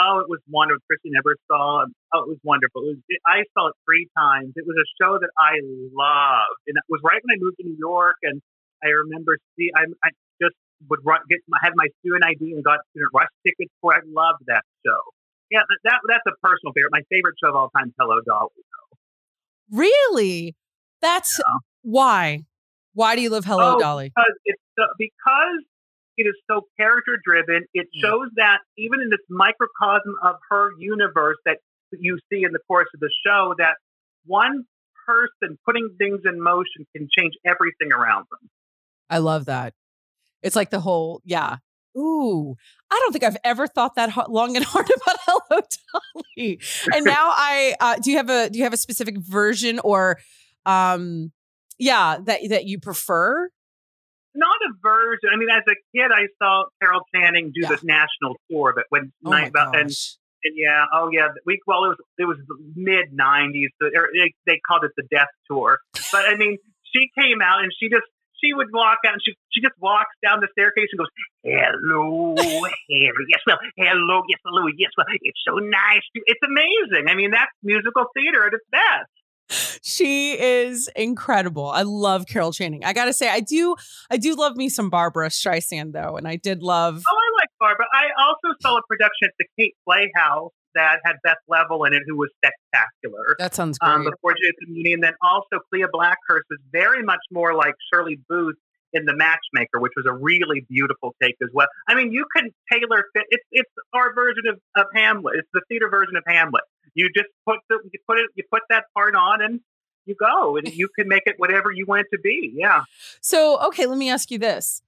Oh, 0.00 0.24
it 0.24 0.28
was 0.32 0.40
wonderful. 0.48 0.80
Christy 0.88 1.12
never 1.12 1.36
saw. 1.44 1.84
Oh, 1.84 2.20
it 2.24 2.28
was 2.32 2.40
wonderful. 2.42 2.80
It 2.88 2.96
was, 2.96 3.00
it, 3.12 3.20
I 3.28 3.44
saw 3.52 3.68
it 3.68 3.76
three 3.84 4.08
times. 4.16 4.56
It 4.56 4.64
was 4.64 4.72
a 4.80 4.88
show 4.96 5.20
that 5.20 5.28
I 5.36 5.60
loved, 5.92 6.60
and 6.66 6.80
it 6.80 6.86
was 6.88 7.04
right 7.04 7.20
when 7.20 7.36
I 7.36 7.38
moved 7.38 7.60
to 7.60 7.68
New 7.68 7.76
York. 7.76 8.16
And 8.24 8.40
I 8.82 8.88
remember 9.04 9.36
see, 9.60 9.68
I, 9.76 9.84
I 10.00 10.10
just 10.40 10.56
would 10.88 11.04
run, 11.04 11.20
get 11.28 11.44
my 11.52 11.58
had 11.60 11.76
my 11.76 11.92
student 12.00 12.24
ID 12.24 12.56
and 12.56 12.64
got 12.64 12.80
student 12.96 13.12
rush 13.12 13.28
tickets 13.44 13.68
for. 13.84 13.92
it. 13.92 14.00
I 14.00 14.08
loved 14.08 14.48
that 14.48 14.64
show. 14.86 15.00
Yeah, 15.52 15.60
that, 15.68 15.78
that 15.84 15.98
that's 16.08 16.26
a 16.32 16.34
personal 16.40 16.72
favorite. 16.72 16.96
My 16.96 17.04
favorite 17.12 17.36
show 17.42 17.50
of 17.52 17.56
all 17.60 17.68
time, 17.76 17.92
Hello 18.00 18.24
Dolly. 18.24 18.64
Really? 19.70 20.56
That's 21.00 21.40
why. 21.82 22.44
Why 22.94 23.16
do 23.16 23.22
you 23.22 23.30
love 23.30 23.44
Hello 23.44 23.76
Oh, 23.76 23.78
Dolly? 23.78 24.10
because 24.14 24.34
it's 24.44 24.62
so, 24.78 24.84
because 24.98 25.62
it 26.20 26.28
is 26.28 26.34
so 26.50 26.66
character 26.78 27.18
driven. 27.24 27.64
It 27.72 27.86
shows 28.02 28.28
that 28.36 28.58
even 28.76 29.00
in 29.00 29.08
this 29.08 29.24
microcosm 29.30 30.16
of 30.22 30.36
her 30.50 30.70
universe 30.78 31.38
that 31.46 31.56
you 31.98 32.18
see 32.30 32.44
in 32.44 32.52
the 32.52 32.58
course 32.68 32.88
of 32.94 33.00
the 33.00 33.10
show, 33.26 33.54
that 33.56 33.76
one 34.26 34.64
person 35.06 35.58
putting 35.64 35.88
things 35.96 36.20
in 36.26 36.42
motion 36.42 36.86
can 36.94 37.08
change 37.16 37.32
everything 37.46 37.92
around 37.92 38.26
them. 38.30 38.50
I 39.08 39.18
love 39.18 39.46
that. 39.46 39.72
It's 40.42 40.56
like 40.56 40.68
the 40.68 40.80
whole, 40.80 41.22
yeah. 41.24 41.56
Ooh, 41.96 42.54
I 42.90 43.00
don't 43.02 43.12
think 43.12 43.24
I've 43.24 43.38
ever 43.42 43.66
thought 43.66 43.94
that 43.96 44.10
ho- 44.10 44.26
long 44.28 44.56
and 44.56 44.64
hard 44.68 44.86
about 44.86 45.16
Hello 45.26 45.60
Dolly. 46.36 46.60
And 46.92 47.04
now 47.06 47.32
I 47.34 47.74
uh, 47.80 47.96
do 47.96 48.10
you 48.10 48.18
have 48.18 48.30
a 48.30 48.48
do 48.48 48.58
you 48.58 48.64
have 48.64 48.72
a 48.72 48.76
specific 48.76 49.18
version 49.18 49.80
or 49.80 50.18
um 50.66 51.32
yeah, 51.78 52.18
that 52.22 52.40
that 52.50 52.66
you 52.66 52.78
prefer? 52.78 53.48
Not 54.34 54.56
a 54.68 54.72
version. 54.82 55.30
I 55.32 55.36
mean, 55.36 55.50
as 55.50 55.62
a 55.68 55.74
kid, 55.94 56.10
I 56.12 56.26
saw 56.42 56.64
Carol 56.80 57.00
Channing 57.14 57.52
do 57.54 57.62
Yeah. 57.62 57.68
the 57.74 57.80
national 57.84 58.36
tour, 58.50 58.70
oh 58.70 58.72
but 58.76 58.84
when 58.88 59.12
Oh 59.24 59.30
night 59.30 59.48
about 59.48 59.76
and. 59.76 59.90
And 60.42 60.54
yeah, 60.56 60.86
oh 60.94 61.10
yeah, 61.12 61.28
we 61.44 61.60
well 61.66 61.84
it 61.84 61.88
was 61.88 61.96
it 62.16 62.24
was 62.24 62.38
mid 62.74 63.12
'90s. 63.12 63.68
They, 63.78 64.32
they 64.46 64.58
called 64.66 64.84
it 64.84 64.92
the 64.96 65.02
Death 65.10 65.28
Tour. 65.46 65.76
But 66.12 66.24
I 66.32 66.36
mean, 66.36 66.56
she 66.94 67.10
came 67.14 67.42
out 67.42 67.62
and 67.62 67.70
she 67.78 67.90
just 67.90 68.08
she 68.42 68.54
would 68.54 68.68
walk 68.72 69.00
out 69.06 69.12
and 69.12 69.22
she 69.22 69.34
she 69.52 69.60
just 69.60 69.74
walks 69.78 70.16
down 70.24 70.40
the 70.40 70.48
staircase 70.52 70.88
and 70.92 70.98
goes, 70.98 71.12
"Hello, 71.44 72.34
Harry. 72.88 73.24
Yes, 73.28 73.40
well, 73.46 73.58
hello, 73.76 74.22
yes, 74.30 74.40
hello, 74.42 74.64
yes, 74.78 74.90
well, 74.96 75.06
it's 75.20 75.40
so 75.46 75.56
nice. 75.60 76.00
To, 76.16 76.22
it's 76.24 76.40
amazing. 76.40 77.10
I 77.10 77.14
mean, 77.14 77.32
that's 77.32 77.52
musical 77.62 78.06
theater 78.16 78.46
at 78.46 78.54
its 78.54 78.64
best." 78.72 79.12
She 79.82 80.40
is 80.40 80.88
incredible. 80.96 81.68
I 81.68 81.82
love 81.82 82.26
Carol 82.26 82.52
Channing. 82.52 82.84
I 82.84 82.92
gotta 82.92 83.12
say, 83.12 83.28
I 83.28 83.40
do, 83.40 83.76
I 84.10 84.16
do 84.16 84.34
love 84.34 84.56
me 84.56 84.68
some 84.68 84.90
Barbra 84.90 85.28
Streisand 85.28 85.92
though, 85.92 86.16
and 86.16 86.28
I 86.28 86.36
did 86.36 86.62
love. 86.62 87.02
Oh, 87.10 87.16
I 87.16 87.42
like 87.42 87.50
Barbara. 87.58 87.86
I 87.92 88.08
also 88.18 88.56
saw 88.60 88.76
a 88.76 88.82
production 88.88 89.28
at 89.28 89.34
the 89.38 89.46
Kate 89.58 89.74
Playhouse 89.84 90.52
that 90.74 91.00
had 91.04 91.16
Beth 91.24 91.36
Leavel 91.48 91.84
in 91.84 91.94
it, 91.94 92.02
who 92.06 92.16
was 92.16 92.30
spectacular. 92.36 93.36
That 93.38 93.54
sounds 93.54 93.78
great. 93.78 93.90
Um, 93.90 94.04
before 94.04 94.34
Jason 94.34 94.74
Mooney, 94.74 94.92
and 94.92 95.02
then 95.02 95.14
also 95.20 95.58
Klea 95.72 95.88
Blackhurst 95.92 96.46
is 96.50 96.58
very 96.72 97.02
much 97.02 97.20
more 97.30 97.54
like 97.54 97.74
Shirley 97.92 98.20
Booth 98.28 98.56
in 98.92 99.04
The 99.04 99.14
Matchmaker, 99.14 99.78
which 99.78 99.92
was 99.96 100.06
a 100.08 100.12
really 100.12 100.66
beautiful 100.68 101.14
take 101.22 101.36
as 101.42 101.48
well. 101.52 101.68
I 101.88 101.94
mean, 101.94 102.12
you 102.12 102.26
can 102.34 102.50
tailor 102.70 103.04
fit. 103.14 103.24
It's 103.30 103.44
it's 103.52 103.70
our 103.92 104.14
version 104.14 104.44
of, 104.48 104.60
of 104.76 104.86
Hamlet. 104.94 105.36
It's 105.38 105.48
the 105.52 105.62
theater 105.68 105.88
version 105.88 106.16
of 106.16 106.24
Hamlet. 106.26 106.62
You 106.94 107.08
just 107.14 107.28
put 107.46 107.58
the 107.68 107.78
you 107.84 108.00
put 108.06 108.18
it 108.18 108.26
you 108.34 108.44
put 108.50 108.62
that 108.70 108.84
part 108.94 109.14
on 109.14 109.42
and 109.42 109.60
you 110.06 110.14
go 110.18 110.56
and 110.56 110.68
you 110.74 110.88
can 110.98 111.08
make 111.08 111.22
it 111.26 111.34
whatever 111.38 111.70
you 111.72 111.86
want 111.86 112.02
it 112.02 112.16
to 112.16 112.20
be. 112.20 112.52
Yeah. 112.54 112.84
So 113.20 113.60
okay, 113.68 113.86
let 113.86 113.98
me 113.98 114.10
ask 114.10 114.30
you 114.30 114.38
this. 114.38 114.82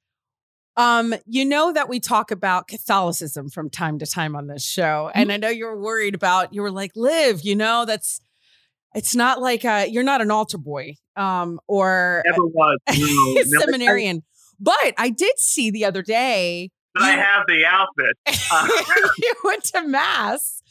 Um, 0.76 1.14
you 1.26 1.44
know 1.44 1.72
that 1.72 1.88
we 1.90 2.00
talk 2.00 2.30
about 2.30 2.66
Catholicism 2.66 3.50
from 3.50 3.68
time 3.68 3.98
to 3.98 4.07
time 4.07 4.34
on 4.34 4.46
this 4.46 4.64
show, 4.64 5.11
and 5.14 5.30
I 5.30 5.36
know 5.36 5.50
you 5.50 5.66
were 5.66 5.78
worried 5.78 6.14
about. 6.14 6.55
You 6.55 6.62
were 6.62 6.70
like, 6.70 6.92
"Live," 6.96 7.42
you 7.42 7.55
know 7.55 7.84
that's." 7.84 8.20
It's 8.94 9.14
not 9.14 9.40
like 9.40 9.64
uh, 9.64 9.86
you're 9.88 10.03
not 10.03 10.20
an 10.20 10.30
altar 10.30 10.59
boy, 10.59 10.96
um, 11.16 11.60
or 11.68 12.22
Never 12.26 12.46
was. 12.46 12.78
No, 12.88 12.96
a 12.96 13.34
never- 13.34 13.48
seminarian. 13.60 14.22
But 14.60 14.94
I 14.96 15.10
did 15.10 15.38
see 15.38 15.70
the 15.70 15.84
other 15.84 16.02
day. 16.02 16.70
But 16.94 17.04
I 17.04 17.10
have 17.12 17.44
the 17.48 17.64
outfit. 17.66 18.16
Uh, 18.52 18.68
you 19.18 19.34
went 19.44 19.64
to 19.64 19.82
mass. 19.88 20.62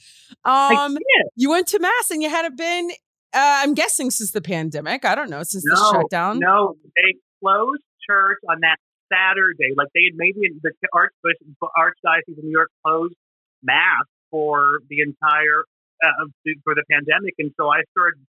Um, 0.46 0.98
you 1.36 1.50
went 1.50 1.68
to 1.70 1.80
mass, 1.80 2.12
and 2.12 2.22
you 2.22 2.30
hadn't 2.30 2.56
been. 2.56 2.92
Uh, 3.34 3.64
I'm 3.64 3.74
guessing 3.74 4.12
since 4.12 4.32
the 4.32 4.42
pandemic. 4.42 5.04
I 5.04 5.16
don't 5.16 5.30
know 5.32 5.42
since 5.42 5.64
the 5.64 5.92
shutdown. 5.92 6.38
No, 6.39 6.76
they 6.96 7.18
closed 7.42 7.82
church 8.08 8.38
on 8.50 8.60
that 8.62 8.78
Saturday. 9.12 9.74
Like 9.76 9.88
they 9.96 10.04
had 10.06 10.16
maybe 10.16 10.54
the 10.62 10.72
Archbishop 10.94 11.48
Archdiocese 11.64 12.38
of 12.38 12.44
New 12.44 12.52
York 12.52 12.70
closed 12.86 13.16
mass 13.64 14.06
for 14.30 14.62
the 14.89 15.02
entire 15.02 15.64
uh, 16.04 16.26
for 16.64 16.76
the 16.76 16.84
pandemic, 16.89 17.34
and 17.39 17.52
so 17.58 17.68
I 17.68 17.82
started. 17.92 18.22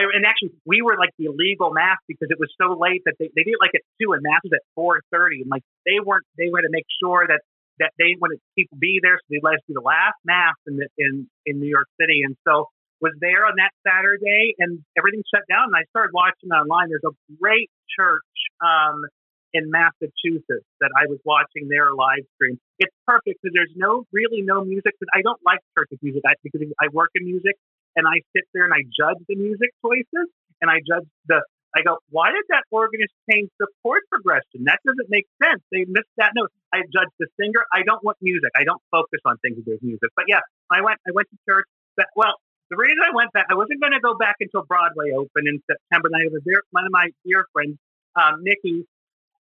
I, 0.00 0.08
and 0.16 0.24
actually, 0.24 0.56
we 0.64 0.80
were 0.80 0.96
like 0.96 1.12
the 1.20 1.28
illegal 1.28 1.70
mass 1.76 2.00
because 2.08 2.32
it 2.32 2.40
was 2.40 2.48
so 2.56 2.72
late 2.72 3.04
that 3.04 3.20
they, 3.20 3.28
they 3.36 3.44
did 3.44 3.60
like 3.60 3.76
at 3.76 3.84
two, 4.00 4.16
and 4.16 4.24
mass 4.24 4.40
was 4.42 4.56
at 4.56 4.64
four 4.74 5.04
thirty, 5.12 5.44
and 5.44 5.50
like 5.52 5.62
they 5.84 6.00
weren't. 6.00 6.24
They 6.40 6.48
had 6.48 6.64
to 6.64 6.72
make 6.72 6.88
sure 7.02 7.28
that 7.28 7.44
that 7.78 7.92
they 8.00 8.16
wanted 8.16 8.40
people 8.56 8.80
be 8.80 9.00
there, 9.04 9.20
so 9.20 9.26
they 9.28 9.40
let 9.44 9.60
us 9.60 9.64
do 9.68 9.76
the 9.76 9.84
last 9.84 10.16
mass 10.24 10.56
in 10.66 10.80
the, 10.80 10.88
in 10.96 11.28
in 11.44 11.60
New 11.60 11.68
York 11.68 11.88
City, 12.00 12.24
and 12.24 12.36
so 12.48 12.72
was 13.00 13.16
there 13.20 13.48
on 13.48 13.56
that 13.56 13.72
Saturday, 13.80 14.54
and 14.60 14.84
everything 14.96 15.24
shut 15.32 15.44
down. 15.48 15.72
And 15.72 15.76
I 15.76 15.84
started 15.88 16.12
watching 16.12 16.52
online. 16.52 16.92
There's 16.92 17.08
a 17.08 17.16
great 17.40 17.72
church 17.88 18.28
um, 18.60 19.08
in 19.52 19.72
Massachusetts 19.72 20.68
that 20.80 20.92
I 20.94 21.08
was 21.08 21.18
watching 21.24 21.68
their 21.68 21.92
live 21.96 22.28
stream. 22.36 22.60
It's 22.78 22.94
perfect 23.06 23.40
because 23.40 23.56
there's 23.56 23.72
no 23.74 24.04
really 24.12 24.42
no 24.44 24.62
music. 24.64 24.94
Because 24.94 25.10
I 25.16 25.22
don't 25.24 25.40
like 25.44 25.58
church 25.76 25.88
music 26.02 26.22
I, 26.28 26.36
because 26.44 26.60
I 26.78 26.92
work 26.92 27.10
in 27.16 27.24
music, 27.24 27.56
and 28.00 28.08
I 28.08 28.24
sit 28.32 28.48
there 28.56 28.64
and 28.64 28.72
I 28.72 28.80
judge 28.88 29.20
the 29.28 29.36
music 29.36 29.76
choices, 29.84 30.32
and 30.64 30.72
I 30.72 30.80
judge 30.80 31.04
the. 31.28 31.44
I 31.70 31.86
go, 31.86 32.02
why 32.10 32.34
did 32.34 32.42
that 32.50 32.66
organist 32.74 33.14
change 33.30 33.46
the 33.62 33.68
chord 33.84 34.02
progression? 34.10 34.66
That 34.66 34.82
doesn't 34.82 35.06
make 35.06 35.30
sense. 35.38 35.62
They 35.70 35.86
missed 35.86 36.10
that 36.18 36.34
note. 36.34 36.50
I 36.74 36.82
judge 36.90 37.12
the 37.22 37.30
singer. 37.38 37.62
I 37.70 37.86
don't 37.86 38.02
want 38.02 38.18
music. 38.20 38.50
I 38.58 38.64
don't 38.64 38.82
focus 38.90 39.22
on 39.24 39.38
things 39.38 39.62
with 39.62 39.78
music. 39.78 40.10
But 40.16 40.24
yeah, 40.26 40.42
I 40.66 40.82
went. 40.82 40.98
I 41.06 41.14
went 41.14 41.30
to 41.30 41.38
church. 41.46 41.70
But, 41.94 42.10
well, 42.16 42.34
the 42.74 42.76
reason 42.76 42.98
I 43.06 43.14
went 43.14 43.30
back, 43.30 43.46
I 43.50 43.54
wasn't 43.54 43.78
going 43.78 43.94
to 43.94 44.02
go 44.02 44.18
back 44.18 44.34
until 44.42 44.66
Broadway 44.66 45.14
opened 45.14 45.46
in 45.46 45.62
September. 45.62 46.10
And 46.10 46.18
I 46.18 46.26
was 46.34 46.42
there. 46.42 46.58
One 46.74 46.86
of 46.86 46.90
my 46.90 47.06
dear 47.22 47.46
friends, 47.54 47.78
um, 48.18 48.42
Nikki, 48.42 48.82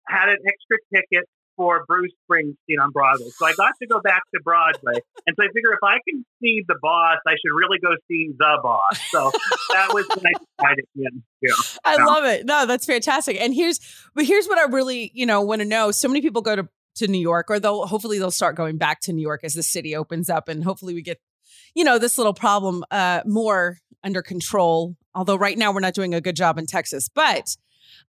had 0.08 0.32
an 0.32 0.40
extra 0.48 0.80
ticket 0.96 1.28
for 1.56 1.84
Bruce 1.86 2.12
Springsteen 2.30 2.82
on 2.82 2.90
Broadway. 2.90 3.26
So 3.38 3.46
I 3.46 3.52
got 3.56 3.72
to 3.80 3.86
go 3.86 4.00
back 4.00 4.22
to 4.34 4.40
Broadway. 4.42 4.94
And 5.26 5.36
so 5.36 5.44
I 5.44 5.48
figure 5.54 5.72
if 5.72 5.78
I 5.82 5.98
can 6.08 6.24
see 6.42 6.62
the 6.66 6.76
boss, 6.82 7.18
I 7.26 7.32
should 7.32 7.54
really 7.56 7.78
go 7.78 7.90
see 8.08 8.30
the 8.36 8.58
boss. 8.62 8.98
So 9.10 9.30
that 9.72 9.92
was 9.92 10.06
when 10.14 10.24
I 10.26 10.66
decided, 10.74 10.84
yeah, 10.94 11.08
yeah. 11.42 11.50
I 11.84 11.96
Yeah. 11.96 12.04
love 12.04 12.24
it. 12.24 12.46
No, 12.46 12.66
that's 12.66 12.86
fantastic. 12.86 13.40
And 13.40 13.54
here's 13.54 13.80
but 14.14 14.24
here's 14.24 14.46
what 14.46 14.58
I 14.58 14.64
really, 14.64 15.10
you 15.14 15.26
know, 15.26 15.40
want 15.42 15.60
to 15.60 15.66
know. 15.66 15.90
So 15.90 16.08
many 16.08 16.20
people 16.20 16.42
go 16.42 16.56
to 16.56 16.68
to 16.96 17.08
New 17.08 17.18
York 17.20 17.50
or 17.50 17.58
they'll 17.58 17.86
hopefully 17.86 18.18
they'll 18.20 18.30
start 18.30 18.54
going 18.54 18.76
back 18.78 19.00
to 19.00 19.12
New 19.12 19.22
York 19.22 19.40
as 19.42 19.54
the 19.54 19.62
city 19.64 19.96
opens 19.96 20.30
up 20.30 20.48
and 20.48 20.62
hopefully 20.62 20.94
we 20.94 21.02
get 21.02 21.18
you 21.74 21.82
know, 21.82 21.98
this 21.98 22.18
little 22.18 22.34
problem 22.34 22.84
uh 22.90 23.20
more 23.26 23.78
under 24.04 24.22
control. 24.22 24.96
Although 25.14 25.36
right 25.36 25.56
now 25.58 25.72
we're 25.72 25.80
not 25.80 25.94
doing 25.94 26.14
a 26.14 26.20
good 26.20 26.36
job 26.36 26.56
in 26.58 26.66
Texas. 26.66 27.08
But 27.08 27.56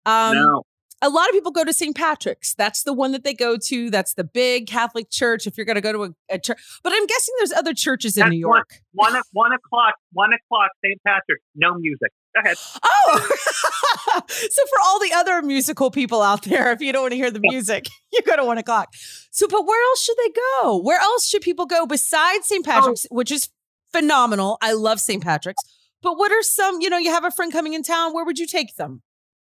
um 0.05 0.35
no. 0.35 0.63
A 1.01 1.09
lot 1.09 1.27
of 1.27 1.33
people 1.33 1.51
go 1.51 1.63
to 1.63 1.73
St. 1.73 1.95
Patrick's. 1.95 2.55
That's 2.55 2.83
the 2.83 2.93
one 2.93 3.11
that 3.11 3.23
they 3.23 3.33
go 3.33 3.57
to. 3.57 3.89
That's 3.89 4.13
the 4.13 4.23
big 4.23 4.67
Catholic 4.67 5.09
church. 5.11 5.45
If 5.45 5.57
you're 5.57 5.65
going 5.65 5.75
to 5.75 5.81
go 5.81 5.91
to 5.91 6.03
a, 6.05 6.09
a 6.29 6.39
church, 6.39 6.57
but 6.83 6.93
I'm 6.95 7.05
guessing 7.05 7.33
there's 7.39 7.51
other 7.51 7.73
churches 7.73 8.17
in 8.17 8.21
That's 8.21 8.31
New 8.31 8.47
one- 8.47 8.57
York. 8.57 8.69
One, 8.93 9.15
o- 9.15 9.21
one 9.33 9.51
o'clock, 9.51 9.95
one 10.13 10.29
o'clock, 10.33 10.71
St. 10.83 10.99
Patrick, 11.05 11.41
no 11.55 11.75
music. 11.75 12.09
Go 12.33 12.41
ahead. 12.41 12.57
Oh, 12.83 13.29
so 14.27 14.61
for 14.67 14.77
all 14.85 14.99
the 14.99 15.11
other 15.13 15.41
musical 15.41 15.91
people 15.91 16.21
out 16.21 16.43
there, 16.43 16.71
if 16.71 16.81
you 16.81 16.91
don't 16.91 17.03
want 17.03 17.11
to 17.11 17.17
hear 17.17 17.31
the 17.31 17.39
music, 17.39 17.87
you 18.13 18.21
go 18.23 18.35
to 18.35 18.43
one 18.45 18.57
o'clock. 18.57 18.89
So, 19.31 19.47
but 19.47 19.65
where 19.65 19.89
else 19.89 20.03
should 20.03 20.17
they 20.17 20.33
go? 20.63 20.77
Where 20.77 20.99
else 20.99 21.27
should 21.27 21.41
people 21.41 21.65
go 21.65 21.85
besides 21.85 22.47
St. 22.47 22.65
Oh. 22.67 22.71
Patrick's, 22.71 23.05
which 23.11 23.31
is 23.31 23.49
phenomenal? 23.91 24.57
I 24.61 24.73
love 24.73 24.99
St. 24.99 25.23
Patrick's. 25.23 25.61
But 26.01 26.17
what 26.17 26.31
are 26.31 26.41
some, 26.41 26.81
you 26.81 26.89
know, 26.89 26.97
you 26.97 27.11
have 27.11 27.25
a 27.25 27.31
friend 27.31 27.51
coming 27.51 27.73
in 27.73 27.83
town. 27.83 28.13
Where 28.13 28.25
would 28.25 28.37
you 28.37 28.45
take 28.47 28.75
them? 28.75 29.01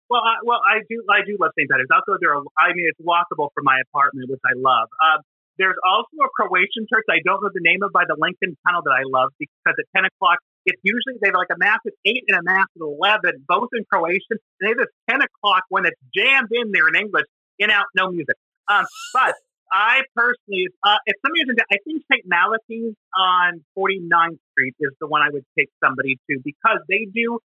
Well, 0.10 0.26
I, 0.26 0.42
well, 0.42 0.62
I 0.66 0.82
do, 0.90 1.06
I 1.06 1.22
do 1.22 1.38
love 1.38 1.54
St. 1.54 1.70
Peter's. 1.70 1.88
Also, 1.94 2.18
there, 2.18 2.34
are, 2.34 2.42
I 2.58 2.74
mean, 2.74 2.90
it's 2.90 3.00
walkable 3.00 3.54
from 3.54 3.64
my 3.64 3.78
apartment, 3.86 4.30
which 4.30 4.42
I 4.42 4.58
love. 4.58 4.90
Um, 4.98 5.22
there's 5.62 5.78
also 5.86 6.24
a 6.24 6.32
Croatian 6.34 6.88
church 6.90 7.06
I 7.12 7.20
don't 7.22 7.44
know 7.44 7.52
the 7.54 7.62
name 7.62 7.84
of 7.84 7.92
by 7.92 8.08
the 8.08 8.16
Lincoln 8.18 8.58
Tunnel 8.66 8.82
that 8.88 8.96
I 8.96 9.04
love 9.06 9.30
because 9.38 9.76
at 9.76 9.86
10 9.94 10.08
o'clock, 10.08 10.40
it's 10.66 10.80
usually 10.82 11.20
they 11.22 11.30
have 11.30 11.36
like 11.36 11.52
a 11.54 11.60
mass 11.60 11.84
at 11.86 11.94
8 12.06 12.24
and 12.32 12.40
a 12.40 12.44
mass 12.44 12.66
at 12.74 12.82
11, 12.82 13.46
both 13.46 13.70
in 13.76 13.84
Croatian. 13.86 14.40
And 14.40 14.64
they 14.64 14.68
have 14.72 14.82
this 14.82 14.94
10 15.12 15.22
o'clock 15.22 15.68
when 15.70 15.86
it's 15.86 16.00
jammed 16.16 16.50
in 16.50 16.72
there 16.72 16.88
in 16.88 16.96
English, 16.96 17.28
in 17.60 17.70
out, 17.70 17.86
no 17.94 18.10
music. 18.10 18.40
Um, 18.72 18.88
but 19.14 19.36
I 19.72 20.02
personally, 20.16 20.72
uh, 20.82 20.98
if 21.06 21.16
somebody 21.22 21.42
is 21.44 21.50
in, 21.52 21.58
I 21.60 21.78
think 21.86 22.02
St. 22.10 22.26
Malachi's 22.26 22.96
on 23.14 23.62
49th 23.78 24.40
Street 24.56 24.76
is 24.80 24.96
the 25.00 25.08
one 25.08 25.22
I 25.22 25.30
would 25.30 25.46
take 25.58 25.70
somebody 25.84 26.18
to 26.30 26.40
because 26.44 26.80
they 26.88 27.06
do 27.14 27.40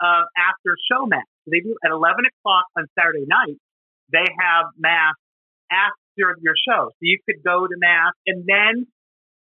uh, 0.00 0.24
after 0.36 0.74
show 0.90 1.06
mass. 1.06 1.28
They 1.46 1.60
do 1.60 1.76
at 1.84 1.90
11 1.90 2.24
o'clock 2.26 2.66
on 2.76 2.86
Saturday 2.98 3.26
night. 3.26 3.56
They 4.12 4.26
have 4.26 4.66
mass 4.78 5.14
after 5.70 6.36
your 6.42 6.54
show, 6.66 6.90
so 6.90 7.00
you 7.00 7.18
could 7.24 7.44
go 7.44 7.66
to 7.66 7.74
mass 7.78 8.12
and 8.26 8.44
then 8.46 8.86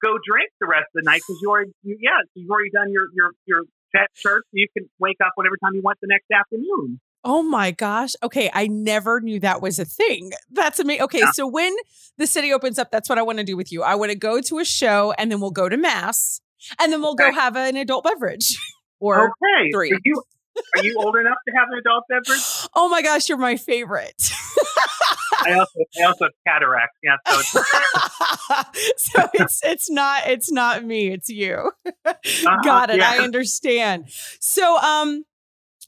go 0.02 0.18
drink 0.26 0.50
the 0.60 0.66
rest 0.66 0.90
of 0.94 1.02
the 1.02 1.06
night 1.08 1.22
because 1.26 1.38
you 1.40 1.48
already, 1.48 1.72
you, 1.82 1.96
yeah, 2.00 2.18
you've 2.34 2.50
already 2.50 2.70
done 2.70 2.90
your 2.90 3.06
your 3.14 3.30
your 3.46 3.62
church. 3.94 4.10
So 4.14 4.40
you 4.52 4.66
can 4.76 4.88
wake 4.98 5.18
up 5.24 5.32
whenever 5.36 5.56
time 5.62 5.74
you 5.74 5.82
want 5.82 5.98
the 6.00 6.08
next 6.08 6.26
afternoon. 6.30 7.00
Oh 7.24 7.42
my 7.42 7.72
gosh. 7.72 8.12
Okay. 8.22 8.50
I 8.54 8.68
never 8.68 9.20
knew 9.20 9.40
that 9.40 9.60
was 9.60 9.80
a 9.80 9.84
thing. 9.84 10.32
That's 10.50 10.78
amazing. 10.78 11.02
Okay. 11.02 11.18
Yeah. 11.18 11.32
So 11.32 11.46
when 11.46 11.74
the 12.18 12.26
city 12.26 12.52
opens 12.52 12.78
up, 12.78 12.92
that's 12.92 13.08
what 13.08 13.18
I 13.18 13.22
want 13.22 13.38
to 13.38 13.44
do 13.44 13.56
with 13.56 13.72
you. 13.72 13.82
I 13.82 13.96
want 13.96 14.12
to 14.12 14.16
go 14.16 14.40
to 14.40 14.58
a 14.58 14.64
show 14.64 15.12
and 15.18 15.30
then 15.30 15.40
we'll 15.40 15.50
go 15.50 15.68
to 15.68 15.76
mass 15.76 16.40
and 16.78 16.92
then 16.92 17.02
we'll 17.02 17.16
go 17.16 17.32
have 17.32 17.56
an 17.56 17.76
adult 17.76 18.04
beverage 18.04 18.56
or 19.00 19.24
okay, 19.24 19.70
three. 19.72 19.92
Are 19.92 19.98
you 20.04 20.22
are 20.76 20.84
you 20.84 20.96
old 20.98 21.16
enough 21.16 21.38
to 21.48 21.54
have 21.56 21.68
an 21.70 21.78
adult 21.78 22.04
beverage? 22.08 22.68
Oh 22.74 22.88
my 22.88 23.02
gosh, 23.02 23.28
you're 23.28 23.38
my 23.38 23.56
favorite. 23.56 24.14
I 25.44 25.52
also 25.52 25.80
I 26.00 26.02
also 26.04 26.24
have 26.24 26.32
cataracts. 26.46 26.98
Yeah, 27.02 27.16
so 27.26 27.38
it's, 27.40 27.52
so 29.12 29.28
it's 29.34 29.60
it's 29.64 29.90
not 29.90 30.22
it's 30.26 30.50
not 30.50 30.84
me, 30.84 31.08
it's 31.12 31.28
you. 31.28 31.70
uh-huh, 32.04 32.62
Got 32.64 32.90
it. 32.90 32.98
yeah. 32.98 33.10
I 33.12 33.18
understand. 33.18 34.06
So 34.40 34.76
um 34.78 35.24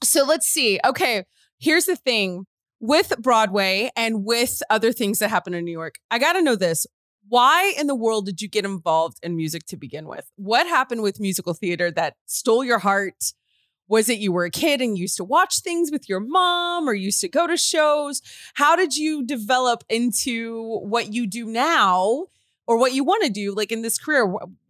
so 0.02 0.24
let's 0.24 0.46
see. 0.46 0.78
Okay, 0.84 1.24
here's 1.58 1.86
the 1.86 1.96
thing 1.96 2.46
with 2.80 3.12
Broadway 3.20 3.90
and 3.96 4.24
with 4.24 4.62
other 4.70 4.92
things 4.92 5.18
that 5.18 5.28
happen 5.30 5.54
in 5.54 5.64
New 5.64 5.72
York. 5.72 5.96
I 6.10 6.18
got 6.18 6.34
to 6.34 6.42
know 6.42 6.54
this. 6.54 6.86
Why 7.28 7.74
in 7.76 7.88
the 7.88 7.94
world 7.94 8.24
did 8.26 8.40
you 8.40 8.48
get 8.48 8.64
involved 8.64 9.18
in 9.22 9.36
music 9.36 9.66
to 9.66 9.76
begin 9.76 10.06
with? 10.06 10.30
What 10.36 10.66
happened 10.66 11.02
with 11.02 11.20
musical 11.20 11.52
theater 11.52 11.90
that 11.90 12.14
stole 12.26 12.64
your 12.64 12.78
heart? 12.78 13.32
Was 13.88 14.08
it 14.08 14.18
you 14.18 14.32
were 14.32 14.44
a 14.44 14.50
kid 14.50 14.80
and 14.80 14.98
used 14.98 15.16
to 15.16 15.24
watch 15.24 15.60
things 15.60 15.90
with 15.90 16.08
your 16.08 16.20
mom 16.20 16.88
or 16.88 16.94
used 16.94 17.20
to 17.22 17.28
go 17.28 17.46
to 17.46 17.56
shows? 17.56 18.20
How 18.54 18.76
did 18.76 18.96
you 18.96 19.24
develop 19.24 19.82
into 19.88 20.78
what 20.80 21.12
you 21.12 21.26
do 21.26 21.46
now? 21.46 22.26
or 22.68 22.78
what 22.78 22.92
you 22.92 23.02
want 23.02 23.24
to 23.24 23.30
do, 23.30 23.52
like 23.54 23.72
in 23.72 23.82
this 23.82 23.98
career? 23.98 24.26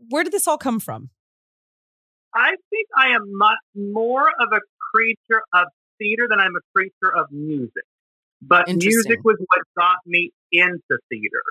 Where 0.09 0.25
did 0.25 0.33
this 0.33 0.47
all 0.47 0.57
come 0.57 0.81
from? 0.81 1.11
I 2.33 2.51
think 2.71 2.87
I 2.97 3.09
am 3.09 3.37
much 3.37 3.59
more 3.75 4.29
of 4.29 4.49
a 4.53 4.61
creature 4.93 5.43
of 5.53 5.67
theater 5.99 6.27
than 6.31 6.39
I'm 6.39 6.55
a 6.55 6.61
creature 6.75 7.15
of 7.15 7.31
music. 7.33 7.83
But 8.41 8.69
music 8.69 9.19
was 9.25 9.37
what 9.39 9.63
got 9.77 9.97
me 10.07 10.31
into 10.53 10.99
theater. 11.11 11.43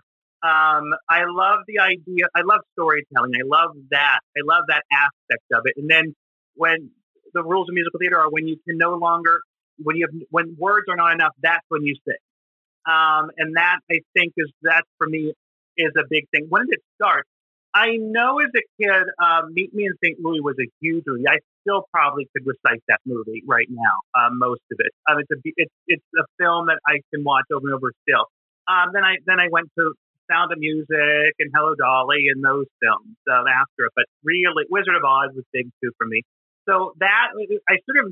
Um, 0.42 0.86
I 1.10 1.26
love 1.28 1.60
the 1.68 1.80
idea. 1.80 2.28
I 2.34 2.42
love 2.46 2.62
storytelling. 2.72 3.34
I 3.36 3.44
love 3.46 3.72
that. 3.92 4.20
I 4.38 4.42
love 4.46 4.64
that 4.70 4.84
aspect 4.94 5.44
of 5.54 5.64
it. 5.66 5.74
And 5.76 5.90
then 5.90 6.16
when 6.56 6.92
the 7.38 7.44
rules 7.44 7.70
of 7.70 7.76
musical 7.76 8.00
theater 8.00 8.20
are 8.20 8.30
when 8.30 8.48
you 8.48 8.58
can 8.68 8.78
no 8.78 8.96
longer, 8.96 9.42
when 9.78 9.96
you 9.96 10.08
have, 10.10 10.22
when 10.30 10.56
words 10.58 10.86
are 10.90 10.96
not 10.96 11.14
enough, 11.14 11.34
that's 11.42 11.66
when 11.70 11.84
you 11.84 11.96
sing. 12.06 12.18
Um, 12.86 13.30
and 13.38 13.56
that 13.56 13.80
I 13.92 14.00
think 14.16 14.34
is 14.38 14.52
that 14.64 14.84
for 14.98 15.08
me 15.08 15.34
is 15.78 15.92
a 15.98 16.04
big 16.10 16.28
thing. 16.30 16.48
When 16.50 16.66
did 16.66 16.80
it 16.80 16.84
start? 16.96 17.26
I 17.76 17.98
know 18.00 18.40
as 18.40 18.50
a 18.56 18.66
kid, 18.82 19.06
um, 19.22 19.54
Meet 19.54 19.74
Me 19.76 19.86
in 19.86 19.94
St. 20.04 20.18
Louis 20.20 20.42
was 20.42 20.56
a 20.60 20.66
huge 20.82 21.04
movie. 21.06 21.28
I 21.30 21.38
still 21.62 21.86
probably 21.94 22.28
could 22.34 22.48
recite 22.48 22.82
that 22.88 23.00
movie 23.06 23.44
right 23.46 23.68
now, 23.70 24.02
um, 24.18 24.40
most 24.40 24.62
of 24.72 24.78
it. 24.80 24.92
Um, 25.08 25.20
it's 25.20 25.30
a 25.30 25.38
it's 25.58 25.74
it's 25.86 26.10
a 26.18 26.26
film 26.40 26.68
that 26.68 26.80
I 26.88 27.06
can 27.14 27.24
watch 27.24 27.46
over 27.54 27.68
and 27.68 27.76
over 27.76 27.92
still. 28.02 28.26
Um, 28.68 28.90
then 28.94 29.04
I 29.04 29.22
then 29.28 29.40
I 29.40 29.50
went 29.52 29.70
to 29.78 29.94
Sound 30.32 30.52
of 30.52 30.60
Music 30.60 31.38
and 31.40 31.52
Hello 31.54 31.76
Dolly 31.76 32.28
and 32.34 32.44
those 32.44 32.66
films 32.82 33.16
uh, 33.30 33.46
after 33.46 33.86
it. 33.86 33.94
But 33.96 34.06
really, 34.24 34.64
Wizard 34.70 34.96
of 34.96 35.04
Oz 35.04 35.36
was 35.36 35.46
big 35.54 35.70
too 35.84 35.92
for 35.98 36.08
me. 36.08 36.24
So 36.68 36.94
that 37.00 37.28
I 37.70 37.76
sort 37.86 38.06
of 38.06 38.12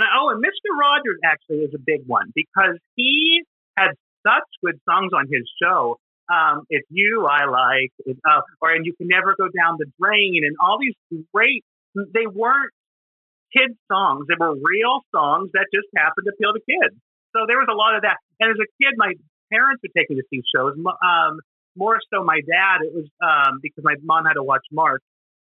oh, 0.00 0.30
and 0.30 0.42
Mr. 0.42 0.72
Rogers 0.72 1.20
actually 1.24 1.64
is 1.64 1.74
a 1.74 1.82
big 1.84 2.02
one 2.06 2.32
because 2.34 2.78
he 2.96 3.44
had 3.76 3.90
such 4.26 4.48
good 4.64 4.80
songs 4.88 5.12
on 5.12 5.26
his 5.30 5.44
show 5.62 5.98
um, 6.28 6.64
it's 6.70 6.86
you 6.90 7.26
I 7.26 7.44
like, 7.44 7.92
it, 8.06 8.16
uh, 8.24 8.40
or 8.60 8.72
and 8.72 8.86
you 8.86 8.94
can 8.96 9.08
never 9.08 9.34
go 9.36 9.48
down 9.48 9.76
the 9.78 9.86
drain, 10.00 10.42
and 10.44 10.56
all 10.60 10.78
these 10.80 10.96
great. 11.34 11.64
They 11.94 12.26
weren't 12.26 12.72
kid 13.52 13.76
songs; 13.92 14.26
they 14.28 14.34
were 14.38 14.54
real 14.54 15.00
songs 15.14 15.50
that 15.52 15.66
just 15.72 15.86
happened 15.96 16.24
to 16.26 16.32
appeal 16.32 16.54
to 16.54 16.60
kids. 16.64 16.96
So 17.36 17.44
there 17.46 17.58
was 17.58 17.68
a 17.70 17.76
lot 17.76 17.96
of 17.96 18.02
that. 18.02 18.16
And 18.40 18.50
as 18.50 18.56
a 18.56 18.68
kid, 18.80 18.94
my 18.96 19.12
parents 19.52 19.82
would 19.82 19.92
take 19.96 20.08
me 20.08 20.16
to 20.16 20.26
see 20.30 20.40
shows. 20.54 20.74
Um, 20.78 21.40
more 21.76 21.98
so, 22.12 22.24
my 22.24 22.40
dad. 22.40 22.86
It 22.86 22.94
was 22.94 23.08
um, 23.20 23.60
because 23.60 23.84
my 23.84 23.94
mom 24.02 24.24
had 24.24 24.34
to 24.34 24.42
watch 24.42 24.64
Mark. 24.72 25.02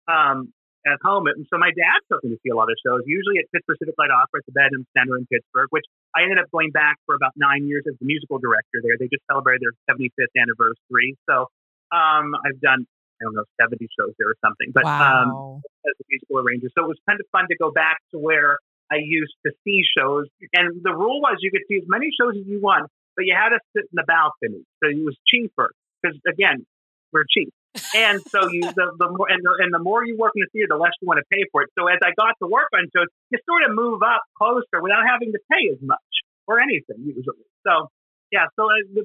Um, 0.06 0.52
at 0.88 0.98
home. 1.04 1.28
And 1.28 1.46
so 1.52 1.60
my 1.60 1.70
dad 1.70 2.00
took 2.08 2.24
me 2.24 2.32
to 2.32 2.40
see 2.40 2.50
a 2.50 2.56
lot 2.56 2.72
of 2.72 2.76
shows, 2.80 3.04
usually 3.04 3.38
at 3.38 3.46
Pittsburgh 3.52 3.76
Civic 3.78 3.94
Light 4.00 4.10
Opera 4.10 4.40
at 4.40 4.46
the 4.48 4.54
Benedum 4.56 4.88
Center 4.96 5.20
in 5.20 5.28
Pittsburgh, 5.28 5.68
which 5.70 5.84
I 6.16 6.24
ended 6.24 6.40
up 6.40 6.50
going 6.50 6.72
back 6.72 6.96
for 7.04 7.14
about 7.14 7.36
nine 7.36 7.68
years 7.68 7.84
as 7.84 7.94
the 8.00 8.06
musical 8.08 8.40
director 8.40 8.80
there. 8.80 8.96
They 8.96 9.12
just 9.12 9.24
celebrated 9.28 9.62
their 9.62 9.76
75th 9.86 10.32
anniversary. 10.34 11.14
So 11.28 11.52
um, 11.92 12.32
I've 12.40 12.60
done, 12.64 12.88
I 13.20 13.28
don't 13.28 13.36
know, 13.36 13.46
70 13.60 13.84
shows 13.92 14.16
there 14.16 14.32
or 14.32 14.38
something, 14.40 14.72
but 14.72 14.88
um, 14.88 14.90
wow. 14.90 15.60
um, 15.60 15.70
as 15.84 15.94
a 16.00 16.04
musical 16.08 16.40
arranger. 16.40 16.72
So 16.72 16.84
it 16.84 16.90
was 16.90 17.00
kind 17.04 17.20
of 17.20 17.26
fun 17.30 17.46
to 17.52 17.56
go 17.60 17.70
back 17.70 18.00
to 18.12 18.18
where 18.18 18.58
I 18.88 18.98
used 19.04 19.36
to 19.44 19.52
see 19.62 19.84
shows. 19.84 20.26
And 20.56 20.80
the 20.82 20.96
rule 20.96 21.20
was 21.20 21.38
you 21.44 21.52
could 21.52 21.68
see 21.68 21.76
as 21.76 21.86
many 21.86 22.08
shows 22.16 22.34
as 22.34 22.46
you 22.48 22.60
want, 22.60 22.88
but 23.16 23.28
you 23.28 23.36
had 23.36 23.52
to 23.52 23.60
sit 23.76 23.84
in 23.90 23.96
the 24.00 24.06
balcony. 24.08 24.64
So 24.80 24.88
it 24.88 25.04
was 25.04 25.16
cheaper 25.26 25.72
because, 26.00 26.16
again, 26.24 26.64
we're 27.12 27.26
cheap 27.28 27.52
and 27.94 28.22
so 28.28 28.48
you 28.48 28.62
the, 28.62 28.86
the 28.98 29.08
more 29.10 29.28
and 29.30 29.42
the, 29.42 29.52
and 29.60 29.72
the 29.72 29.78
more 29.78 30.04
you 30.04 30.16
work 30.16 30.32
in 30.36 30.42
the 30.42 30.50
theater, 30.52 30.68
the 30.70 30.80
less 30.80 30.92
you 31.00 31.06
want 31.08 31.18
to 31.18 31.28
pay 31.30 31.44
for 31.52 31.62
it. 31.62 31.70
So 31.78 31.86
as 31.88 31.98
I 32.02 32.10
got 32.16 32.34
to 32.42 32.46
work 32.46 32.68
on 32.74 32.86
shows, 32.94 33.06
you 33.30 33.38
sort 33.46 33.62
of 33.68 33.74
move 33.74 34.02
up 34.02 34.22
closer 34.36 34.82
without 34.82 35.04
having 35.06 35.32
to 35.32 35.40
pay 35.50 35.70
as 35.72 35.78
much 35.82 36.12
or 36.46 36.60
anything 36.60 37.04
usually. 37.04 37.46
So 37.66 37.88
yeah, 38.32 38.46
so 38.56 38.66
uh, 38.66 39.02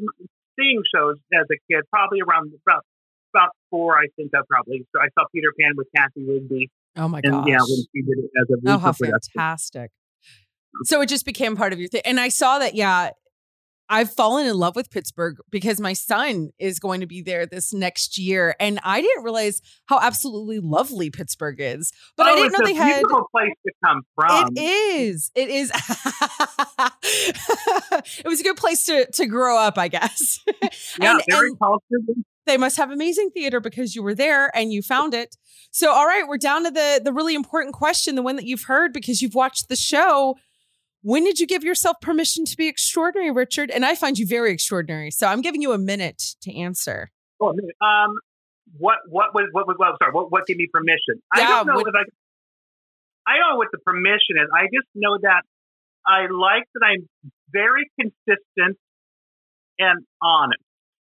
seeing 0.60 0.82
shows 0.94 1.18
as 1.34 1.46
a 1.52 1.58
kid, 1.70 1.84
probably 1.90 2.20
around 2.22 2.54
about 2.66 2.84
about 3.34 3.50
four, 3.70 3.98
I 3.98 4.08
think 4.16 4.32
I 4.36 4.42
probably 4.50 4.86
so 4.94 5.02
I 5.02 5.08
saw 5.18 5.26
Peter 5.34 5.50
Pan 5.60 5.74
with 5.76 5.88
Cathy 5.96 6.24
Rigby. 6.24 6.70
Oh 6.96 7.08
my 7.08 7.22
god! 7.22 7.48
Yeah, 7.48 7.58
when 7.58 7.84
she 7.92 8.02
did 8.02 8.20
it 8.20 8.30
as 8.40 8.50
a 8.50 8.72
oh 8.72 8.78
how 8.78 8.94
fantastic! 8.94 9.92
So 10.84 11.02
it 11.02 11.08
just 11.08 11.26
became 11.26 11.56
part 11.56 11.74
of 11.74 11.80
your 11.80 11.90
thing, 11.90 12.02
and 12.06 12.20
I 12.20 12.30
saw 12.30 12.60
that. 12.60 12.76
Yeah, 12.76 13.12
I've 13.90 14.12
fallen 14.12 14.48
in 14.48 14.56
love 14.56 14.76
with 14.76 14.90
Pittsburgh 14.90 15.38
because 15.50 15.80
my 15.80 15.94
son 15.94 16.50
is 16.58 16.80
going 16.80 17.02
to 17.02 17.08
be 17.08 17.22
there 17.22 17.46
this 17.46 17.74
next 17.74 18.18
year, 18.18 18.56
and 18.60 18.80
I 18.84 19.02
didn't 19.02 19.24
realize 19.24 19.62
how 19.88 20.00
absolutely 20.00 20.60
lovely 20.60 21.10
Pittsburgh 21.10 21.60
is. 21.60 21.92
But 22.16 22.28
oh, 22.28 22.32
I 22.32 22.36
didn't 22.36 22.54
know 22.54 22.66
they 22.66 22.74
had 22.74 23.04
a 23.04 23.08
place 23.08 23.54
to 23.66 23.74
come 23.84 24.02
from. 24.16 24.50
It 24.56 24.62
is. 24.62 25.32
It 25.36 25.50
is. 25.50 25.72
it 27.04 28.26
was 28.26 28.40
a 28.40 28.44
good 28.44 28.58
place 28.58 28.86
to 28.86 29.06
to 29.12 29.26
grow 29.26 29.58
up, 29.58 29.78
I 29.78 29.90
guess. 29.90 30.40
yeah, 31.00 31.12
and, 31.12 31.22
very 31.30 31.50
and 31.50 32.26
They 32.46 32.58
must 32.58 32.78
have 32.78 32.90
amazing 32.90 33.32
theater 33.32 33.60
because 33.60 33.96
you 33.96 34.04
were 34.04 34.16
there 34.16 34.56
and 34.56 34.72
you 34.72 34.82
found 34.82 35.14
it. 35.14 35.36
So, 35.72 35.92
all 35.92 36.06
right, 36.06 36.28
we're 36.28 36.38
down 36.38 36.64
to 36.64 36.72
the 36.72 37.02
the 37.04 37.12
really 37.12 37.36
important 37.36 37.74
question, 37.74 38.16
the 38.16 38.22
one 38.22 38.38
that 38.38 38.46
you've 38.46 38.64
heard 38.64 38.94
because 38.94 39.22
you've 39.22 39.36
watched 39.36 39.68
the 39.68 39.76
show 39.76 40.36
when 41.04 41.24
did 41.24 41.40
you 41.40 41.46
give 41.46 41.64
yourself 41.64 41.98
permission 42.02 42.46
to 42.46 42.58
be 42.58 42.68
extraordinary, 42.68 43.30
Richard? 43.30 43.70
And 43.70 43.86
I 43.86 43.94
find 43.94 44.18
you 44.18 44.26
very 44.26 44.52
extraordinary. 44.52 45.12
So 45.12 45.28
I'm 45.28 45.42
giving 45.42 45.62
you 45.62 45.74
a 45.74 45.78
minute 45.78 46.36
to 46.42 46.56
answer. 46.56 47.12
Oh, 47.40 47.50
a 47.50 47.54
minute. 47.54 47.76
Um, 47.82 48.16
what 48.78 48.98
what 49.08 49.36
was 49.36 49.50
what 49.52 49.68
was 49.68 49.76
well, 49.78 49.96
sorry, 50.02 50.12
what 50.12 50.32
what 50.32 50.48
gave 50.48 50.58
me 50.58 50.68
permission? 50.74 51.22
Yeah, 51.36 51.44
I 51.44 51.48
don't 51.48 51.68
know 51.68 51.76
what, 51.76 51.88
if 51.88 51.94
I 51.94 53.32
I 53.32 53.38
don't 53.38 53.52
know 53.52 53.58
what 53.58 53.68
the 53.72 53.80
permission 53.80 54.40
is. 54.42 54.48
I 54.56 54.66
just 54.74 54.88
know 54.96 55.18
that 55.22 55.44
I 56.08 56.28
like 56.32 56.64
that 56.74 56.84
I'm 56.84 57.08
very 57.52 57.90
consistent 58.00 58.78
and 59.78 60.06
honest. 60.22 60.64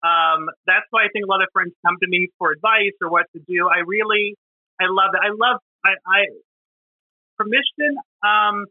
Um, 0.01 0.49
that's 0.65 0.85
why 0.91 1.03
I 1.03 1.09
think 1.11 1.25
a 1.25 1.27
lot 1.27 1.41
of 1.41 1.49
friends 1.51 1.73
come 1.85 1.97
to 2.01 2.07
me 2.07 2.29
for 2.37 2.51
advice 2.51 2.95
or 3.01 3.09
what 3.09 3.25
to 3.33 3.41
do. 3.47 3.67
I 3.67 3.79
really, 3.85 4.35
I 4.79 4.85
love 4.87 5.11
it. 5.13 5.19
I 5.19 5.29
love, 5.35 5.59
I, 5.83 5.91
I 6.07 6.19
permission. 7.37 7.97
Um, 8.23 8.65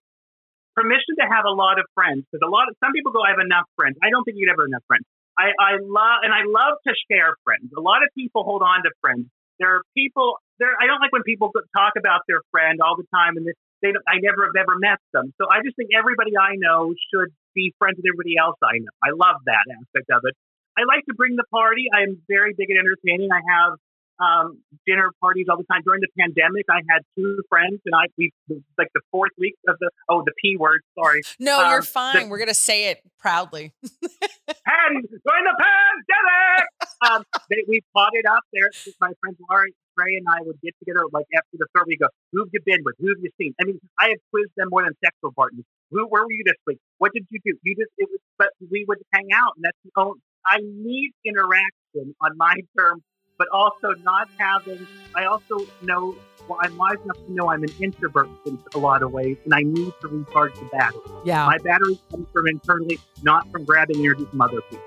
permission 0.79 1.19
to 1.19 1.27
have 1.27 1.43
a 1.43 1.51
lot 1.51 1.83
of 1.83 1.87
friends 1.99 2.23
because 2.31 2.47
a 2.47 2.51
lot 2.51 2.71
of 2.71 2.79
some 2.79 2.95
people 2.95 3.11
go, 3.11 3.27
I 3.27 3.35
have 3.35 3.43
enough 3.43 3.67
friends. 3.75 3.99
I 3.99 4.15
don't 4.15 4.23
think 4.23 4.39
you'd 4.39 4.51
ever 4.51 4.71
have 4.71 4.71
enough 4.71 4.87
friends. 4.87 5.03
I, 5.35 5.51
I 5.59 5.73
love 5.83 6.23
and 6.23 6.31
I 6.31 6.47
love 6.47 6.79
to 6.87 6.95
share 7.11 7.35
friends. 7.43 7.75
A 7.75 7.83
lot 7.83 8.07
of 8.07 8.11
people 8.15 8.47
hold 8.47 8.63
on 8.63 8.87
to 8.87 8.91
friends. 9.03 9.27
There 9.59 9.75
are 9.75 9.83
people 9.95 10.39
there. 10.63 10.75
I 10.79 10.87
don't 10.87 11.03
like 11.03 11.11
when 11.11 11.27
people 11.27 11.51
talk 11.75 11.99
about 11.99 12.23
their 12.31 12.43
friend 12.55 12.79
all 12.79 12.95
the 12.95 13.07
time 13.11 13.35
and 13.35 13.47
they 13.83 13.91
don't, 13.91 14.07
I 14.07 14.23
never 14.23 14.47
have 14.47 14.59
ever 14.59 14.79
met 14.79 14.99
them. 15.11 15.35
So 15.39 15.47
I 15.51 15.63
just 15.67 15.75
think 15.75 15.91
everybody 15.95 16.35
I 16.39 16.55
know 16.59 16.95
should 17.11 17.31
be 17.55 17.75
friends 17.79 17.99
with 17.99 18.07
everybody 18.07 18.39
else 18.39 18.59
I 18.63 18.79
know. 18.79 18.95
I 19.03 19.15
love 19.15 19.43
that 19.47 19.67
aspect 19.67 20.11
of 20.15 20.23
it. 20.27 20.35
I 20.79 20.87
like 20.87 21.07
to 21.11 21.15
bring 21.15 21.35
the 21.35 21.47
party. 21.51 21.91
I 21.91 22.07
am 22.07 22.23
very 22.31 22.55
big 22.55 22.71
at 22.71 22.79
entertaining. 22.79 23.31
I 23.35 23.43
have 23.43 23.79
um, 24.21 24.59
dinner 24.87 25.11
parties 25.21 25.47
all 25.51 25.57
the 25.57 25.65
time. 25.65 25.83
During 25.85 26.01
the 26.01 26.11
pandemic, 26.19 26.67
I 26.71 26.83
had 26.91 27.03
two 27.17 27.41
friends, 27.49 27.81
and 27.87 27.95
I 27.95 28.07
we 28.17 28.31
like 28.77 28.89
the 28.95 29.01
fourth 29.11 29.33
week 29.39 29.55
of 29.69 29.77
the 29.81 29.91
oh 30.09 30.23
the 30.25 30.33
p 30.43 30.57
word. 30.57 30.83
Sorry. 30.99 31.23
No, 31.39 31.61
um, 31.61 31.71
you're 31.71 31.83
fine. 31.83 32.25
The, 32.25 32.29
We're 32.29 32.39
gonna 32.39 32.55
say 32.55 32.91
it 32.91 33.03
proudly. 33.19 33.73
and 33.83 34.95
during 35.07 35.45
the 35.47 35.57
pandemic, 35.59 36.65
um, 37.09 37.25
they, 37.51 37.63
we 37.69 37.81
potted 37.95 38.27
up 38.27 38.43
there. 38.53 38.71
My 39.01 39.13
friends 39.21 39.39
Laurie, 39.49 39.75
Ray, 39.97 40.17
and 40.17 40.27
I 40.29 40.43
would 40.43 40.61
get 40.63 40.75
together 40.79 41.05
like 41.13 41.27
after 41.37 41.57
the 41.59 41.67
third 41.75 41.87
week. 41.87 42.01
Go, 42.01 42.09
who 42.33 42.41
have 42.41 42.51
you 42.53 42.61
been 42.65 42.83
with? 42.85 42.97
Who 42.99 43.09
have 43.09 43.23
you 43.23 43.31
seen? 43.39 43.55
I 43.61 43.65
mean, 43.65 43.81
I 44.01 44.09
have 44.11 44.23
quizzed 44.31 44.53
them 44.57 44.69
more 44.71 44.83
than 44.83 44.95
sexual 45.05 45.33
partners. 45.35 45.65
Who, 45.91 46.07
where 46.09 46.23
were 46.23 46.33
you 46.33 46.43
this 46.45 46.59
week? 46.67 46.79
What 46.99 47.13
did 47.15 47.27
you 47.31 47.39
do? 47.45 47.55
You 47.63 47.77
just 47.77 47.91
it 47.99 48.09
was, 48.11 48.21
but 48.37 48.51
we 48.71 48.85
would 48.89 48.99
hang 49.13 49.29
out, 49.33 49.53
and 49.57 49.65
that's 49.65 49.79
the 49.85 49.91
only. 49.97 50.21
I 50.47 50.59
need 50.63 51.13
interaction 51.27 52.15
on 52.23 52.37
my 52.39 52.55
terms 52.79 53.03
but 53.39 53.49
also 53.53 53.95
not 54.03 54.29
having, 54.37 54.87
I 55.15 55.25
also 55.25 55.61
know, 55.83 56.17
well, 56.49 56.59
I'm 56.61 56.77
wise 56.77 56.97
enough 57.05 57.17
to 57.17 57.33
know 57.33 57.51
I'm 57.51 57.63
an 57.63 57.73
introvert 57.81 58.29
in 58.47 58.59
a 58.75 58.79
lot 58.79 59.03
of 59.03 59.13
ways, 59.13 59.37
and 59.45 59.55
I 59.55 59.61
need 59.61 59.93
to 60.01 60.09
recharge 60.09 60.55
the 60.55 60.65
battery. 60.73 61.01
Yeah. 61.25 61.47
My 61.47 61.59
battery 61.59 61.99
comes 62.11 62.27
from 62.33 62.49
internally, 62.49 62.99
not 63.23 63.51
from 63.51 63.65
grabbing 63.65 63.99
energy 63.99 64.25
from 64.25 64.41
other 64.41 64.61
people. 64.63 64.85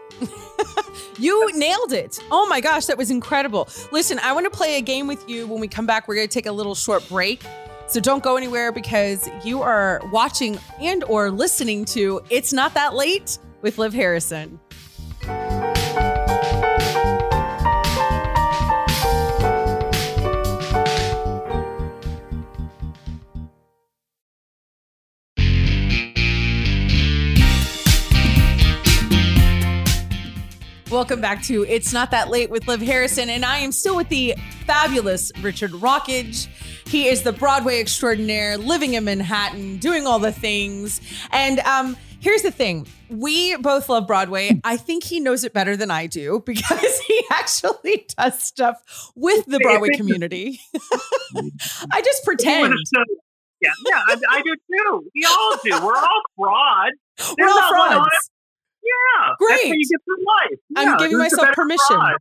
you 1.20 1.50
nailed 1.58 1.94
it. 1.94 2.20
Oh 2.30 2.48
my 2.48 2.62
gosh, 2.62 2.88
that 2.88 2.98
was 2.98 3.10
incredible. 3.10 3.70
Listen, 3.92 4.20
I 4.20 4.34
want 4.34 4.52
to 4.52 4.56
play 4.56 4.78
a 4.78 4.82
game 4.82 5.08
with 5.08 5.28
you 5.30 5.48
when 5.48 5.62
we 5.62 5.68
come 5.68 5.86
back. 5.86 6.08
We're 6.08 6.16
going 6.16 6.28
to 6.28 6.34
take 6.34 6.46
a 6.46 6.52
little 6.52 6.76
short 6.76 7.08
break. 7.08 7.44
So 7.88 8.00
don't 8.00 8.24
go 8.24 8.38
anywhere 8.38 8.72
because 8.72 9.30
you 9.44 9.62
are 9.62 10.02
watching 10.12 10.58
and 10.80 11.04
or 11.06 11.30
listening 11.30 11.86
to 11.86 12.22
It's 12.30 12.54
Not 12.54 12.74
That 12.74 12.96
Late 12.96 13.38
with 13.62 13.78
Liv 13.78 13.94
Harrison. 13.94 14.60
Welcome 31.02 31.20
back 31.20 31.42
to 31.46 31.66
It's 31.66 31.94
Not 31.94 32.12
That 32.12 32.30
Late 32.30 32.52
with 32.52 32.68
Liv 32.68 32.80
Harrison, 32.80 33.32
and 33.32 33.44
I 33.44 33.58
am 33.58 33.72
still 33.72 33.96
with 33.96 34.10
the 34.10 34.36
fabulous 34.68 35.32
Richard 35.42 35.72
Rockage. 35.72 36.46
He 36.88 37.08
is 37.08 37.24
the 37.24 37.34
Broadway 37.34 37.82
extraordinaire, 37.82 38.56
living 38.56 38.94
in 38.94 39.06
Manhattan, 39.06 39.78
doing 39.78 40.06
all 40.06 40.20
the 40.20 40.32
things. 40.32 41.02
And 41.32 41.60
um, 41.62 41.98
here's 42.20 42.44
the 42.44 42.52
thing 42.52 42.86
we 43.10 43.56
both 43.56 43.90
love 43.90 44.06
Broadway. 44.06 44.62
I 44.64 44.78
think 44.78 45.04
he 45.04 45.20
knows 45.20 45.44
it 45.44 45.54
better 45.54 45.76
than 45.76 45.90
I 45.90 46.06
do 46.06 46.44
because 46.46 47.00
he 47.00 47.24
actually 47.32 48.06
does 48.16 48.40
stuff 48.40 49.12
with 49.16 49.44
the 49.48 49.58
Broadway 49.58 49.90
community. 49.96 50.60
I 51.92 52.04
just 52.04 52.24
pretend. 52.24 52.76
Yeah, 53.60 53.72
yeah, 53.88 54.02
I, 54.08 54.18
I, 54.30 54.42
do 54.44 54.56
too. 54.72 55.10
We 55.16 55.26
all 55.26 55.56
do. 55.64 55.84
We're 55.84 55.98
all 55.98 56.22
frauds. 56.38 57.36
We're 57.40 57.50
all 57.50 57.70
frauds. 57.70 58.08
Yeah, 58.84 59.30
great. 59.38 59.66
You 59.68 59.88
get 59.90 60.02
through 60.04 60.26
life. 60.26 60.60
I'm 60.76 60.88
yeah, 60.90 60.98
giving 60.98 61.18
myself 61.18 61.50
permission. 61.54 61.80
I 61.92 62.16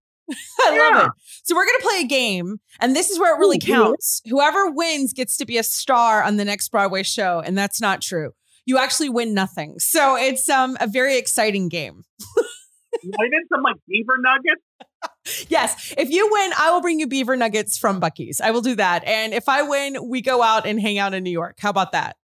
Yeah. 0.63 0.79
love 0.99 1.07
it. 1.07 1.13
So 1.45 1.57
we're 1.57 1.67
gonna 1.67 1.79
play 1.81 2.01
a 2.03 2.07
game, 2.07 2.59
and 2.81 2.95
this 2.95 3.11
is 3.11 3.19
where 3.19 3.35
it 3.35 3.39
really 3.39 3.57
Ooh, 3.57 3.67
yeah. 3.67 3.77
counts. 3.77 4.21
Whoever 4.29 4.71
wins 4.71 5.13
gets 5.13 5.37
to 5.39 5.47
be 5.47 5.59
a 5.59 5.63
star 5.63 6.23
on 6.23 6.37
the 6.37 6.45
next 6.45 6.69
Broadway 6.69 7.03
show, 7.03 7.41
and 7.41 7.57
that's 7.59 7.81
not 7.81 8.01
true. 8.03 8.33
You 8.67 8.79
actually 8.79 9.09
win 9.09 9.35
nothing. 9.35 9.79
So 9.79 10.17
it's 10.17 10.49
um 10.49 10.77
a 10.81 10.87
very 10.87 11.17
exciting 11.19 11.69
game. 11.69 12.05
I 12.29 13.29
did 13.29 13.43
some 13.53 13.63
like 13.63 13.77
beaver 13.89 14.17
nuggets. 14.21 14.63
Yes, 15.49 15.95
if 15.97 16.11
you 16.11 16.29
win, 16.31 16.53
I 16.59 16.71
will 16.73 16.83
bring 16.83 17.01
you 17.01 17.07
beaver 17.07 17.35
nuggets 17.35 17.79
from 17.79 18.01
Buc-ee's. 18.03 18.39
I 18.41 18.51
will 18.51 18.61
do 18.61 18.75
that. 18.77 19.03
And 19.07 19.33
if 19.33 19.49
I 19.49 19.63
win, 19.63 19.97
we 20.11 20.21
go 20.21 20.43
out 20.43 20.67
and 20.67 20.79
hang 20.81 20.99
out 20.99 21.15
in 21.15 21.23
New 21.25 21.31
York. 21.31 21.57
How 21.59 21.71
about 21.71 21.93
that? 21.93 22.17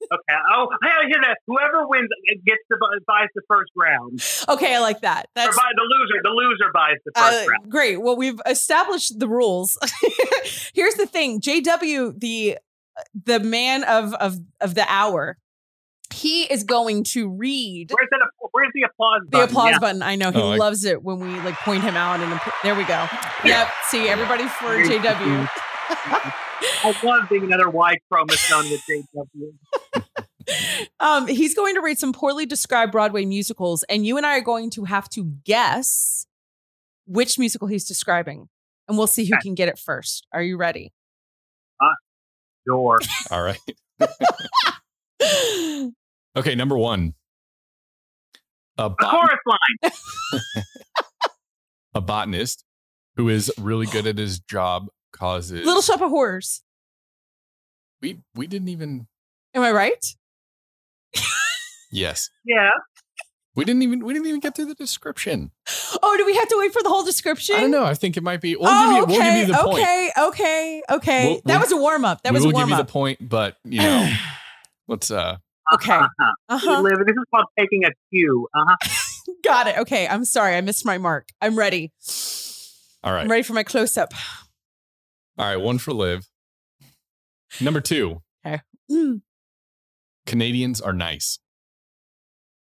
Okay. 0.00 0.38
Oh, 0.54 0.68
I 0.82 1.06
hear 1.06 1.20
that. 1.22 1.38
Whoever 1.46 1.86
wins 1.86 2.08
gets 2.46 2.60
to 2.70 2.76
bu- 2.78 3.00
buys 3.06 3.28
the 3.34 3.42
first 3.48 3.70
round. 3.76 4.22
Okay, 4.48 4.74
I 4.74 4.78
like 4.78 5.00
that. 5.00 5.24
Or 5.26 5.28
That's 5.34 5.56
buy 5.56 5.64
the 5.74 5.82
loser. 5.82 6.20
The 6.22 6.30
loser 6.30 6.70
buys 6.72 6.96
the 7.04 7.12
first 7.16 7.46
Uh, 7.46 7.50
round. 7.50 7.70
great. 7.70 8.00
Well, 8.00 8.16
we've 8.16 8.40
established 8.46 9.18
the 9.18 9.28
rules. 9.28 9.76
Here's 10.74 10.94
the 10.94 11.06
thing: 11.06 11.40
JW, 11.40 12.18
the 12.20 12.58
the 13.24 13.40
man 13.40 13.84
of 13.84 14.14
of 14.14 14.36
of 14.60 14.74
the 14.74 14.84
hour, 14.88 15.36
he 16.12 16.44
is 16.44 16.64
going 16.64 17.04
to 17.04 17.28
read 17.28 17.90
Where's 17.90 18.08
that? 18.10 18.20
Where's 18.52 18.70
the 18.74 18.82
applause 18.82 19.20
the 19.24 19.30
button? 19.30 19.50
applause 19.50 19.70
Yeah. 19.72 19.78
button. 19.78 20.02
I 20.02 20.14
know 20.16 20.30
he 20.30 20.40
Oh, 20.40 20.52
I- 20.52 20.56
loves 20.56 20.84
it 20.84 21.02
when 21.02 21.18
we 21.20 21.28
like 21.40 21.54
point 21.56 21.82
him 21.82 21.96
out 21.96 22.20
and 22.20 22.40
there 22.62 22.74
we 22.74 22.84
go. 22.84 23.06
Yep. 23.44 23.68
See 23.88 24.08
everybody 24.08 24.44
for 24.48 24.82
JW. 24.84 25.48
I 26.84 26.94
love 27.04 27.28
being 27.28 27.44
another 27.44 27.68
Y 27.70 27.96
chromosome 28.10 28.70
with 28.70 28.80
JW. 28.88 29.52
Um, 30.98 31.26
he's 31.26 31.54
going 31.54 31.74
to 31.74 31.82
read 31.82 31.98
some 31.98 32.14
poorly 32.14 32.46
described 32.46 32.90
Broadway 32.90 33.26
musicals, 33.26 33.82
and 33.90 34.06
you 34.06 34.16
and 34.16 34.24
I 34.24 34.38
are 34.38 34.40
going 34.40 34.70
to 34.70 34.84
have 34.84 35.06
to 35.10 35.24
guess 35.44 36.26
which 37.06 37.38
musical 37.38 37.68
he's 37.68 37.84
describing, 37.86 38.48
and 38.88 38.96
we'll 38.96 39.06
see 39.06 39.26
who 39.26 39.34
Okay. 39.34 39.42
can 39.42 39.54
get 39.54 39.68
it 39.68 39.78
first. 39.78 40.26
Are 40.32 40.40
you 40.42 40.56
ready? 40.56 40.94
Door. 42.66 43.00
All 43.30 43.42
right. 43.42 43.60
Okay, 46.36 46.54
number 46.54 46.78
one. 46.78 47.14
A, 48.78 48.84
A 48.86 48.94
chorus 48.94 49.38
line. 49.44 49.92
a 51.94 52.00
botanist 52.00 52.64
who 53.16 53.28
is 53.28 53.52
really 53.58 53.86
good 53.86 54.06
at 54.06 54.16
his 54.16 54.38
job 54.40 54.88
causes 55.12 55.64
Little 55.66 55.82
Shop 55.82 56.00
of 56.00 56.10
Horrors. 56.10 56.62
we 58.02 58.20
we 58.34 58.46
didn't 58.46 58.68
even 58.68 59.06
Am 59.54 59.62
I 59.62 59.72
right? 59.72 60.04
yes 61.90 62.28
Yeah. 62.44 62.70
we 63.54 63.64
didn't 63.64 63.82
even 63.82 64.04
we 64.04 64.12
didn't 64.12 64.28
even 64.28 64.40
get 64.40 64.54
through 64.54 64.66
the 64.66 64.74
description 64.74 65.50
Oh, 66.02 66.16
do 66.18 66.26
we 66.26 66.36
have 66.36 66.48
to 66.48 66.56
wait 66.58 66.72
for 66.72 66.82
the 66.82 66.88
whole 66.90 67.04
description? 67.04 67.56
i 67.56 67.60
don't 67.60 67.70
know 67.70 67.84
i 67.84 67.94
think 67.94 68.16
it 68.16 68.22
might 68.22 68.40
be 68.42 68.56
we'll, 68.56 68.68
oh, 68.68 68.86
give, 68.88 68.96
you, 68.96 69.02
okay, 69.02 69.12
we'll 69.12 69.22
give 69.40 69.48
you 69.48 69.54
the 69.54 69.62
point 69.62 69.78
okay, 69.82 70.10
okay, 70.18 70.82
okay. 70.90 71.26
We'll- 71.28 71.34
that 71.46 71.52
we'll- 71.54 71.60
was 71.60 71.72
a 71.72 71.76
warm 71.76 72.04
up. 72.04 72.22
That 72.22 72.32
was 72.34 72.44
a 72.44 72.50
warm 72.50 72.54
up. 72.54 72.54
We'll 72.54 72.60
give 72.60 72.68
warm 72.68 72.70
you 72.70 72.76
the 72.76 72.82
up. 72.82 72.88
point 72.88 73.28
but 73.28 73.56
you 73.64 73.80
know 73.80 74.12
let's 74.88 75.10
uh 75.10 75.38
Okay. 75.74 75.92
Uh-huh. 75.92 76.32
Uh-huh. 76.48 76.80
Liv, 76.80 76.94
This 77.06 77.12
is 77.14 77.24
called 77.30 77.44
taking 77.58 77.84
a 77.84 77.90
cue. 78.10 78.48
Uh-huh. 78.54 79.32
Got 79.44 79.66
it. 79.66 79.76
Okay. 79.80 80.08
I'm 80.08 80.24
sorry. 80.24 80.56
I 80.56 80.62
missed 80.62 80.86
my 80.86 80.96
mark. 80.96 81.28
I'm 81.42 81.58
ready. 81.58 81.92
all 83.04 83.12
right 83.12 83.20
I'm 83.20 83.30
ready 83.30 83.42
for 83.42 83.52
my 83.52 83.64
close 83.64 83.98
up. 83.98 84.14
All 85.38 85.46
right 85.46 85.56
one 85.56 85.78
for 85.78 85.92
live. 85.92 86.26
number 87.60 87.80
two 87.80 88.22
Mm. 88.90 89.20
canadians 90.26 90.80
are 90.80 90.92
nice 90.94 91.38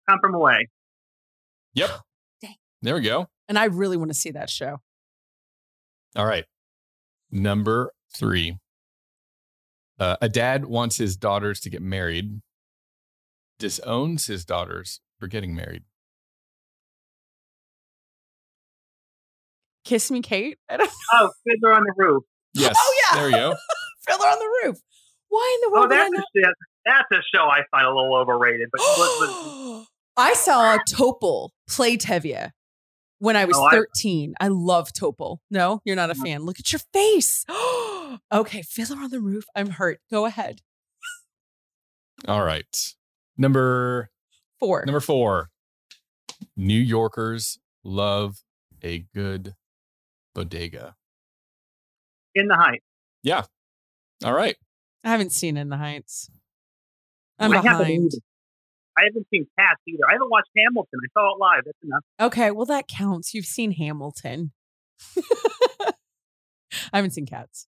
Come 0.08 0.18
from 0.20 0.34
away. 0.34 0.68
yep 1.74 1.90
Dang. 2.40 2.56
there 2.82 2.94
we 2.94 3.02
go 3.02 3.28
And 3.48 3.58
I 3.58 3.64
really 3.66 3.96
want 3.98 4.10
to 4.10 4.14
see 4.14 4.30
that 4.30 4.48
show. 4.48 4.78
All 6.16 6.24
right. 6.26 6.44
Number 7.30 7.92
three. 8.16 8.56
Uh, 9.98 10.16
a 10.22 10.28
dad 10.30 10.64
wants 10.64 10.96
his 10.96 11.16
daughters 11.16 11.60
to 11.60 11.68
get 11.70 11.82
married, 11.82 12.40
disowns 13.58 14.26
his 14.28 14.44
daughters 14.46 15.00
for 15.18 15.26
getting 15.26 15.54
married. 15.54 15.82
Kiss 19.84 20.10
me, 20.10 20.22
Kate. 20.22 20.58
I 20.70 20.76
don't 20.78 20.90
Oh, 21.12 21.30
Fiddler 21.46 21.74
on 21.74 21.82
the 21.84 21.92
Roof. 21.96 22.24
Yes. 22.54 22.74
Oh, 22.78 22.94
yeah. 23.12 23.18
There 23.20 23.30
you 23.30 23.36
go. 23.36 23.56
Fiddler 24.06 24.26
on 24.26 24.38
the 24.38 24.68
Roof. 24.68 24.78
Why 25.28 25.58
in 25.62 25.70
the 25.70 25.76
Oh, 25.76 25.80
world 25.80 25.90
that's 25.90 26.10
would 26.10 26.18
I 26.18 26.22
a, 26.22 26.46
shit. 26.46 26.54
that's 26.84 27.10
a 27.12 27.22
show 27.36 27.44
I 27.44 27.62
find 27.70 27.86
a 27.86 27.92
little 27.94 28.14
overrated. 28.14 28.68
But 28.72 28.80
but- 28.96 29.16
but- 29.20 29.26
not? 29.26 29.86
I 30.16 30.34
saw 30.34 30.78
Topol 30.88 31.48
play 31.68 31.96
Tevye 31.96 32.50
when 33.18 33.36
I 33.36 33.44
was 33.46 33.56
Oh, 33.56 33.64
I- 33.64 33.72
13. 33.72 34.34
I 34.38 34.46
love 34.48 34.92
Topol. 34.92 35.38
No, 35.50 35.80
you're 35.84 35.96
not 35.96 36.10
a 36.10 36.14
mm-hmm. 36.14 36.22
fan. 36.22 36.42
Look 36.44 36.60
at 36.60 36.72
your 36.72 36.80
face. 36.92 37.44
okay, 38.32 38.62
Fiddler 38.62 38.98
on 38.98 39.10
the 39.10 39.20
Roof. 39.20 39.44
I'm 39.56 39.70
hurt. 39.70 39.98
Go 40.10 40.24
ahead. 40.26 40.60
All 42.28 42.44
right. 42.44 42.94
Number 43.36 44.10
Four. 44.60 44.84
number 44.86 45.00
four. 45.00 45.50
New 46.56 46.78
Yorkers 46.78 47.58
love 47.82 48.36
a 48.82 49.00
good 49.14 49.54
bodega. 50.34 50.94
In 52.34 52.48
the 52.48 52.56
Heights. 52.56 52.84
Yeah. 53.22 53.42
All 54.24 54.32
right. 54.34 54.56
I 55.04 55.10
haven't 55.10 55.32
seen 55.32 55.56
In 55.56 55.68
the 55.68 55.76
Heights. 55.76 56.30
I'm 57.38 57.52
I 57.52 57.56
haven't 57.56 57.72
behind. 57.78 58.10
I 58.96 59.02
haven't 59.04 59.26
seen 59.32 59.46
Cats 59.58 59.80
either. 59.88 60.04
I 60.08 60.12
haven't 60.12 60.30
watched 60.30 60.50
Hamilton. 60.56 61.00
I 61.04 61.08
saw 61.12 61.34
it 61.34 61.38
live. 61.40 61.62
That's 61.64 61.78
enough. 61.82 62.04
Okay, 62.20 62.50
well 62.50 62.66
that 62.66 62.86
counts. 62.88 63.34
You've 63.34 63.44
seen 63.44 63.72
Hamilton. 63.72 64.52
I 66.92 66.96
haven't 66.98 67.10
seen 67.10 67.26
Cats. 67.26 67.66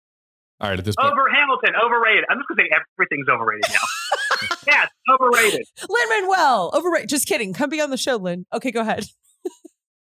All 0.61 0.69
right. 0.71 0.79
At 0.79 0.85
this 0.85 0.97
point, 0.97 1.13
Over 1.13 1.29
Hamilton, 1.31 1.75
overrated. 1.85 2.25
I'm 2.29 2.39
just 2.39 2.49
gonna 2.49 2.63
say 2.63 2.71
everything's 2.99 3.29
overrated 3.29 3.71
now. 3.71 4.47
Cats, 4.65 4.93
overrated. 5.13 5.63
Lin 5.89 6.09
Manuel, 6.09 6.71
overrated. 6.75 7.09
Just 7.09 7.27
kidding. 7.29 7.53
Come 7.53 7.71
be 7.71 7.81
on 7.81 7.91
the 7.91 7.97
show, 7.97 8.17
Lynn. 8.17 8.47
Okay, 8.53 8.71
go 8.71 8.81
ahead. 8.81 9.07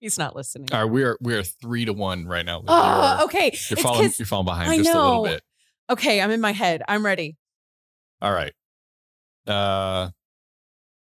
He's 0.03 0.17
not 0.17 0.35
listening. 0.35 0.67
all 0.73 0.83
right, 0.83 0.91
we 0.91 1.01
are 1.03 1.17
we 1.21 1.33
are 1.33 1.43
three 1.43 1.85
to 1.85 1.93
one 1.93 2.25
right 2.27 2.45
now. 2.45 2.61
Oh, 2.67 3.11
You're- 3.13 3.23
okay. 3.23 3.45
You're 3.45 3.51
It's 3.77 3.81
falling, 3.81 4.01
'cause- 4.09 4.19
you're 4.19 4.25
falling 4.25 4.43
behind 4.45 4.69
I 4.69 4.75
just 4.77 4.89
a 4.89 4.97
little 4.97 5.23
know. 5.23 5.31
bit. 5.31 5.43
Okay, 5.91 6.19
I'm 6.19 6.29
in 6.29 6.41
my 6.41 6.51
head. 6.51 6.81
I'm 6.89 7.05
ready. 7.05 7.37
All 8.21 8.33
right. 8.33 8.51
Uh, 9.47 10.09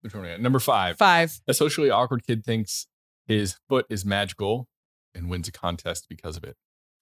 which 0.02 0.14
one 0.14 0.22
we 0.24 0.30
at? 0.30 0.40
Number 0.40 0.60
five. 0.60 0.98
Five. 1.00 1.40
A 1.48 1.54
socially 1.56 1.90
awkward 1.90 2.26
kid 2.28 2.44
thinks 2.46 2.86
his 3.26 3.58
foot 3.68 3.88
is 3.90 4.06
magical 4.06 4.68
and 5.16 5.30
wins 5.32 5.48
a 5.48 5.52
contest 5.52 6.06
because 6.08 6.38
of 6.38 6.44
it. 6.44 6.56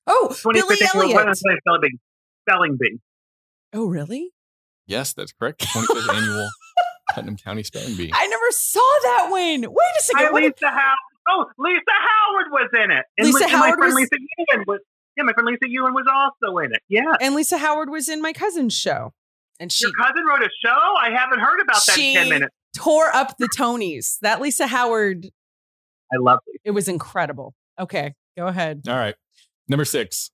Oh, 0.08 0.34
Billy 0.43 0.60
Elliot. 0.62 0.89
spelling 1.38 1.82
bee. 1.82 2.00
Spelling 2.47 2.78
bee. 2.80 3.00
Oh, 3.74 3.88
really? 3.88 4.32
Yes, 4.88 5.12
that's 5.12 5.34
correct. 5.34 5.62
25th 5.74 6.16
annual 6.16 6.50
Putnam 7.14 7.36
County 7.38 7.64
Spelling 7.64 7.95
Bee. 7.97 8.10
I 8.14 8.28
never 8.28 8.52
saw 8.52 8.80
that 9.04 9.28
one. 9.32 9.62
Wait 9.62 9.72
a 10.00 10.04
second. 10.04 10.26
Hi, 10.28 10.32
what 10.32 10.43
Lisa 10.43 10.70
Howard. 10.70 10.95
Oh, 11.30 11.46
Lisa 11.58 11.82
Howard 11.92 12.48
was 12.52 12.70
in 12.74 12.92
it. 12.92 13.06
And 13.18 13.28
Lisa 13.28 13.38
Li- 13.40 13.44
and 13.46 13.54
my 13.54 13.58
Howard 13.68 13.78
friend 13.80 13.94
was- 13.94 14.10
Lisa 14.12 14.16
Ewan 14.50 14.66
was. 14.68 14.80
Yeah, 15.18 15.24
my 15.24 15.34
friend 15.34 15.48
Lisa 15.48 15.70
Ewan 15.70 15.94
was 15.94 16.06
also 16.12 16.58
in 16.60 16.72
it. 16.74 16.82
Yeah. 16.88 17.04
and 17.22 17.36
Lisa 17.36 17.58
Howard 17.58 17.90
was 17.90 18.08
in 18.10 18.22
my 18.22 18.32
cousin's 18.34 18.74
show. 18.74 19.14
And 19.60 19.72
she 19.72 19.84
Your 19.86 19.92
cousin 19.94 20.24
wrote 20.26 20.42
a 20.42 20.50
show? 20.66 20.96
I 21.02 21.10
haven't 21.12 21.40
heard 21.40 21.60
about 21.62 21.86
that 21.86 21.96
She- 21.96 22.12
in 22.12 22.16
10 22.16 22.30
minutes. 22.30 22.56
tore 22.76 23.14
up 23.14 23.38
the 23.38 23.50
Tonys. 23.58 24.18
That 24.22 24.40
Lisa 24.42 24.68
Howard, 24.68 25.26
I 26.14 26.18
love 26.18 26.40
Lisa. 26.48 26.60
it 26.64 26.72
was 26.72 26.88
incredible. 26.88 27.54
Okay, 27.78 28.14
go 28.38 28.48
ahead. 28.48 28.84
All 28.88 28.96
right. 28.96 29.16
Number 29.68 29.84
six. 29.86 30.32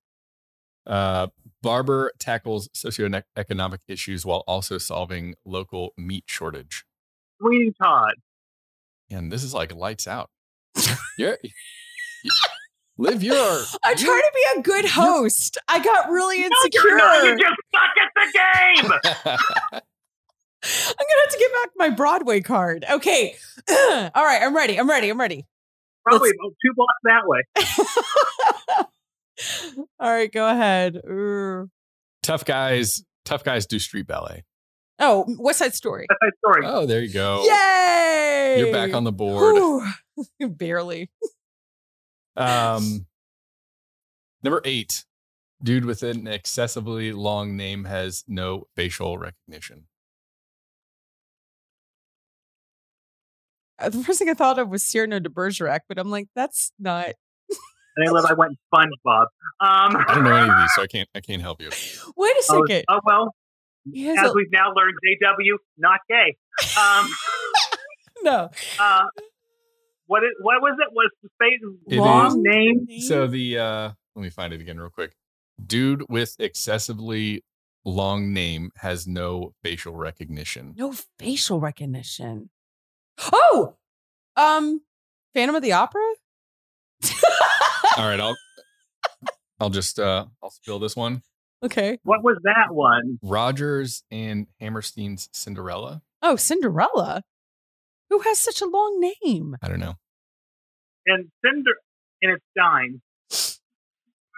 Uh, 0.86 1.28
Barber 1.64 2.12
tackles 2.20 2.68
socioeconomic 2.76 3.80
issues 3.88 4.24
while 4.24 4.44
also 4.48 4.78
solving 4.78 5.34
local 5.44 5.94
meat 5.98 6.26
shortage. 6.28 6.86
Sweeney 7.42 7.74
Todd. 7.82 8.14
And 9.10 9.32
this 9.32 9.44
is 9.44 9.54
like 9.56 9.74
lights 9.74 10.08
out. 10.08 10.30
You're, 11.18 11.38
Liv, 12.98 13.22
you're. 13.24 13.36
I'm 13.84 13.98
you- 13.98 14.06
trying 14.06 14.22
to 14.22 14.32
be 14.34 14.60
a 14.60 14.62
good 14.64 14.86
host. 14.86 15.58
I 15.68 15.80
got 15.84 16.10
really 16.10 16.40
No, 16.40 16.46
insecure. 16.46 16.82
you're 16.90 16.98
not. 16.98 17.24
You 17.26 17.38
just 17.38 17.56
suck 17.74 17.82
at 18.02 18.12
the 18.16 18.32
game. 18.34 18.92
I'm 20.64 20.96
gonna 20.98 21.22
have 21.26 21.32
to 21.32 21.38
get 21.38 21.52
back 21.54 21.70
my 21.76 21.90
Broadway 21.90 22.42
card. 22.42 22.86
Okay. 22.90 23.36
All 23.70 23.76
right, 24.16 24.42
I'm 24.42 24.56
ready. 24.56 24.80
I'm 24.80 24.90
ready. 24.90 25.10
I'm 25.10 25.20
ready. 25.20 25.46
Probably 26.06 26.30
about 26.30 26.54
two 26.64 26.74
blocks 26.76 27.02
that 27.04 27.28
way. 27.28 27.42
All 30.00 30.10
right, 30.12 30.32
go 30.32 30.48
ahead. 30.50 30.96
Ooh. 31.06 31.70
Tough 32.24 32.46
guys, 32.46 33.04
tough 33.26 33.44
guys 33.44 33.66
do 33.66 33.78
street 33.80 34.08
ballet. 34.08 34.44
Oh, 35.00 35.26
West 35.38 35.60
Side 35.60 35.76
Story. 35.76 36.06
That's 36.08 36.20
my 36.22 36.30
story. 36.54 36.66
Oh, 36.66 36.86
there 36.86 37.02
you 37.02 37.12
go. 37.14 37.44
Yay! 37.44 38.56
You're 38.60 38.72
back 38.72 38.94
on 38.94 39.04
the 39.04 39.12
board. 39.12 39.56
Whew. 39.56 39.86
Barely. 40.50 41.10
Um, 42.38 43.06
number 44.44 44.62
eight, 44.66 45.06
dude 45.64 45.86
with 45.86 46.04
an 46.04 46.28
excessively 46.28 47.12
long 47.12 47.56
name 47.56 47.86
has 47.86 48.24
no 48.28 48.66
facial 48.76 49.18
recognition. 49.18 49.86
Uh, 53.80 53.90
The 53.90 54.04
first 54.04 54.20
thing 54.20 54.30
I 54.30 54.34
thought 54.34 54.60
of 54.60 54.70
was 54.70 54.84
Cyrano 54.84 55.20
de 55.20 55.30
Bergerac, 55.30 55.82
but 55.88 55.98
I'm 56.00 56.10
like, 56.10 56.28
that's 56.36 56.72
not. 56.80 57.08
And 57.98 58.10
I 58.10 58.12
live. 58.12 58.26
I 58.26 58.34
went 58.34 58.58
SpongeBob. 58.74 59.22
Um, 59.62 59.96
I 60.08 60.16
don't 60.16 60.24
know 60.26 60.36
any 60.36 60.50
of 60.50 60.58
these, 60.58 60.70
so 60.76 60.82
I 60.82 60.88
can't. 60.92 61.08
I 61.16 61.22
can't 61.22 61.42
help 61.42 61.62
you. 61.62 61.70
Wait 62.18 62.36
a 62.36 62.44
oh, 62.50 62.64
second. 62.68 62.84
oh 62.90 63.00
well, 63.06 63.34
He 63.90 64.10
as 64.10 64.18
a- 64.30 64.34
we've 64.34 64.52
now 64.52 64.74
learned, 64.76 64.96
JW 65.24 65.54
not 65.78 66.02
gay. 66.10 66.36
Um, 66.78 67.10
no. 68.24 68.50
uh, 68.80 69.04
what 70.08 70.24
is 70.24 70.30
what 70.42 70.62
was 70.62 70.78
it? 70.80 70.94
Was 70.94 71.12
the 71.24 71.30
space 71.36 71.60
It 71.88 72.00
long 72.00 72.28
is- 72.28 72.36
name? 72.38 72.88
So 73.02 73.28
the 73.28 73.58
uh 73.60 73.92
let 74.16 74.24
me 74.24 74.30
find 74.30 74.54
it 74.54 74.62
again 74.62 74.80
real 74.80 74.90
quick. 74.90 75.16
Dude 75.66 76.04
with 76.10 76.36
excessively 76.40 77.44
long 77.86 78.34
name 78.34 78.72
has 78.78 79.08
no 79.08 79.54
facial 79.64 79.96
recognition. 79.96 80.74
No 80.78 80.94
facial 81.20 81.60
recognition. 81.60 82.50
Oh, 83.32 83.76
um, 84.36 84.82
Phantom 85.34 85.56
of 85.56 85.62
the 85.62 85.72
Opera. 85.74 86.02
All 87.98 88.08
right, 88.10 88.20
I'll 88.20 88.36
I'll 89.60 89.70
just 89.70 90.00
uh 90.00 90.26
I'll 90.44 90.50
spill 90.50 90.80
this 90.80 90.96
one. 90.96 91.22
okay. 91.64 92.00
What 92.04 92.24
was 92.24 92.38
that 92.44 92.74
one? 92.74 93.20
Rodgers 93.22 94.04
and 94.12 94.48
Hammerstein's 94.60 95.30
Cinderella. 95.32 96.02
Oh, 96.22 96.36
Cinderella. 96.36 97.24
Who 98.16 98.22
has 98.22 98.40
such 98.40 98.62
a 98.62 98.66
long 98.66 99.02
name? 99.24 99.58
I 99.62 99.68
don't 99.68 99.82
know. 99.82 99.96
And 101.06 101.26
Cinder 101.44 101.72
and 102.22 102.32
it's 102.32 102.44
Stein. 102.58 103.02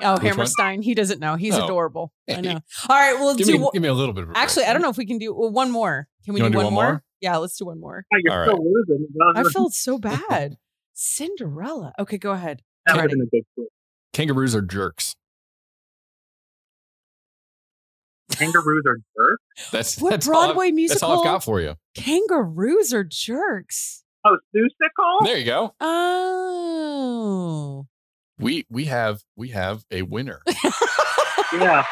Oh, 0.02 0.14
Which 0.14 0.22
one? 0.24 0.26
Hammerstein. 0.32 0.82
He 0.82 0.96
doesn't 0.96 1.20
know. 1.20 1.36
He's 1.36 1.54
Oh. 1.56 1.64
adorable. 1.66 2.12
I 2.28 2.42
know. 2.42 2.60
All 2.90 2.96
right, 2.96 3.14
we'll 3.20 3.36
Give 3.36 3.46
do. 3.48 3.60
me 3.60 3.70
give 3.74 3.82
me 3.84 3.88
a 3.88 3.94
little 3.94 4.14
bit 4.16 4.24
of 4.24 4.32
a 4.32 4.38
Actually, 4.38 4.62
break. 4.64 4.70
I 4.70 4.74
don't 4.74 4.82
know 4.82 4.90
if 4.90 4.98
we 4.98 5.06
can 5.06 5.20
do 5.20 5.32
well, 5.34 5.52
one 5.52 5.70
more. 5.70 6.08
Can 6.26 6.34
we 6.34 6.40
You 6.42 6.50
do 6.50 6.58
one, 6.58 6.64
do 6.64 6.66
one 6.66 6.74
more? 6.74 6.84
more? 6.94 7.04
Yeah, 7.22 7.38
let's 7.38 7.56
do 7.58 7.66
one 7.66 7.80
more. 7.80 8.04
Oh, 8.12 8.18
you're 8.24 8.34
All 8.34 8.46
still 8.46 8.74
losing. 8.74 9.08
I 9.36 9.44
was- 9.44 9.54
felt 9.54 9.74
so 9.74 9.98
bad. 10.32 10.58
Cinderella. 10.94 11.94
Okay, 12.00 12.18
go 12.18 12.32
ahead. 12.32 12.64
that 12.88 12.94
I'm 12.94 12.98
would 12.98 13.12
have 13.12 13.18
ready. 13.20 13.20
been 13.20 13.28
a 13.28 13.30
good 13.42 13.44
clue. 13.56 13.68
Kangaroos 14.14 14.56
are 14.56 14.62
jerks. 14.64 15.16
Kangaroos 18.38 18.84
are 18.88 18.96
jerks. 18.98 19.72
That's 19.72 20.00
What 20.02 20.10
that's 20.12 20.28
all 20.28 20.36
I've- 20.36 20.54
Broadway 20.54 20.72
That's 20.88 21.04
all 21.04 21.10
musical? 21.10 21.20
I've 21.20 21.24
got 21.26 21.44
for 21.44 21.62
you. 21.62 21.76
Kangaroos 21.96 22.94
are 22.94 23.04
jerks. 23.04 24.04
Oh, 24.26 24.38
Seussical? 24.56 25.26
There 25.26 25.38
you 25.38 25.46
go. 25.46 25.74
Oh. 25.80 27.86
We 28.40 28.66
we 28.70 28.86
have 28.86 29.22
we 29.36 29.50
have 29.50 29.84
a 29.92 30.04
winner. 30.04 30.42
Yeah. 31.54 31.86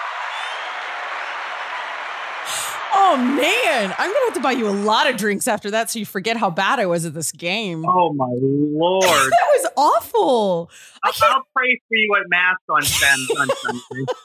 Oh 2.98 3.18
man, 3.18 3.94
I'm 3.98 4.10
gonna 4.12 4.26
have 4.26 4.34
to 4.36 4.40
buy 4.42 4.52
you 4.54 4.68
a 4.68 4.72
lot 4.72 5.10
of 5.10 5.18
drinks 5.18 5.48
after 5.48 5.72
that, 5.72 5.90
so 5.90 6.00
you 6.00 6.06
forget 6.06 6.38
how 6.38 6.50
bad 6.50 6.80
I 6.80 6.86
was 6.86 7.06
at 7.06 7.14
this 7.14 7.32
game. 7.32 7.86
Oh 7.88 8.14
my 8.14 8.28
lord. 8.30 9.04
that 9.04 9.48
was 9.58 9.68
awful. 9.78 10.70
I 11.04 11.08
I'll, 11.08 11.14
can't, 11.14 11.32
I'll 11.34 11.44
pray 11.56 11.80
for 11.88 11.96
you 11.96 12.16
at 12.16 12.24
mass 12.30 12.56
on 12.70 12.78
on 12.78 12.84
Sunday. 12.84 14.04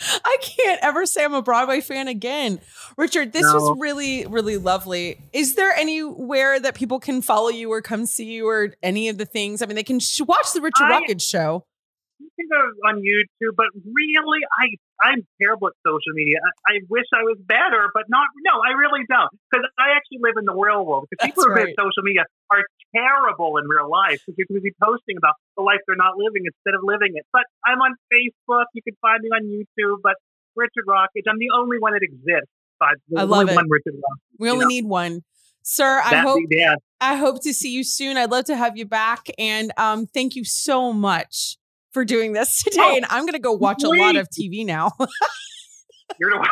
I 0.24 0.36
can't 0.42 0.80
ever 0.82 1.06
say 1.06 1.24
I'm 1.24 1.34
a 1.34 1.42
Broadway 1.42 1.80
fan 1.80 2.08
again. 2.08 2.60
Richard, 2.96 3.32
this 3.32 3.42
No. 3.42 3.54
was 3.54 3.76
really, 3.80 4.26
really 4.26 4.56
lovely. 4.56 5.18
Is 5.32 5.54
there 5.54 5.72
anywhere 5.72 6.58
that 6.60 6.74
people 6.74 6.98
can 7.00 7.22
follow 7.22 7.48
you 7.48 7.70
or 7.72 7.80
come 7.80 8.06
see 8.06 8.24
you 8.32 8.48
or 8.48 8.74
any 8.82 9.08
of 9.08 9.18
the 9.18 9.24
things? 9.24 9.62
I 9.62 9.66
mean, 9.66 9.76
they 9.76 9.82
can 9.84 10.00
sh- 10.00 10.20
watch 10.22 10.52
the 10.52 10.60
Richard 10.60 10.84
I- 10.84 10.90
Rocket 10.90 11.22
show. 11.22 11.64
You 12.20 12.28
can 12.38 12.48
go 12.48 12.88
on 12.88 12.96
YouTube, 13.02 13.54
but 13.56 13.66
really, 13.74 14.40
I 14.60 14.68
I'm 15.04 15.20
terrible 15.36 15.68
at 15.68 15.76
social 15.84 16.16
media. 16.16 16.40
I, 16.40 16.50
I 16.72 16.74
wish 16.88 17.04
I 17.12 17.22
was 17.28 17.36
better, 17.44 17.92
but 17.92 18.08
not. 18.08 18.24
No, 18.40 18.64
I 18.64 18.72
really 18.72 19.04
don't, 19.04 19.28
because 19.52 19.68
I 19.76 19.92
actually 19.92 20.24
live 20.24 20.40
in 20.40 20.48
the 20.48 20.56
real 20.56 20.88
world. 20.88 21.04
Because 21.12 21.28
people 21.28 21.44
who 21.44 21.52
are 21.52 21.60
right. 21.60 21.68
at 21.68 21.76
social 21.76 22.00
media 22.00 22.24
are 22.48 22.64
terrible 22.96 23.60
in 23.60 23.68
real 23.68 23.92
life 23.92 24.24
because 24.24 24.40
you're 24.40 24.48
going 24.48 24.64
to 24.64 24.64
be 24.64 24.72
posting 24.80 25.20
about 25.20 25.36
the 25.60 25.62
life 25.62 25.84
they're 25.84 26.00
not 26.00 26.16
living 26.16 26.48
instead 26.48 26.72
of 26.72 26.80
living 26.80 27.12
it. 27.20 27.28
But 27.36 27.44
I'm 27.68 27.84
on 27.84 27.92
Facebook. 28.08 28.72
You 28.72 28.80
can 28.80 28.96
find 29.04 29.20
me 29.20 29.28
on 29.28 29.44
YouTube. 29.44 30.00
But 30.00 30.16
Richard 30.56 30.88
Rockage, 30.88 31.28
I'm 31.28 31.38
the 31.38 31.52
only 31.52 31.76
one 31.76 31.92
that 31.92 32.02
exists. 32.02 32.48
But 32.80 32.96
I 33.12 33.28
love 33.28 33.52
it. 33.52 33.60
Richard 33.68 34.00
Rockage. 34.00 34.40
We 34.40 34.48
only 34.48 34.64
know. 34.64 34.72
need 34.72 34.86
one. 34.88 35.20
Sir, 35.64 36.00
I 36.04 36.10
That 36.10 36.24
hope. 36.24 36.42
I 37.00 37.16
hope 37.16 37.42
to 37.42 37.54
see 37.54 37.72
you 37.72 37.84
soon. 37.84 38.16
I'd 38.16 38.30
love 38.30 38.44
to 38.46 38.56
have 38.56 38.76
you 38.76 38.84
back. 38.84 39.28
And 39.38 39.72
um, 39.76 40.06
thank 40.06 40.36
you 40.36 40.44
so 40.44 40.92
much 40.92 41.56
for 41.94 42.04
doing 42.04 42.32
this 42.32 42.62
today. 42.64 42.76
Oh, 42.82 42.96
and 42.96 43.06
I'm 43.08 43.22
going 43.22 43.32
to 43.32 43.38
go 43.38 43.52
watch 43.52 43.82
a 43.82 43.88
lot 43.88 44.16
of 44.16 44.28
TV 44.28 44.66
now. 44.66 44.90
You're 46.20 46.30
the 46.32 46.46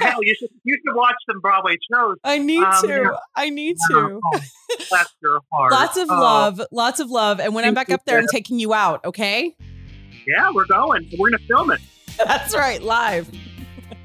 Hell, 0.00 0.22
you 0.22 0.34
should 0.38 0.48
you 0.64 0.74
should 0.74 0.94
watch 0.96 1.14
some 1.30 1.40
Broadway 1.40 1.76
shows. 1.92 2.16
I 2.24 2.38
need 2.38 2.62
Um, 2.62 2.82
to. 2.82 2.88
yeah. 2.88 3.08
I 3.34 3.50
need 3.50 3.76
to. 3.90 4.20
Oh, 4.24 4.40
bless 4.88 5.14
your 5.22 5.40
heart. 5.52 5.72
Lots 5.72 5.96
of 5.98 6.08
Oh, 6.10 6.14
love. 6.14 6.60
Lots 6.72 7.00
of 7.00 7.10
love. 7.10 7.40
And 7.40 7.54
when 7.54 7.64
I'm 7.64 7.74
back 7.74 7.90
up 7.90 8.04
there, 8.06 8.18
I'm 8.18 8.26
taking 8.30 8.58
you 8.58 8.72
out. 8.72 9.04
Okay. 9.04 9.54
Yeah, 10.26 10.50
we're 10.54 10.64
going. 10.66 11.10
We're 11.18 11.30
gonna 11.30 11.42
film 11.46 11.70
it. 11.70 11.80
That's 12.24 12.54
right. 12.54 12.80
Live. 12.82 13.28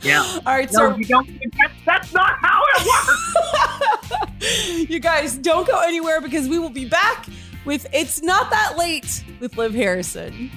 Yeah. 0.01 0.22
All 0.45 0.53
right. 0.53 0.69
No, 0.74 0.91
So 0.91 0.95
you 0.97 1.05
don't. 1.05 1.28
That, 1.28 1.72
that's 1.86 2.13
not 2.13 2.34
how 2.41 2.61
it 2.76 2.88
works. 4.41 4.89
you 4.89 4.99
guys 4.99 5.38
don't 5.38 5.65
go 5.67 5.80
anywhere 5.82 6.19
because 6.19 6.47
we 6.49 6.59
will 6.59 6.69
be 6.69 6.86
back 6.86 7.26
with 7.66 7.86
It's 7.93 8.22
Not 8.22 8.49
That 8.49 8.78
Late 8.78 9.24
with 9.39 9.57
Liv 9.57 9.74
Harrison. 9.74 10.51